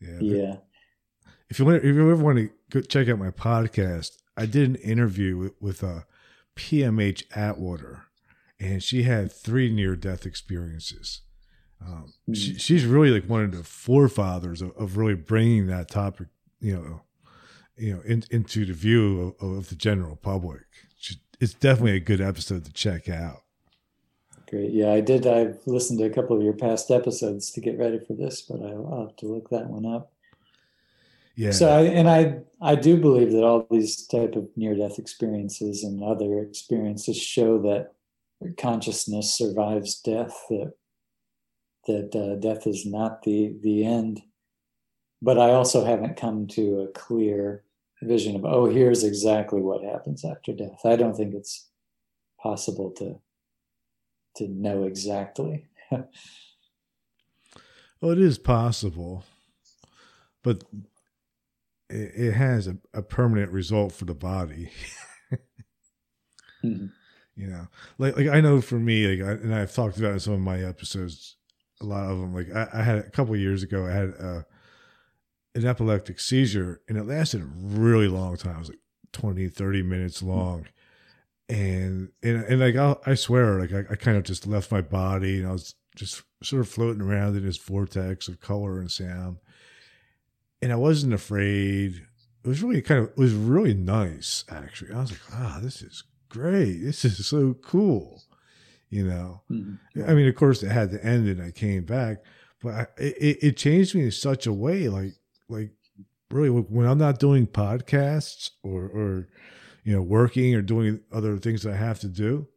Yeah. 0.00 0.18
Yeah. 0.20 0.56
If 1.48 1.58
you 1.58 1.64
want, 1.64 1.76
if 1.78 1.84
you 1.84 2.10
ever 2.10 2.22
want 2.22 2.38
to 2.38 2.50
go 2.70 2.80
check 2.82 3.08
out 3.08 3.18
my 3.18 3.30
podcast, 3.30 4.10
I 4.36 4.44
did 4.46 4.68
an 4.68 4.76
interview 4.76 5.36
with, 5.38 5.52
with 5.60 5.84
uh, 5.84 6.00
PMH 6.56 7.22
Atwater, 7.34 8.02
and 8.64 8.82
she 8.82 9.02
had 9.02 9.30
three 9.30 9.70
near 9.70 9.94
death 9.96 10.24
experiences. 10.26 11.20
Um, 11.80 12.14
Hmm. 12.26 12.32
she, 12.32 12.54
she's 12.54 12.86
really 12.86 13.10
like 13.10 13.28
one 13.28 13.44
of 13.44 13.52
the 13.52 13.62
forefathers 13.62 14.62
of, 14.62 14.72
of 14.76 14.96
really 14.96 15.14
bringing 15.14 15.66
that 15.66 15.90
topic, 15.90 16.28
you 16.60 16.74
know, 16.74 17.02
you 17.76 17.94
know, 17.94 18.00
in, 18.06 18.24
into 18.30 18.64
the 18.64 18.72
view 18.72 19.34
of, 19.40 19.56
of 19.56 19.68
the 19.68 19.74
general 19.74 20.16
public. 20.16 20.62
She, 20.96 21.16
it's 21.40 21.52
definitely 21.54 21.96
a 21.96 22.00
good 22.00 22.20
episode 22.20 22.64
to 22.64 22.72
check 22.72 23.08
out. 23.08 23.42
Great. 24.48 24.72
Yeah, 24.72 24.92
I 24.92 25.00
did. 25.00 25.26
I've 25.26 25.58
listened 25.66 25.98
to 25.98 26.06
a 26.06 26.10
couple 26.10 26.36
of 26.36 26.42
your 26.42 26.52
past 26.54 26.90
episodes 26.90 27.50
to 27.52 27.60
get 27.60 27.78
ready 27.78 27.98
for 27.98 28.14
this, 28.14 28.40
but 28.42 28.62
I'll, 28.62 28.88
I'll 28.90 29.06
have 29.08 29.16
to 29.16 29.26
look 29.26 29.50
that 29.50 29.66
one 29.66 29.84
up. 29.84 30.12
Yeah. 31.36 31.50
So, 31.50 31.68
I, 31.68 31.80
and 31.82 32.08
I, 32.08 32.38
I 32.62 32.76
do 32.76 32.96
believe 32.96 33.32
that 33.32 33.42
all 33.42 33.66
these 33.70 34.06
type 34.06 34.36
of 34.36 34.48
near-death 34.56 34.98
experiences 34.98 35.82
and 35.82 36.02
other 36.02 36.38
experiences 36.38 37.16
show 37.20 37.58
that 37.62 37.92
consciousness 38.58 39.36
survives 39.36 40.00
death. 40.00 40.36
That 40.48 40.72
that 41.86 42.16
uh, 42.16 42.36
death 42.36 42.66
is 42.66 42.86
not 42.86 43.22
the 43.22 43.54
the 43.62 43.84
end. 43.84 44.22
But 45.22 45.38
I 45.38 45.52
also 45.52 45.84
haven't 45.84 46.16
come 46.16 46.46
to 46.48 46.80
a 46.80 46.88
clear 46.98 47.64
vision 48.02 48.36
of 48.36 48.44
oh, 48.44 48.66
here's 48.66 49.04
exactly 49.04 49.60
what 49.60 49.82
happens 49.84 50.24
after 50.24 50.52
death. 50.52 50.80
I 50.84 50.96
don't 50.96 51.16
think 51.16 51.34
it's 51.34 51.68
possible 52.40 52.90
to 52.98 53.20
to 54.36 54.48
know 54.48 54.84
exactly. 54.84 55.66
Well, 58.00 58.12
it 58.12 58.18
is 58.18 58.36
possible, 58.36 59.24
but 60.42 60.62
it, 61.88 62.12
it 62.14 62.32
has 62.32 62.66
a, 62.66 62.76
a 62.92 63.00
permanent 63.00 63.50
result 63.50 63.92
for 63.92 64.04
the 64.04 64.14
body. 64.14 64.70
Mhm. 66.62 66.90
You 67.36 67.48
know, 67.48 67.66
like 67.98 68.16
like 68.16 68.28
I 68.28 68.40
know 68.40 68.60
for 68.60 68.78
me, 68.78 69.06
like, 69.06 69.26
I, 69.26 69.32
and 69.32 69.54
I've 69.54 69.74
talked 69.74 69.98
about 69.98 70.12
in 70.12 70.20
some 70.20 70.34
of 70.34 70.40
my 70.40 70.62
episodes, 70.62 71.36
a 71.80 71.84
lot 71.84 72.08
of 72.08 72.18
them. 72.20 72.32
Like 72.34 72.54
I, 72.54 72.68
I 72.72 72.82
had 72.82 72.98
a 72.98 73.10
couple 73.10 73.34
of 73.34 73.40
years 73.40 73.62
ago, 73.62 73.86
I 73.86 73.90
had 73.90 74.08
a, 74.10 74.46
an 75.56 75.66
epileptic 75.66 76.20
seizure, 76.20 76.80
and 76.88 76.96
it 76.96 77.04
lasted 77.04 77.42
a 77.42 77.46
really 77.46 78.06
long 78.06 78.36
time. 78.36 78.56
It 78.56 78.60
was 78.60 78.68
like 78.68 78.78
20, 79.12 79.48
30 79.48 79.82
minutes 79.82 80.22
long. 80.22 80.66
And 81.48 82.10
and 82.22 82.44
and 82.44 82.60
like 82.60 82.76
I'll, 82.76 83.02
I 83.04 83.14
swear, 83.14 83.60
like 83.60 83.72
I, 83.72 83.92
I 83.92 83.96
kind 83.96 84.16
of 84.16 84.22
just 84.22 84.46
left 84.46 84.70
my 84.70 84.80
body, 84.80 85.38
and 85.38 85.48
I 85.48 85.52
was 85.52 85.74
just 85.96 86.22
sort 86.42 86.60
of 86.60 86.68
floating 86.68 87.02
around 87.02 87.36
in 87.36 87.44
this 87.44 87.56
vortex 87.56 88.28
of 88.28 88.40
color 88.40 88.78
and 88.78 88.90
sound. 88.90 89.38
And 90.62 90.72
I 90.72 90.76
wasn't 90.76 91.14
afraid. 91.14 92.06
It 92.44 92.48
was 92.48 92.62
really 92.62 92.80
kind 92.80 93.00
of 93.00 93.08
it 93.08 93.18
was 93.18 93.34
really 93.34 93.74
nice 93.74 94.44
actually. 94.48 94.92
I 94.92 95.00
was 95.00 95.10
like, 95.10 95.20
ah, 95.32 95.58
this 95.60 95.82
is 95.82 96.04
great. 96.34 96.80
This 96.82 97.04
is 97.04 97.26
so 97.26 97.54
cool. 97.62 98.22
You 98.90 99.06
know. 99.06 99.40
Mhm. 99.50 99.78
I 100.08 100.14
mean, 100.14 100.28
of 100.28 100.34
course, 100.34 100.62
it 100.62 100.70
had 100.70 100.90
to 100.90 101.04
end, 101.04 101.28
and 101.28 101.40
I 101.40 101.50
came 101.50 101.84
back, 101.84 102.18
but 102.62 102.74
I, 102.74 102.86
it, 102.98 103.38
it 103.42 103.56
changed 103.56 103.94
me 103.94 104.02
in 104.02 104.10
such 104.10 104.46
a 104.46 104.52
way, 104.52 104.88
like 104.88 105.14
like 105.48 105.70
really 106.30 106.50
when 106.50 106.86
I'm 106.86 106.98
not 106.98 107.18
doing 107.20 107.46
podcasts 107.46 108.50
or 108.62 108.82
or 108.84 109.28
you 109.84 109.94
know 109.94 110.02
working 110.02 110.54
or 110.54 110.62
doing 110.62 111.00
other 111.12 111.38
things 111.38 111.62
that 111.62 111.72
I 111.74 111.76
have 111.76 112.00
to 112.00 112.08
do. 112.08 112.48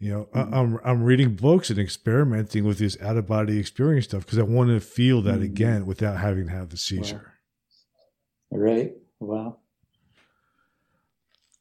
You 0.00 0.10
know, 0.12 0.28
Mhm. 0.34 0.52
I, 0.52 0.58
I'm 0.60 0.78
I'm 0.84 1.02
reading 1.02 1.34
books 1.34 1.70
and 1.70 1.78
experimenting 1.78 2.64
with 2.64 2.78
this 2.78 3.00
out 3.00 3.16
of 3.16 3.26
body 3.26 3.58
experience 3.58 4.06
stuff 4.06 4.24
because 4.24 4.38
I 4.38 4.42
want 4.44 4.70
to 4.70 4.80
feel 4.80 5.22
that 5.22 5.40
Mhm. 5.40 5.44
again 5.44 5.86
without 5.86 6.18
having 6.18 6.46
to 6.46 6.52
have 6.52 6.68
the 6.70 6.76
seizure. 6.76 7.34
Right. 8.50 8.94
Wow. 9.20 9.58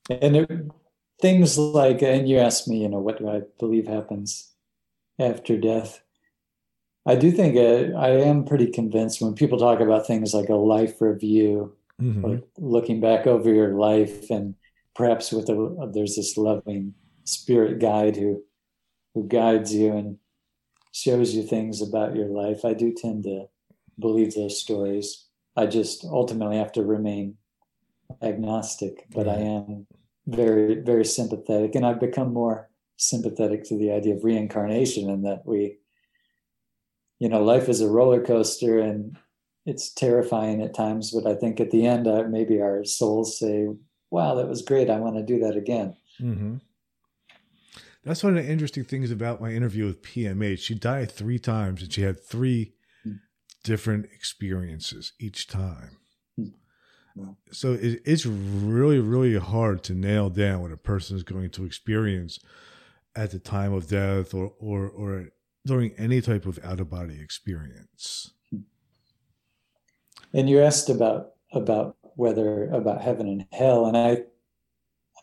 And 0.09 0.35
it, 0.37 0.49
things 1.19 1.57
like, 1.57 2.01
and 2.01 2.27
you 2.29 2.37
asked 2.39 2.67
me, 2.67 2.81
you 2.81 2.89
know, 2.89 2.99
what 2.99 3.17
do 3.19 3.29
I 3.29 3.41
believe 3.59 3.87
happens 3.87 4.53
after 5.19 5.57
death? 5.57 6.01
I 7.05 7.15
do 7.15 7.31
think 7.31 7.55
uh, 7.55 7.97
I 7.97 8.09
am 8.09 8.43
pretty 8.43 8.67
convinced 8.67 9.21
when 9.21 9.33
people 9.33 9.57
talk 9.57 9.79
about 9.79 10.05
things 10.05 10.33
like 10.33 10.49
a 10.49 10.55
life 10.55 11.01
review, 11.01 11.73
Mhm. 12.01 12.23
like 12.23 12.43
looking 12.59 12.99
back 12.99 13.25
over 13.25 13.51
your 13.51 13.73
life, 13.73 14.29
and 14.29 14.55
perhaps 14.93 15.31
with 15.31 15.49
a 15.49 15.89
there's 15.93 16.15
this 16.15 16.37
loving 16.37 16.93
spirit 17.23 17.79
guide 17.79 18.15
who 18.17 18.43
who 19.15 19.27
guides 19.27 19.73
you 19.73 19.93
and 19.93 20.19
shows 20.91 21.33
you 21.33 21.41
things 21.43 21.81
about 21.81 22.15
your 22.15 22.27
life. 22.27 22.63
I 22.65 22.73
do 22.73 22.93
tend 22.93 23.23
to 23.23 23.47
believe 23.97 24.35
those 24.35 24.59
stories. 24.61 25.25
I 25.55 25.65
just 25.65 26.05
ultimately 26.05 26.57
have 26.57 26.71
to 26.73 26.83
remain 26.83 27.37
agnostic, 28.21 29.07
but 29.13 29.27
I 29.27 29.39
am 29.39 29.87
very, 30.27 30.75
very 30.75 31.05
sympathetic. 31.05 31.75
And 31.75 31.85
I've 31.85 31.99
become 31.99 32.33
more 32.33 32.69
sympathetic 32.97 33.63
to 33.65 33.77
the 33.77 33.91
idea 33.91 34.15
of 34.15 34.23
reincarnation 34.23 35.09
and 35.09 35.25
that 35.25 35.43
we, 35.45 35.77
you 37.19 37.29
know, 37.29 37.43
life 37.43 37.69
is 37.69 37.81
a 37.81 37.89
roller 37.89 38.23
coaster 38.23 38.79
and 38.79 39.17
it's 39.65 39.91
terrifying 39.93 40.61
at 40.61 40.73
times, 40.73 41.11
but 41.11 41.29
I 41.29 41.35
think 41.35 41.59
at 41.59 41.71
the 41.71 41.85
end, 41.85 42.07
uh, 42.07 42.23
maybe 42.29 42.61
our 42.61 42.83
souls 42.85 43.37
say, 43.39 43.67
wow, 44.11 44.35
that 44.35 44.47
was 44.47 44.61
great. 44.61 44.89
I 44.89 44.99
want 44.99 45.17
to 45.17 45.23
do 45.23 45.39
that 45.39 45.57
again. 45.57 45.95
Mm-hmm. 46.21 46.55
That's 48.05 48.23
one 48.23 48.37
of 48.37 48.43
the 48.43 48.49
interesting 48.49 48.85
things 48.85 49.11
about 49.11 49.41
my 49.41 49.51
interview 49.51 49.85
with 49.85 50.01
PMH. 50.01 50.59
She 50.59 50.75
died 50.75 51.11
three 51.11 51.39
times 51.39 51.81
and 51.81 51.91
she 51.91 52.03
had 52.03 52.23
three 52.23 52.73
Mm. 53.05 53.19
different 53.63 54.05
experiences 54.13 55.13
each 55.19 55.47
time. 55.47 55.97
So 57.51 57.73
it, 57.73 58.01
it's 58.05 58.25
really, 58.25 58.99
really 58.99 59.37
hard 59.37 59.83
to 59.83 59.93
nail 59.93 60.29
down 60.29 60.61
what 60.61 60.71
a 60.71 60.77
person 60.77 61.15
is 61.15 61.23
going 61.23 61.49
to 61.51 61.65
experience 61.65 62.39
at 63.15 63.31
the 63.31 63.39
time 63.39 63.73
of 63.73 63.87
death 63.87 64.33
or, 64.33 64.53
or, 64.59 64.87
or 64.87 65.29
during 65.65 65.91
any 65.97 66.21
type 66.21 66.45
of 66.45 66.59
out 66.63 66.79
of 66.79 66.89
body 66.89 67.19
experience. 67.21 68.31
And 70.33 70.49
you 70.49 70.61
asked 70.61 70.89
about 70.89 71.31
about 71.53 71.95
whether 72.15 72.69
about 72.69 73.01
heaven 73.01 73.27
and 73.27 73.45
hell, 73.51 73.85
and 73.85 73.97
I 73.97 74.23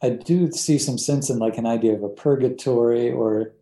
I 0.03 0.11
do 0.11 0.51
see 0.51 0.78
some 0.78 0.99
sense 0.99 1.30
in 1.30 1.38
like 1.38 1.59
an 1.59 1.66
idea 1.66 1.95
of 1.95 2.03
a 2.03 2.09
purgatory 2.09 3.11
or 3.11 3.55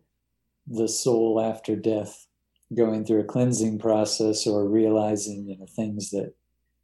the 0.67 0.87
soul 0.87 1.41
after 1.41 1.75
death 1.75 2.27
going 2.73 3.05
through 3.05 3.19
a 3.19 3.25
cleansing 3.25 3.79
process 3.79 4.47
or 4.47 4.67
realizing 4.67 5.47
you 5.47 5.57
know 5.57 5.65
things 5.65 6.11
that 6.11 6.33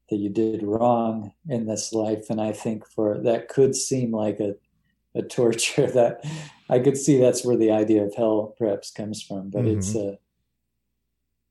that 0.10 0.18
you 0.18 0.30
did 0.30 0.64
wrong 0.64 1.32
in 1.48 1.66
this 1.66 1.94
life 1.94 2.30
and 2.30 2.42
i 2.42 2.52
think 2.52 2.86
for 2.88 3.18
that 3.20 3.48
could 3.48 3.76
seem 3.76 4.12
like 4.12 4.40
a, 4.40 4.56
a 5.16 5.22
torture 5.22 5.88
that 5.92 6.24
i 6.70 6.80
could 6.80 6.98
see 6.98 7.20
that's 7.20 7.46
where 7.46 7.58
the 7.58 7.72
idea 7.72 8.04
of 8.04 8.14
hell 8.16 8.56
perhaps 8.58 8.92
comes 8.92 9.22
from 9.22 9.50
but 9.50 9.66
it's 9.66 9.96
a 9.96 10.18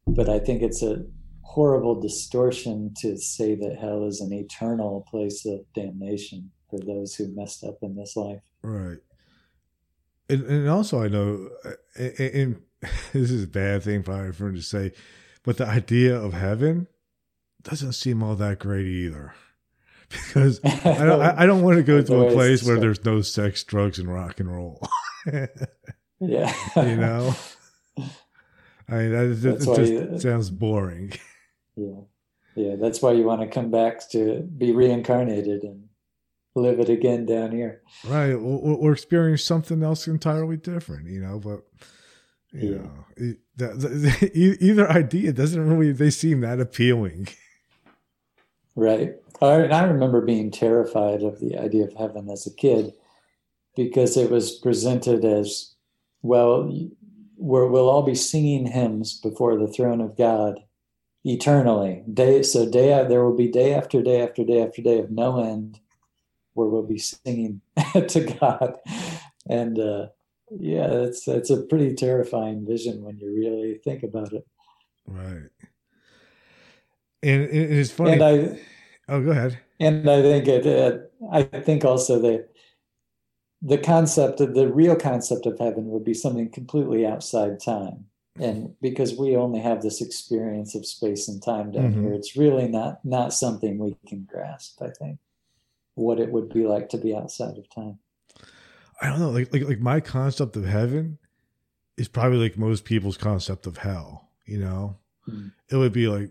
but 0.06 0.28
i 0.28 0.38
think 0.38 0.62
it's 0.62 0.82
a 0.82 1.04
horrible 1.42 1.98
distortion 1.98 2.92
to 2.96 3.16
say 3.16 3.54
that 3.54 3.78
hell 3.78 4.04
is 4.04 4.20
an 4.20 4.32
eternal 4.32 5.04
place 5.10 5.46
of 5.46 5.60
damnation 5.74 6.50
for 6.68 6.78
those 6.80 7.14
who 7.14 7.34
messed 7.34 7.64
up 7.64 7.78
in 7.82 7.96
this 7.96 8.16
life 8.16 8.40
Right. 8.62 8.98
And, 10.28 10.44
and 10.44 10.68
also, 10.68 11.02
I 11.02 11.08
know, 11.08 11.48
uh, 11.64 11.70
and, 11.96 12.20
and 12.20 12.62
this 13.12 13.30
is 13.30 13.44
a 13.44 13.48
bad 13.48 13.82
thing 13.82 14.02
probably 14.02 14.32
for 14.32 14.48
him 14.48 14.56
to 14.56 14.62
say, 14.62 14.92
but 15.42 15.56
the 15.56 15.66
idea 15.66 16.16
of 16.16 16.34
heaven 16.34 16.86
doesn't 17.68 17.92
seem 17.92 18.22
all 18.22 18.34
that 18.36 18.58
great 18.58 18.86
either. 18.86 19.34
Because 20.10 20.58
I 20.64 21.04
don't, 21.04 21.20
I 21.20 21.44
don't 21.44 21.60
want 21.60 21.76
to 21.76 21.82
go 21.82 22.00
to 22.02 22.26
a 22.28 22.32
place 22.32 22.62
where 22.64 22.80
there's 22.80 23.04
no 23.04 23.20
sex, 23.20 23.62
drugs, 23.62 23.98
and 23.98 24.10
rock 24.10 24.40
and 24.40 24.50
roll. 24.50 24.80
yeah 26.18 26.50
you 26.76 26.96
know, 26.96 27.34
I 28.88 28.94
mean, 28.94 29.12
that, 29.12 29.38
that 29.42 29.76
just 29.76 29.92
you- 29.92 30.10
uh, 30.14 30.18
sounds 30.18 30.48
boring. 30.48 31.12
Yeah. 31.76 32.00
Yeah. 32.54 32.76
That's 32.80 33.02
why 33.02 33.12
you 33.12 33.24
want 33.24 33.42
to 33.42 33.48
come 33.48 33.70
back 33.70 34.08
to 34.12 34.40
be 34.56 34.72
reincarnated 34.72 35.62
and 35.62 35.88
live 36.54 36.80
it 36.80 36.88
again 36.88 37.26
down 37.26 37.52
here. 37.52 37.82
Right. 38.06 38.32
Or, 38.32 38.76
or 38.78 38.92
experience 38.92 39.44
something 39.44 39.82
else 39.82 40.08
entirely 40.08 40.56
different, 40.56 41.08
you 41.08 41.20
know, 41.20 41.38
but. 41.38 41.64
You 42.52 42.70
Yeah. 42.70 43.26
know, 43.26 43.34
that, 43.58 43.78
that- 43.80 44.34
either 44.34 44.90
idea 44.90 45.32
doesn't 45.34 45.68
really. 45.68 45.92
They 45.92 46.08
seem 46.08 46.40
that 46.40 46.60
appealing. 46.60 47.28
Right. 48.78 49.16
I, 49.42 49.64
I 49.64 49.82
remember 49.82 50.20
being 50.20 50.52
terrified 50.52 51.24
of 51.24 51.40
the 51.40 51.58
idea 51.58 51.84
of 51.84 51.94
heaven 51.94 52.30
as 52.30 52.46
a 52.46 52.54
kid 52.54 52.92
because 53.74 54.16
it 54.16 54.30
was 54.30 54.54
presented 54.54 55.24
as 55.24 55.74
well, 56.22 56.72
we're, 57.36 57.66
we'll 57.66 57.88
all 57.88 58.04
be 58.04 58.14
singing 58.14 58.66
hymns 58.66 59.18
before 59.18 59.58
the 59.58 59.66
throne 59.66 60.00
of 60.00 60.16
God 60.16 60.60
eternally. 61.24 62.04
Day, 62.14 62.44
so 62.44 62.70
day 62.70 63.04
there 63.08 63.24
will 63.24 63.36
be 63.36 63.48
day 63.48 63.74
after 63.74 64.00
day 64.00 64.22
after 64.22 64.44
day 64.44 64.62
after 64.62 64.80
day 64.80 65.00
of 65.00 65.10
no 65.10 65.42
end 65.42 65.80
where 66.54 66.68
we'll 66.68 66.86
be 66.86 66.98
singing 66.98 67.60
to 68.08 68.36
God. 68.40 68.76
And 69.48 69.80
uh, 69.80 70.06
yeah, 70.56 70.88
it's 70.88 71.26
it's 71.26 71.50
a 71.50 71.62
pretty 71.62 71.96
terrifying 71.96 72.64
vision 72.64 73.02
when 73.02 73.18
you 73.18 73.34
really 73.34 73.80
think 73.82 74.04
about 74.04 74.32
it. 74.32 74.46
Right. 75.04 75.48
And, 77.22 77.42
and 77.42 77.72
it's 77.72 77.90
funny. 77.90 78.12
And 78.12 78.22
I, 78.22 78.60
oh, 79.08 79.22
go 79.22 79.30
ahead. 79.30 79.58
And 79.80 80.08
I 80.08 80.22
think 80.22 80.48
it. 80.48 80.66
Uh, 80.66 80.98
I 81.32 81.42
think 81.42 81.84
also 81.84 82.18
the 82.20 82.48
the 83.62 83.78
concept 83.78 84.40
of 84.40 84.54
the 84.54 84.68
real 84.72 84.94
concept 84.96 85.46
of 85.46 85.58
heaven 85.58 85.86
would 85.90 86.04
be 86.04 86.14
something 86.14 86.48
completely 86.50 87.04
outside 87.06 87.60
time, 87.60 88.06
and 88.38 88.74
because 88.80 89.16
we 89.16 89.36
only 89.36 89.60
have 89.60 89.82
this 89.82 90.00
experience 90.00 90.74
of 90.76 90.86
space 90.86 91.26
and 91.28 91.42
time 91.42 91.72
down 91.72 91.92
Mhm. 91.92 92.02
here, 92.02 92.12
it's 92.12 92.36
really 92.36 92.68
not 92.68 93.04
not 93.04 93.32
something 93.32 93.78
we 93.78 93.96
can 94.06 94.24
grasp. 94.24 94.80
I 94.82 94.90
think 94.90 95.18
what 95.94 96.20
it 96.20 96.30
would 96.30 96.48
be 96.52 96.64
like 96.66 96.88
to 96.90 96.98
be 96.98 97.14
outside 97.16 97.58
of 97.58 97.68
time. 97.68 97.98
I 99.00 99.08
don't 99.08 99.18
know. 99.20 99.30
Like 99.30 99.52
like 99.52 99.64
like 99.64 99.80
my 99.80 100.00
concept 100.00 100.56
of 100.56 100.64
heaven 100.64 101.18
is 101.96 102.06
probably 102.08 102.38
like 102.38 102.56
most 102.56 102.84
people's 102.84 103.16
concept 103.16 103.66
of 103.66 103.78
hell. 103.78 104.30
You 104.46 104.58
know, 104.58 104.96
Mm. 105.28 105.52
it 105.70 105.76
would 105.76 105.92
be 105.92 106.06
like 106.08 106.30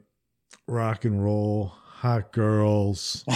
rock 0.67 1.05
and 1.05 1.23
roll, 1.23 1.73
hot 1.85 2.31
girls. 2.31 3.23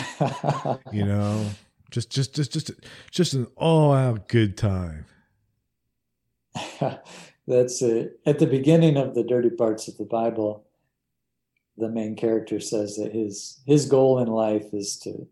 You 0.92 1.06
know, 1.06 1.46
just 1.90 2.10
just 2.10 2.36
just 2.36 2.52
just 2.52 2.72
just 3.12 3.34
an 3.34 3.48
all 3.56 3.94
out 3.94 4.28
good 4.28 4.58
time. 4.58 5.06
That's 7.48 7.82
it. 7.82 8.20
At 8.26 8.40
the 8.40 8.48
beginning 8.48 8.98
of 8.98 9.16
the 9.16 9.24
dirty 9.24 9.50
parts 9.50 9.88
of 9.88 9.98
the 9.98 10.06
Bible, 10.06 10.66
the 11.78 11.90
main 11.90 12.16
character 12.16 12.60
says 12.60 12.98
that 12.98 13.14
his 13.14 13.62
his 13.66 13.86
goal 13.86 14.20
in 14.20 14.28
life 14.28 14.74
is 14.74 14.98
to 15.00 15.28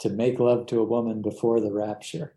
to 0.00 0.08
make 0.08 0.38
love 0.38 0.66
to 0.66 0.80
a 0.80 0.84
woman 0.84 1.22
before 1.22 1.60
the 1.60 1.72
rapture. 1.72 2.34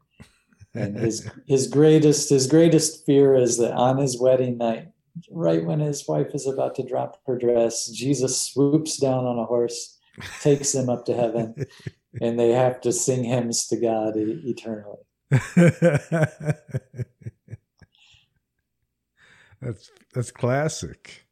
And 0.73 0.97
his 0.97 1.29
his 1.47 1.67
greatest 1.67 2.29
his 2.29 2.47
greatest 2.47 3.05
fear 3.05 3.35
is 3.35 3.57
that 3.57 3.73
on 3.73 3.97
his 3.97 4.19
wedding 4.19 4.57
night, 4.57 4.89
right 5.29 5.63
when 5.63 5.79
his 5.79 6.07
wife 6.07 6.33
is 6.33 6.47
about 6.47 6.75
to 6.75 6.83
drop 6.83 7.21
her 7.27 7.37
dress, 7.37 7.87
Jesus 7.87 8.41
swoops 8.41 8.97
down 8.97 9.25
on 9.25 9.39
a 9.39 9.45
horse, 9.45 9.97
takes 10.41 10.73
him 10.73 10.89
up 10.89 11.05
to 11.05 11.13
heaven, 11.13 11.55
and 12.21 12.39
they 12.39 12.51
have 12.51 12.81
to 12.81 12.91
sing 12.91 13.23
hymns 13.23 13.67
to 13.67 13.77
God 13.77 14.17
e- 14.17 14.41
eternally. 14.45 14.99
that's 19.61 19.91
that's 20.13 20.31
classic. 20.31 21.25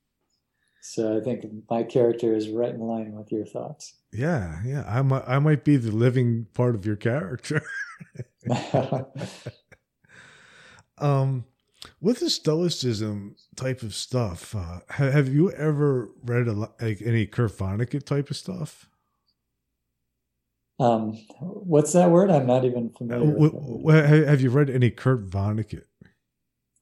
So 0.81 1.15
I 1.15 1.21
think 1.21 1.45
my 1.69 1.83
character 1.83 2.33
is 2.33 2.49
right 2.49 2.73
in 2.73 2.81
line 2.81 3.13
with 3.13 3.31
your 3.31 3.45
thoughts. 3.45 3.93
Yeah, 4.11 4.61
yeah. 4.65 4.83
I 4.87 5.03
might 5.03 5.23
I 5.27 5.39
might 5.39 5.63
be 5.63 5.77
the 5.77 5.91
living 5.91 6.47
part 6.53 6.73
of 6.75 6.85
your 6.85 6.95
character. 6.95 7.61
um, 10.97 11.45
with 12.01 12.19
the 12.19 12.29
Stoicism 12.29 13.35
type 13.55 13.83
of 13.83 13.93
stuff, 13.93 14.55
uh, 14.55 14.79
have, 14.89 15.13
have 15.13 15.29
you 15.33 15.51
ever 15.51 16.09
read 16.25 16.47
a, 16.47 16.53
like 16.53 17.01
any 17.05 17.25
Kurt 17.27 17.51
Vonnegut 17.51 18.05
type 18.05 18.29
of 18.29 18.37
stuff? 18.37 18.87
um, 20.79 21.13
what's 21.39 21.93
that 21.93 22.09
word? 22.09 22.31
I'm 22.31 22.47
not 22.47 22.65
even 22.65 22.87
Uh, 22.95 22.97
familiar 22.97 23.37
with. 23.37 23.51
w- 23.53 23.87
have 23.89 24.25
have 24.27 24.41
you 24.41 24.49
read 24.49 24.69
any 24.69 24.89
Kurt 24.89 25.29
Vonnegut? 25.29 25.83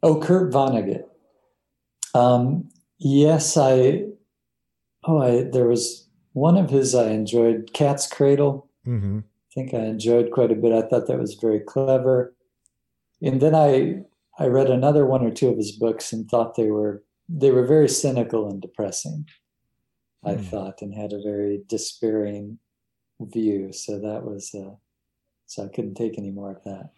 Oh, 0.02 0.22
Kurt 0.22 0.54
Vonnegut. 0.54 1.04
Um, 2.16 2.70
yes, 2.98 3.58
I. 3.58 4.06
Oh, 5.04 5.18
I 5.22 5.44
there 5.44 5.68
was 5.68 6.08
one 6.34 6.56
of 6.58 6.70
his 6.70 6.96
I 6.96 7.10
enjoyed, 7.10 7.72
Cat's 7.74 8.08
Cradle. 8.08 8.70
Mm-hmm. 8.88 9.20
I 9.20 9.54
think 9.54 9.74
I 9.74 9.80
enjoyed 9.80 10.32
quite 10.32 10.52
a 10.52 10.56
bit. 10.56 10.72
I 10.72 10.82
thought 10.88 11.08
that 11.08 11.20
was 11.20 11.34
very 11.34 11.60
clever. 11.60 12.34
And 13.22 13.42
then 13.42 13.54
I 13.54 14.04
I 14.42 14.48
read 14.48 14.70
another 14.70 15.06
one 15.06 15.24
or 15.26 15.32
two 15.32 15.50
of 15.50 15.58
his 15.58 15.74
books 15.74 16.14
and 16.14 16.28
thought 16.30 16.56
they 16.56 16.72
were 16.72 17.04
they 17.28 17.52
were 17.52 17.66
very 17.66 17.90
cynical 17.90 18.50
and 18.50 18.62
depressing. 18.62 19.28
I 20.26 20.36
Hmm. 20.36 20.42
thought 20.50 20.82
and 20.82 20.94
had 20.96 21.14
a 21.14 21.22
very 21.22 21.64
despairing 21.68 22.60
view. 23.22 23.72
So 23.74 24.00
that 24.00 24.24
was 24.24 24.54
uh, 24.56 24.76
so 25.46 25.66
I 25.66 25.68
couldn't 25.68 25.96
take 25.96 26.18
any 26.18 26.32
more 26.32 26.52
of 26.52 26.64
that. 26.64 26.90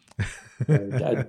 I- 0.69 1.25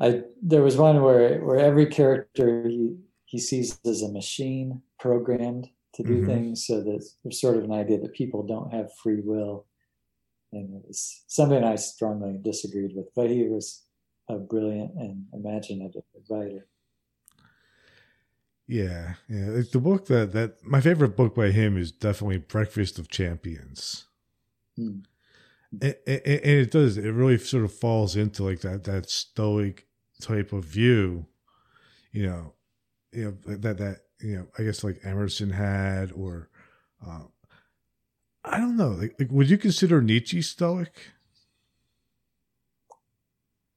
I 0.00 0.22
there 0.42 0.62
was 0.62 0.76
one 0.76 1.02
where 1.02 1.40
where 1.44 1.58
every 1.58 1.86
character 1.86 2.68
he 2.68 2.96
he 3.24 3.38
sees 3.38 3.78
as 3.86 4.02
a 4.02 4.12
machine 4.12 4.82
programmed 4.98 5.68
to 5.94 6.02
do 6.04 6.22
Mhm. 6.22 6.26
things, 6.26 6.66
so 6.66 6.82
that 6.82 7.02
there's 7.22 7.40
sort 7.40 7.56
of 7.56 7.64
an 7.64 7.72
idea 7.72 7.98
that 8.00 8.12
people 8.12 8.42
don't 8.42 8.72
have 8.72 8.92
free 9.02 9.20
will, 9.20 9.66
and 10.52 10.74
it 10.74 10.84
was 10.86 11.24
something 11.26 11.64
I 11.64 11.76
strongly 11.76 12.38
disagreed 12.38 12.94
with. 12.94 13.08
But 13.14 13.30
he 13.30 13.44
was 13.48 13.84
a 14.28 14.36
brilliant 14.36 14.94
and 14.96 15.26
imaginative 15.32 16.02
writer. 16.28 16.66
Yeah, 18.66 19.14
yeah. 19.28 19.46
Like 19.46 19.70
the 19.70 19.80
book 19.80 20.06
that 20.06 20.32
that 20.32 20.62
my 20.62 20.82
favorite 20.82 21.16
book 21.16 21.34
by 21.34 21.50
him 21.50 21.78
is 21.78 21.90
definitely 21.90 22.36
Breakfast 22.36 22.98
of 22.98 23.08
Champions. 23.08 24.04
Hmm. 24.76 24.98
And, 25.72 25.96
and, 26.06 26.22
and 26.26 26.44
it 26.44 26.70
does. 26.70 26.98
It 26.98 27.10
really 27.10 27.38
sort 27.38 27.64
of 27.64 27.72
falls 27.72 28.14
into 28.14 28.44
like 28.44 28.60
that 28.60 28.84
that 28.84 29.08
stoic 29.08 29.86
type 30.20 30.52
of 30.52 30.64
view, 30.64 31.26
you 32.12 32.26
know, 32.26 32.54
you 33.12 33.24
know 33.24 33.56
that 33.56 33.78
that 33.78 34.00
you 34.20 34.36
know 34.36 34.46
I 34.58 34.64
guess 34.64 34.84
like 34.84 35.00
Emerson 35.02 35.50
had, 35.50 36.12
or 36.12 36.50
uh, 37.06 37.24
I 38.44 38.58
don't 38.58 38.76
know. 38.76 38.90
Like, 38.90 39.14
like, 39.18 39.30
would 39.30 39.50
you 39.50 39.58
consider 39.58 40.02
Nietzsche 40.02 40.42
stoic? 40.42 41.12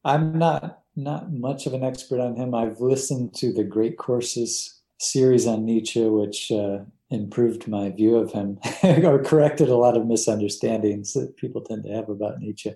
I'm 0.04 0.38
not 0.38 0.80
not 0.96 1.32
much 1.32 1.66
of 1.68 1.74
an 1.74 1.84
expert 1.84 2.20
on 2.20 2.36
him. 2.36 2.54
I've 2.54 2.82
listened 2.82 3.34
to 3.36 3.54
the 3.54 3.64
Great 3.64 3.98
Courses 3.98 4.82
series 5.00 5.48
on 5.48 5.66
Nietzsche, 5.66 6.06
which 6.06 6.52
uh, 6.52 6.80
improved 7.10 7.68
my 7.68 7.90
view 7.90 8.18
of 8.18 8.32
him 8.32 8.60
or 8.84 9.24
corrected 9.24 9.70
a 9.70 9.76
lot 9.76 9.96
of 9.96 10.06
misunderstandings 10.06 11.14
that 11.14 11.38
people 11.38 11.62
tend 11.62 11.84
to 11.84 11.94
have 11.94 12.10
about 12.10 12.40
Nietzsche. 12.40 12.74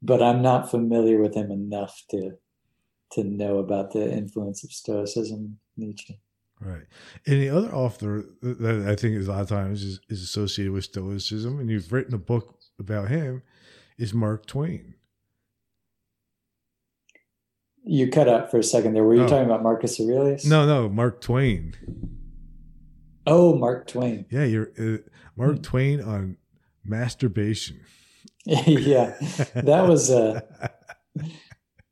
But 0.00 0.22
I'm 0.22 0.40
not 0.42 0.70
familiar 0.70 1.20
with 1.20 1.34
him 1.34 1.50
enough 1.50 2.02
to 2.10 2.32
to 3.12 3.24
know 3.24 3.58
about 3.58 3.92
the 3.92 4.10
influence 4.10 4.64
of 4.64 4.72
Stoicism, 4.72 5.58
Nietzsche. 5.76 6.18
Right. 6.60 6.84
And 7.26 7.42
the 7.42 7.50
other 7.50 7.74
author 7.74 8.24
that 8.40 8.86
I 8.88 8.94
think 8.94 9.16
is 9.16 9.28
a 9.28 9.32
lot 9.32 9.42
of 9.42 9.48
times 9.48 9.82
is, 9.82 10.00
is 10.08 10.22
associated 10.22 10.72
with 10.72 10.84
Stoicism, 10.84 11.58
and 11.58 11.68
you've 11.68 11.92
written 11.92 12.14
a 12.14 12.18
book 12.18 12.58
about 12.78 13.08
him, 13.08 13.42
is 13.98 14.14
Mark 14.14 14.46
Twain. 14.46 14.94
You 17.84 18.08
cut 18.10 18.28
out 18.28 18.50
for 18.50 18.58
a 18.58 18.62
second 18.62 18.94
there. 18.94 19.04
Were 19.04 19.14
you 19.14 19.22
Oh. 19.24 19.28
talking 19.28 19.44
about 19.46 19.62
Marcus 19.62 19.98
Aurelius? 20.00 20.44
No, 20.46 20.66
no, 20.66 20.88
Mark 20.88 21.20
Twain. 21.20 21.74
Oh, 23.26 23.56
Mark 23.56 23.86
Twain. 23.88 24.26
Yeah, 24.30 24.44
you're 24.44 24.72
uh, 24.78 24.98
Mark 25.36 25.56
Hmm. 25.56 25.62
Twain 25.62 26.00
on 26.00 26.36
masturbation. 26.84 27.80
yeah, 28.44 29.14
that 29.54 29.86
was 29.88 30.10
uh, 30.10 30.40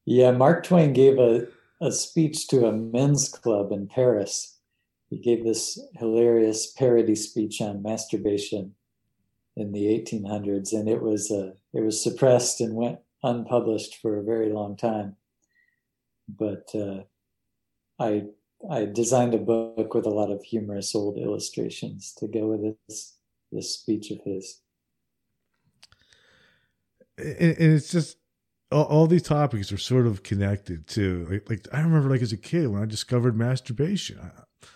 Yeah, 0.05 0.33
Mark 0.33 0.65
Twain 0.65 0.93
gave 0.93 1.19
a, 1.19 1.47
a 1.81 1.93
speech 1.93 2.49
to 2.49 2.67
a 2.67 2.73
men's 2.73 3.29
club 3.29 3.71
in 3.71 3.87
Paris. 3.87 4.59
He 5.09 5.19
gave 5.19 5.45
this 5.45 5.79
hilarious 5.97 6.73
parody 6.73 7.15
speech 7.15 7.61
on 7.61 7.83
masturbation 7.83 8.75
in 9.57 9.73
the 9.73 9.85
1800s, 9.87 10.73
and 10.73 10.89
it 10.89 11.03
was 11.03 11.31
uh, 11.31 11.53
it 11.73 11.85
was 11.85 12.03
suppressed 12.03 12.61
and 12.61 12.75
went 12.75 12.99
unpublished 13.23 13.97
for 14.01 14.19
a 14.19 14.23
very 14.25 14.51
long 14.53 14.77
time. 14.77 15.17
But 16.39 16.71
uh, 16.75 17.03
I 17.99 18.25
I 18.71 18.85
designed 18.85 19.35
a 19.35 19.39
book 19.39 19.95
with 19.95 20.07
a 20.07 20.11
lot 20.11 20.31
of 20.31 20.43
humorous 20.43 20.95
old 20.95 21.19
illustrations 21.19 22.13
to 22.19 22.27
go 22.27 22.49
with 22.49 22.77
this 22.89 23.17
this 23.53 23.75
speech 23.75 24.11
of 24.11 24.21
his. 24.25 24.61
and, 27.19 27.57
it's 27.59 27.91
just 27.91 28.17
all, 28.71 28.85
all 28.85 29.07
these 29.07 29.23
topics 29.23 29.73
are 29.73 29.79
sort 29.79 30.07
of 30.07 30.23
connected 30.23 30.87
too. 30.87 31.27
Like, 31.31 31.51
like 31.51 31.69
I 31.73 31.81
remember, 31.81 32.11
like 32.11 32.23
as 32.23 32.33
a 32.33 32.37
kid 32.37 32.69
when 32.69 32.83
I 32.83 32.87
discovered 32.87 33.37
masturbation, 33.37 34.19
I, 34.21 34.67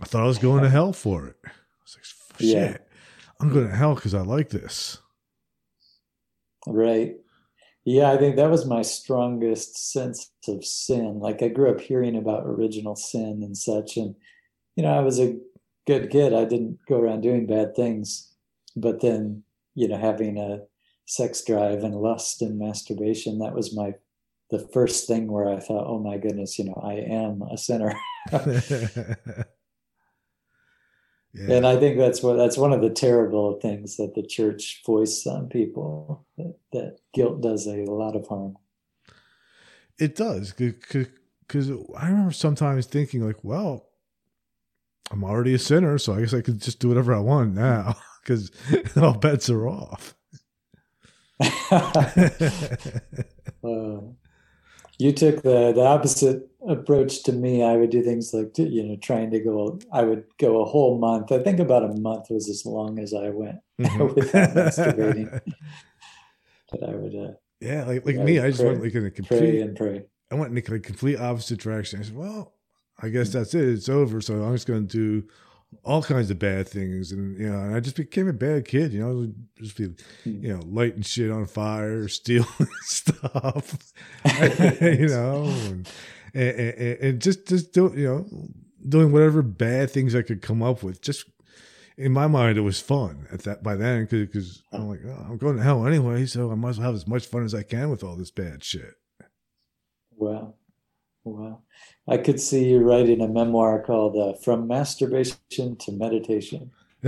I 0.00 0.04
thought 0.04 0.22
I 0.22 0.26
was 0.26 0.38
going 0.38 0.62
to 0.62 0.70
hell 0.70 0.92
for 0.92 1.26
it. 1.26 1.36
I 1.44 1.50
was 1.82 1.96
like, 1.96 2.40
shit, 2.40 2.48
Yeah. 2.56 2.76
I'm 3.40 3.52
going 3.52 3.68
to 3.68 3.74
hell 3.74 3.94
because 3.94 4.14
I 4.14 4.20
like 4.20 4.50
this. 4.50 4.98
Right. 6.66 7.16
Yeah, 7.84 8.10
I 8.10 8.16
think 8.16 8.36
that 8.36 8.50
was 8.50 8.64
my 8.64 8.82
strongest 8.82 9.92
sense 9.92 10.30
of 10.48 10.64
sin. 10.64 11.20
Like 11.20 11.42
I 11.42 11.48
grew 11.48 11.70
up 11.70 11.80
hearing 11.80 12.16
about 12.16 12.46
original 12.46 12.96
sin 12.96 13.42
and 13.42 13.56
such, 13.56 13.96
and 13.96 14.14
you 14.76 14.82
know, 14.82 14.92
I 14.92 15.00
was 15.00 15.20
a 15.20 15.36
good 15.86 16.10
kid. 16.10 16.32
I 16.32 16.44
didn't 16.44 16.78
go 16.88 16.98
around 16.98 17.20
doing 17.20 17.46
bad 17.46 17.76
things, 17.76 18.32
but 18.74 19.00
then, 19.00 19.42
you 19.74 19.86
know, 19.86 19.98
having 19.98 20.38
a 20.38 20.60
sex 21.06 21.44
drive 21.44 21.84
and 21.84 21.94
lust 21.94 22.40
and 22.40 22.58
masturbation, 22.58 23.38
that 23.40 23.54
was 23.54 23.76
my 23.76 23.94
the 24.50 24.68
first 24.72 25.06
thing 25.06 25.30
where 25.30 25.48
I 25.52 25.58
thought, 25.60 25.86
oh 25.86 25.98
my 25.98 26.16
goodness, 26.16 26.58
you 26.58 26.64
know, 26.66 26.80
I 26.82 26.94
am 26.94 27.42
a 27.42 27.58
sinner. 27.58 27.94
yeah. 31.34 31.56
And 31.56 31.66
I 31.66 31.76
think 31.76 31.98
that's 31.98 32.22
what 32.22 32.36
that's 32.36 32.56
one 32.56 32.72
of 32.72 32.80
the 32.80 32.90
terrible 32.90 33.58
things 33.60 33.96
that 33.96 34.14
the 34.14 34.22
church 34.22 34.82
foists 34.86 35.26
on 35.26 35.48
people. 35.48 36.24
That, 36.38 36.54
that 36.72 36.98
guilt 37.12 37.40
does 37.40 37.66
a 37.66 37.84
lot 37.84 38.14
of 38.14 38.28
harm. 38.28 38.56
It 39.98 40.14
does 40.14 40.52
because 40.52 41.70
I 41.96 42.08
remember 42.08 42.32
sometimes 42.32 42.86
thinking 42.86 43.26
like, 43.26 43.42
well, 43.42 43.88
I'm 45.10 45.24
already 45.24 45.54
a 45.54 45.58
sinner, 45.58 45.98
so 45.98 46.14
I 46.14 46.20
guess 46.20 46.34
I 46.34 46.40
could 46.40 46.62
just 46.62 46.78
do 46.78 46.88
whatever 46.88 47.12
I 47.12 47.18
want 47.18 47.54
now 47.54 47.96
because 48.22 48.52
all 48.96 49.14
bets 49.14 49.50
are 49.50 49.68
off. 49.68 50.14
uh, 51.70 52.20
you 54.98 55.12
took 55.12 55.42
the 55.42 55.72
the 55.72 55.84
opposite 55.84 56.48
approach 56.68 57.22
to 57.24 57.32
me. 57.32 57.62
I 57.62 57.76
would 57.76 57.90
do 57.90 58.02
things 58.02 58.32
like 58.32 58.56
you 58.58 58.82
know 58.82 58.96
trying 58.96 59.30
to 59.30 59.40
go. 59.40 59.78
I 59.92 60.02
would 60.02 60.24
go 60.38 60.60
a 60.60 60.64
whole 60.64 60.98
month. 60.98 61.32
I 61.32 61.38
think 61.38 61.60
about 61.60 61.84
a 61.84 61.94
month 61.94 62.30
was 62.30 62.48
as 62.48 62.64
long 62.64 62.98
as 62.98 63.14
I 63.14 63.30
went 63.30 63.58
mm-hmm. 63.80 64.14
without 64.14 64.50
masturbating. 64.50 65.40
But 66.70 66.88
I 66.88 66.94
would. 66.94 67.14
Uh, 67.14 67.32
yeah, 67.60 67.84
like 67.84 68.04
like 68.04 68.16
me, 68.16 68.40
I 68.40 68.48
just 68.48 68.60
pray, 68.60 68.70
went 68.70 68.82
like 68.82 68.94
in 68.94 69.06
a 69.06 69.10
complete 69.10 69.38
pray 69.38 69.60
and 69.60 69.76
pray. 69.76 70.02
I 70.32 70.34
went 70.34 70.50
in 70.50 70.74
a 70.74 70.80
complete 70.80 71.20
opposite 71.20 71.60
direction. 71.60 72.00
I 72.00 72.02
said, 72.02 72.16
well, 72.16 72.54
I 73.00 73.10
guess 73.10 73.30
that's 73.30 73.54
it. 73.54 73.68
It's 73.68 73.88
over. 73.88 74.20
So 74.20 74.42
I'm 74.42 74.54
just 74.54 74.66
going 74.66 74.88
to 74.88 75.20
do 75.20 75.28
all 75.84 76.02
kinds 76.02 76.30
of 76.30 76.38
bad 76.38 76.68
things, 76.68 77.12
and 77.12 77.38
you 77.38 77.50
know, 77.50 77.58
and 77.58 77.74
I 77.74 77.80
just 77.80 77.96
became 77.96 78.28
a 78.28 78.32
bad 78.32 78.66
kid. 78.66 78.92
You 78.92 79.00
know, 79.00 79.32
just 79.60 79.76
be, 79.76 79.94
hmm. 80.24 80.44
you 80.44 80.54
know, 80.54 80.62
lighting 80.66 81.02
shit 81.02 81.30
on 81.30 81.46
fire, 81.46 82.08
stealing 82.08 82.46
stuff, 82.82 83.92
you 84.80 85.08
know, 85.08 85.44
and, 85.44 85.88
and, 86.34 86.98
and, 87.00 87.22
just 87.22 87.46
just 87.46 87.72
doing 87.72 87.98
you 87.98 88.06
know, 88.06 88.48
doing 88.88 89.12
whatever 89.12 89.42
bad 89.42 89.90
things 89.90 90.14
I 90.14 90.22
could 90.22 90.42
come 90.42 90.62
up 90.62 90.82
with. 90.82 91.00
Just 91.02 91.24
in 91.96 92.12
my 92.12 92.26
mind, 92.26 92.58
it 92.58 92.62
was 92.62 92.80
fun 92.80 93.26
at 93.32 93.42
that 93.42 93.62
by 93.62 93.76
then 93.76 94.06
because 94.06 94.62
I'm 94.72 94.82
oh. 94.82 94.86
like, 94.86 95.00
oh, 95.06 95.26
I'm 95.28 95.38
going 95.38 95.56
to 95.56 95.62
hell 95.62 95.86
anyway, 95.86 96.26
so 96.26 96.50
I 96.50 96.54
must 96.54 96.80
have 96.80 96.94
as 96.94 97.06
much 97.06 97.26
fun 97.26 97.44
as 97.44 97.54
I 97.54 97.62
can 97.62 97.90
with 97.90 98.02
all 98.02 98.16
this 98.16 98.30
bad 98.30 98.64
shit. 98.64 98.94
Well, 100.16 100.56
well, 101.24 101.64
I 102.06 102.18
could 102.18 102.40
see 102.40 102.68
you 102.68 102.80
writing 102.80 103.20
a 103.20 103.28
memoir 103.28 103.82
called 103.82 104.16
uh, 104.16 104.34
"From 104.38 104.66
Masturbation 104.66 105.76
to 105.76 105.92
Meditation." 105.92 106.70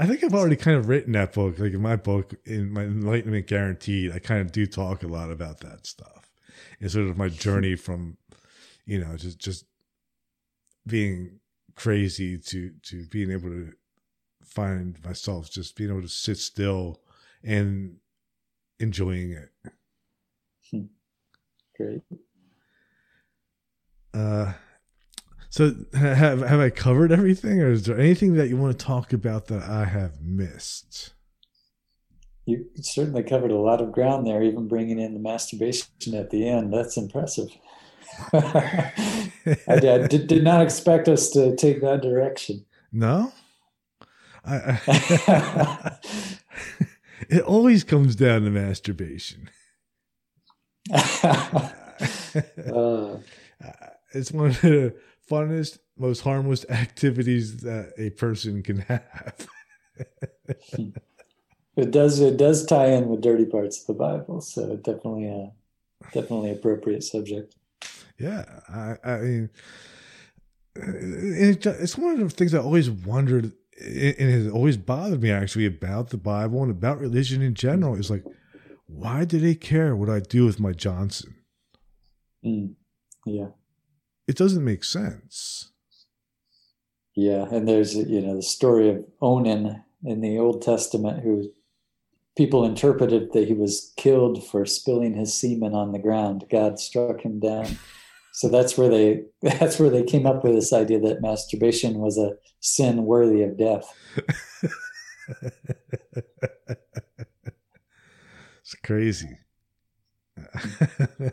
I 0.00 0.06
think 0.06 0.22
I've 0.22 0.34
already 0.34 0.56
kind 0.56 0.76
of 0.76 0.88
written 0.88 1.12
that 1.12 1.32
book. 1.32 1.58
Like 1.58 1.72
in 1.72 1.82
my 1.82 1.96
book, 1.96 2.34
in 2.44 2.72
my 2.72 2.82
Enlightenment 2.82 3.48
Guaranteed, 3.48 4.12
I 4.12 4.20
kind 4.20 4.40
of 4.40 4.52
do 4.52 4.66
talk 4.66 5.02
a 5.02 5.08
lot 5.08 5.30
about 5.30 5.58
that 5.60 5.86
stuff. 5.86 6.30
It's 6.80 6.94
sort 6.94 7.08
of 7.08 7.16
my 7.16 7.28
journey 7.28 7.74
from, 7.76 8.16
you 8.86 9.00
know, 9.00 9.16
just 9.16 9.38
just 9.40 9.64
being 10.86 11.40
crazy 11.74 12.38
to 12.38 12.70
to 12.84 13.06
being 13.06 13.32
able 13.32 13.50
to 13.50 13.72
find 14.44 15.04
myself, 15.04 15.50
just 15.50 15.76
being 15.76 15.90
able 15.90 16.02
to 16.02 16.08
sit 16.08 16.38
still 16.38 17.00
and 17.42 17.96
enjoying 18.78 19.32
it. 19.32 20.90
Great. 21.78 22.02
Uh, 24.12 24.52
so 25.48 25.74
have 25.94 26.40
have 26.40 26.60
I 26.60 26.70
covered 26.70 27.12
everything, 27.12 27.62
or 27.62 27.70
is 27.70 27.84
there 27.84 27.98
anything 27.98 28.34
that 28.34 28.48
you 28.48 28.56
want 28.56 28.76
to 28.78 28.84
talk 28.84 29.12
about 29.12 29.46
that 29.46 29.62
I 29.62 29.84
have 29.84 30.20
missed? 30.20 31.14
You 32.46 32.66
certainly 32.80 33.22
covered 33.22 33.50
a 33.50 33.56
lot 33.58 33.80
of 33.80 33.92
ground 33.92 34.26
there, 34.26 34.42
even 34.42 34.68
bringing 34.68 34.98
in 34.98 35.14
the 35.14 35.20
masturbation 35.20 36.14
at 36.14 36.30
the 36.30 36.48
end. 36.48 36.72
That's 36.72 36.96
impressive. 36.96 37.48
I, 38.32 38.92
I 39.68 39.78
did, 39.78 40.26
did, 40.26 40.42
not 40.42 40.62
expect 40.62 41.08
us 41.08 41.30
to 41.30 41.54
take 41.54 41.80
that 41.82 42.02
direction. 42.02 42.64
No, 42.90 43.32
I, 44.44 44.80
I 44.86 45.98
it 47.28 47.42
always 47.42 47.84
comes 47.84 48.16
down 48.16 48.42
to 48.42 48.50
masturbation. 48.50 49.50
uh, 52.72 53.18
it's 54.12 54.32
one 54.32 54.46
of 54.46 54.60
the 54.60 54.94
funnest, 55.30 55.78
most 55.96 56.20
harmless 56.20 56.64
activities 56.70 57.58
that 57.58 57.92
a 57.98 58.10
person 58.10 58.62
can 58.62 58.78
have. 58.78 59.46
it 61.76 61.90
does. 61.90 62.20
It 62.20 62.36
does 62.36 62.64
tie 62.64 62.86
in 62.86 63.08
with 63.08 63.20
dirty 63.20 63.44
parts 63.44 63.80
of 63.80 63.86
the 63.86 63.94
Bible, 63.94 64.40
so 64.40 64.76
definitely 64.76 65.26
a 65.26 65.52
definitely 66.12 66.50
appropriate 66.50 67.02
subject. 67.02 67.54
Yeah, 68.18 68.44
I, 68.68 68.96
I 69.04 69.18
mean, 69.18 69.50
it's 70.74 71.98
one 71.98 72.20
of 72.20 72.30
the 72.30 72.30
things 72.30 72.54
I 72.54 72.58
always 72.58 72.90
wondered, 72.90 73.44
and 73.44 73.52
it 73.80 74.18
has 74.18 74.48
always 74.48 74.76
bothered 74.76 75.22
me 75.22 75.30
actually 75.30 75.66
about 75.66 76.10
the 76.10 76.16
Bible 76.16 76.62
and 76.62 76.70
about 76.70 77.00
religion 77.00 77.42
in 77.42 77.54
general. 77.54 77.94
Is 77.94 78.10
like, 78.10 78.24
why 78.88 79.24
do 79.24 79.38
they 79.38 79.54
care 79.54 79.94
what 79.94 80.10
I 80.10 80.18
do 80.18 80.44
with 80.44 80.58
my 80.58 80.72
Johnson? 80.72 81.36
Mm, 82.44 82.74
yeah 83.24 83.48
it 84.28 84.36
doesn't 84.36 84.64
make 84.64 84.84
sense. 84.84 85.72
Yeah, 87.16 87.46
and 87.50 87.66
there's 87.66 87.96
you 87.96 88.20
know 88.20 88.36
the 88.36 88.42
story 88.42 88.90
of 88.90 89.04
Onan 89.20 89.82
in 90.04 90.20
the 90.20 90.38
Old 90.38 90.62
Testament, 90.62 91.24
who 91.24 91.50
people 92.36 92.64
interpreted 92.64 93.32
that 93.32 93.48
he 93.48 93.54
was 93.54 93.92
killed 93.96 94.46
for 94.46 94.64
spilling 94.66 95.14
his 95.14 95.34
semen 95.34 95.74
on 95.74 95.90
the 95.90 95.98
ground. 95.98 96.44
God 96.52 96.78
struck 96.78 97.22
him 97.22 97.40
down. 97.40 97.78
So 98.34 98.48
that's 98.48 98.78
where 98.78 98.88
they 98.88 99.22
that's 99.42 99.80
where 99.80 99.90
they 99.90 100.04
came 100.04 100.26
up 100.26 100.44
with 100.44 100.54
this 100.54 100.72
idea 100.72 101.00
that 101.00 101.22
masturbation 101.22 101.98
was 101.98 102.18
a 102.18 102.36
sin 102.60 103.04
worthy 103.04 103.42
of 103.42 103.58
death. 103.58 103.92
crazy. 108.82 109.38
I 110.54 111.30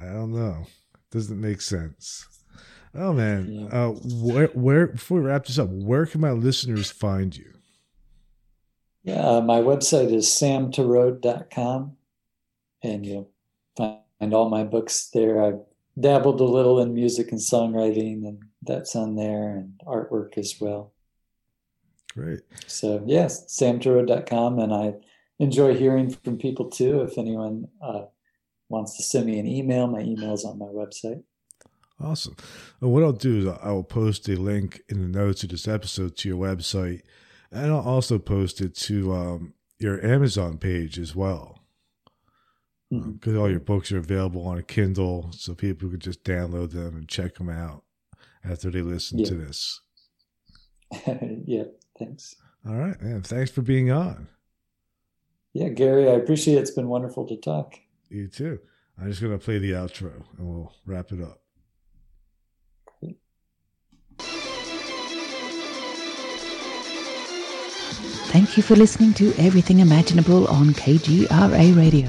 don't 0.00 0.32
know. 0.32 0.66
Doesn't 1.10 1.40
make 1.40 1.60
sense. 1.60 2.26
Oh 2.94 3.12
man, 3.12 3.68
uh, 3.72 3.88
where 3.88 4.48
where 4.48 4.86
before 4.88 5.20
we 5.20 5.26
wrap 5.26 5.46
this 5.46 5.58
up, 5.58 5.68
where 5.70 6.04
can 6.04 6.20
my 6.20 6.32
listeners 6.32 6.90
find 6.90 7.34
you? 7.36 7.52
Yeah, 9.02 9.40
my 9.40 9.60
website 9.60 10.12
is 10.12 10.26
samtorode.com 10.26 11.96
and 12.82 13.06
you'll 13.06 13.30
find 13.76 14.34
all 14.34 14.48
my 14.48 14.64
books 14.64 15.08
there. 15.12 15.42
I've 15.42 15.60
dabbled 15.98 16.40
a 16.40 16.44
little 16.44 16.80
in 16.80 16.94
music 16.94 17.32
and 17.32 17.40
songwriting, 17.40 18.26
and 18.26 18.42
that's 18.62 18.96
on 18.96 19.16
there, 19.16 19.56
and 19.56 19.80
artwork 19.86 20.38
as 20.38 20.56
well. 20.60 20.92
Great. 22.14 22.40
So 22.66 23.02
yes, 23.06 23.46
samtorode.com, 23.46 24.58
and 24.58 24.72
I 24.72 24.94
enjoy 25.42 25.74
hearing 25.74 26.10
from 26.10 26.38
people 26.38 26.70
too. 26.70 27.02
If 27.02 27.18
anyone 27.18 27.66
uh, 27.82 28.02
wants 28.68 28.96
to 28.96 29.02
send 29.02 29.26
me 29.26 29.38
an 29.38 29.46
email, 29.46 29.88
my 29.88 30.00
email 30.00 30.32
is 30.32 30.44
on 30.44 30.58
my 30.58 30.66
website. 30.66 31.22
Awesome. 32.00 32.36
And 32.80 32.92
what 32.92 33.02
I'll 33.02 33.12
do 33.12 33.38
is 33.38 33.58
I 33.62 33.72
will 33.72 33.84
post 33.84 34.28
a 34.28 34.36
link 34.36 34.82
in 34.88 35.02
the 35.02 35.18
notes 35.18 35.42
of 35.42 35.50
this 35.50 35.68
episode 35.68 36.16
to 36.18 36.28
your 36.28 36.38
website, 36.38 37.02
and 37.50 37.72
I'll 37.72 37.80
also 37.80 38.18
post 38.18 38.60
it 38.60 38.74
to 38.76 39.12
um, 39.12 39.54
your 39.78 40.04
Amazon 40.04 40.58
page 40.58 40.98
as 40.98 41.14
well. 41.14 41.58
Because 42.90 43.08
mm-hmm. 43.08 43.38
all 43.38 43.50
your 43.50 43.60
books 43.60 43.90
are 43.90 43.98
available 43.98 44.46
on 44.46 44.58
a 44.58 44.62
Kindle, 44.62 45.30
so 45.32 45.54
people 45.54 45.88
can 45.88 46.00
just 46.00 46.24
download 46.24 46.72
them 46.72 46.96
and 46.96 47.08
check 47.08 47.36
them 47.36 47.48
out 47.48 47.84
after 48.44 48.70
they 48.70 48.82
listen 48.82 49.18
yeah. 49.18 49.26
to 49.26 49.34
this. 49.34 49.80
yeah, 51.46 51.64
thanks. 51.98 52.36
All 52.66 52.74
right, 52.74 53.00
man. 53.00 53.22
Thanks 53.22 53.50
for 53.50 53.62
being 53.62 53.90
on. 53.90 54.28
Yeah, 55.52 55.68
Gary, 55.68 56.08
I 56.08 56.12
appreciate 56.12 56.56
it. 56.56 56.60
It's 56.60 56.70
been 56.70 56.88
wonderful 56.88 57.26
to 57.26 57.36
talk. 57.36 57.74
You 58.08 58.28
too. 58.28 58.58
I'm 58.98 59.08
just 59.08 59.20
going 59.20 59.38
to 59.38 59.44
play 59.44 59.58
the 59.58 59.72
outro 59.72 60.12
and 60.38 60.48
we'll 60.48 60.72
wrap 60.86 61.12
it 61.12 61.22
up. 61.22 61.42
Thank 68.32 68.56
you 68.56 68.62
for 68.62 68.76
listening 68.76 69.12
to 69.14 69.34
Everything 69.36 69.80
Imaginable 69.80 70.46
on 70.48 70.68
KGRA 70.68 71.76
Radio. 71.76 72.08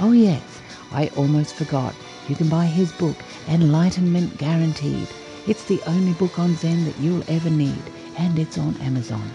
Oh 0.00 0.12
yes, 0.12 0.60
I 0.92 1.08
almost 1.16 1.54
forgot. 1.54 1.94
You 2.28 2.36
can 2.36 2.48
buy 2.48 2.66
his 2.66 2.92
book, 2.92 3.16
Enlightenment 3.48 4.36
Guaranteed. 4.36 5.08
It's 5.46 5.64
the 5.64 5.80
only 5.86 6.12
book 6.12 6.38
on 6.38 6.54
Zen 6.56 6.84
that 6.84 6.98
you'll 6.98 7.24
ever 7.28 7.50
need, 7.50 7.82
and 8.18 8.38
it's 8.38 8.58
on 8.58 8.76
Amazon. 8.82 9.30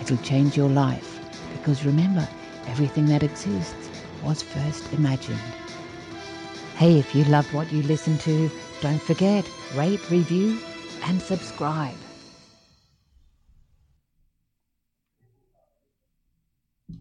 It'll 0.00 0.16
change 0.18 0.56
your 0.56 0.70
life, 0.70 1.20
because 1.52 1.84
remember, 1.84 2.26
everything 2.66 3.06
that 3.06 3.22
exists 3.22 3.90
was 4.22 4.42
first 4.42 4.90
imagined. 4.94 5.38
Hey, 6.76 6.98
if 6.98 7.14
you 7.14 7.24
loved 7.24 7.54
what 7.54 7.72
you 7.72 7.82
listened 7.84 8.20
to, 8.20 8.50
don't 8.82 9.00
forget, 9.00 9.48
rate, 9.74 10.10
review, 10.10 10.60
and 11.04 11.22
subscribe. 11.22 12.05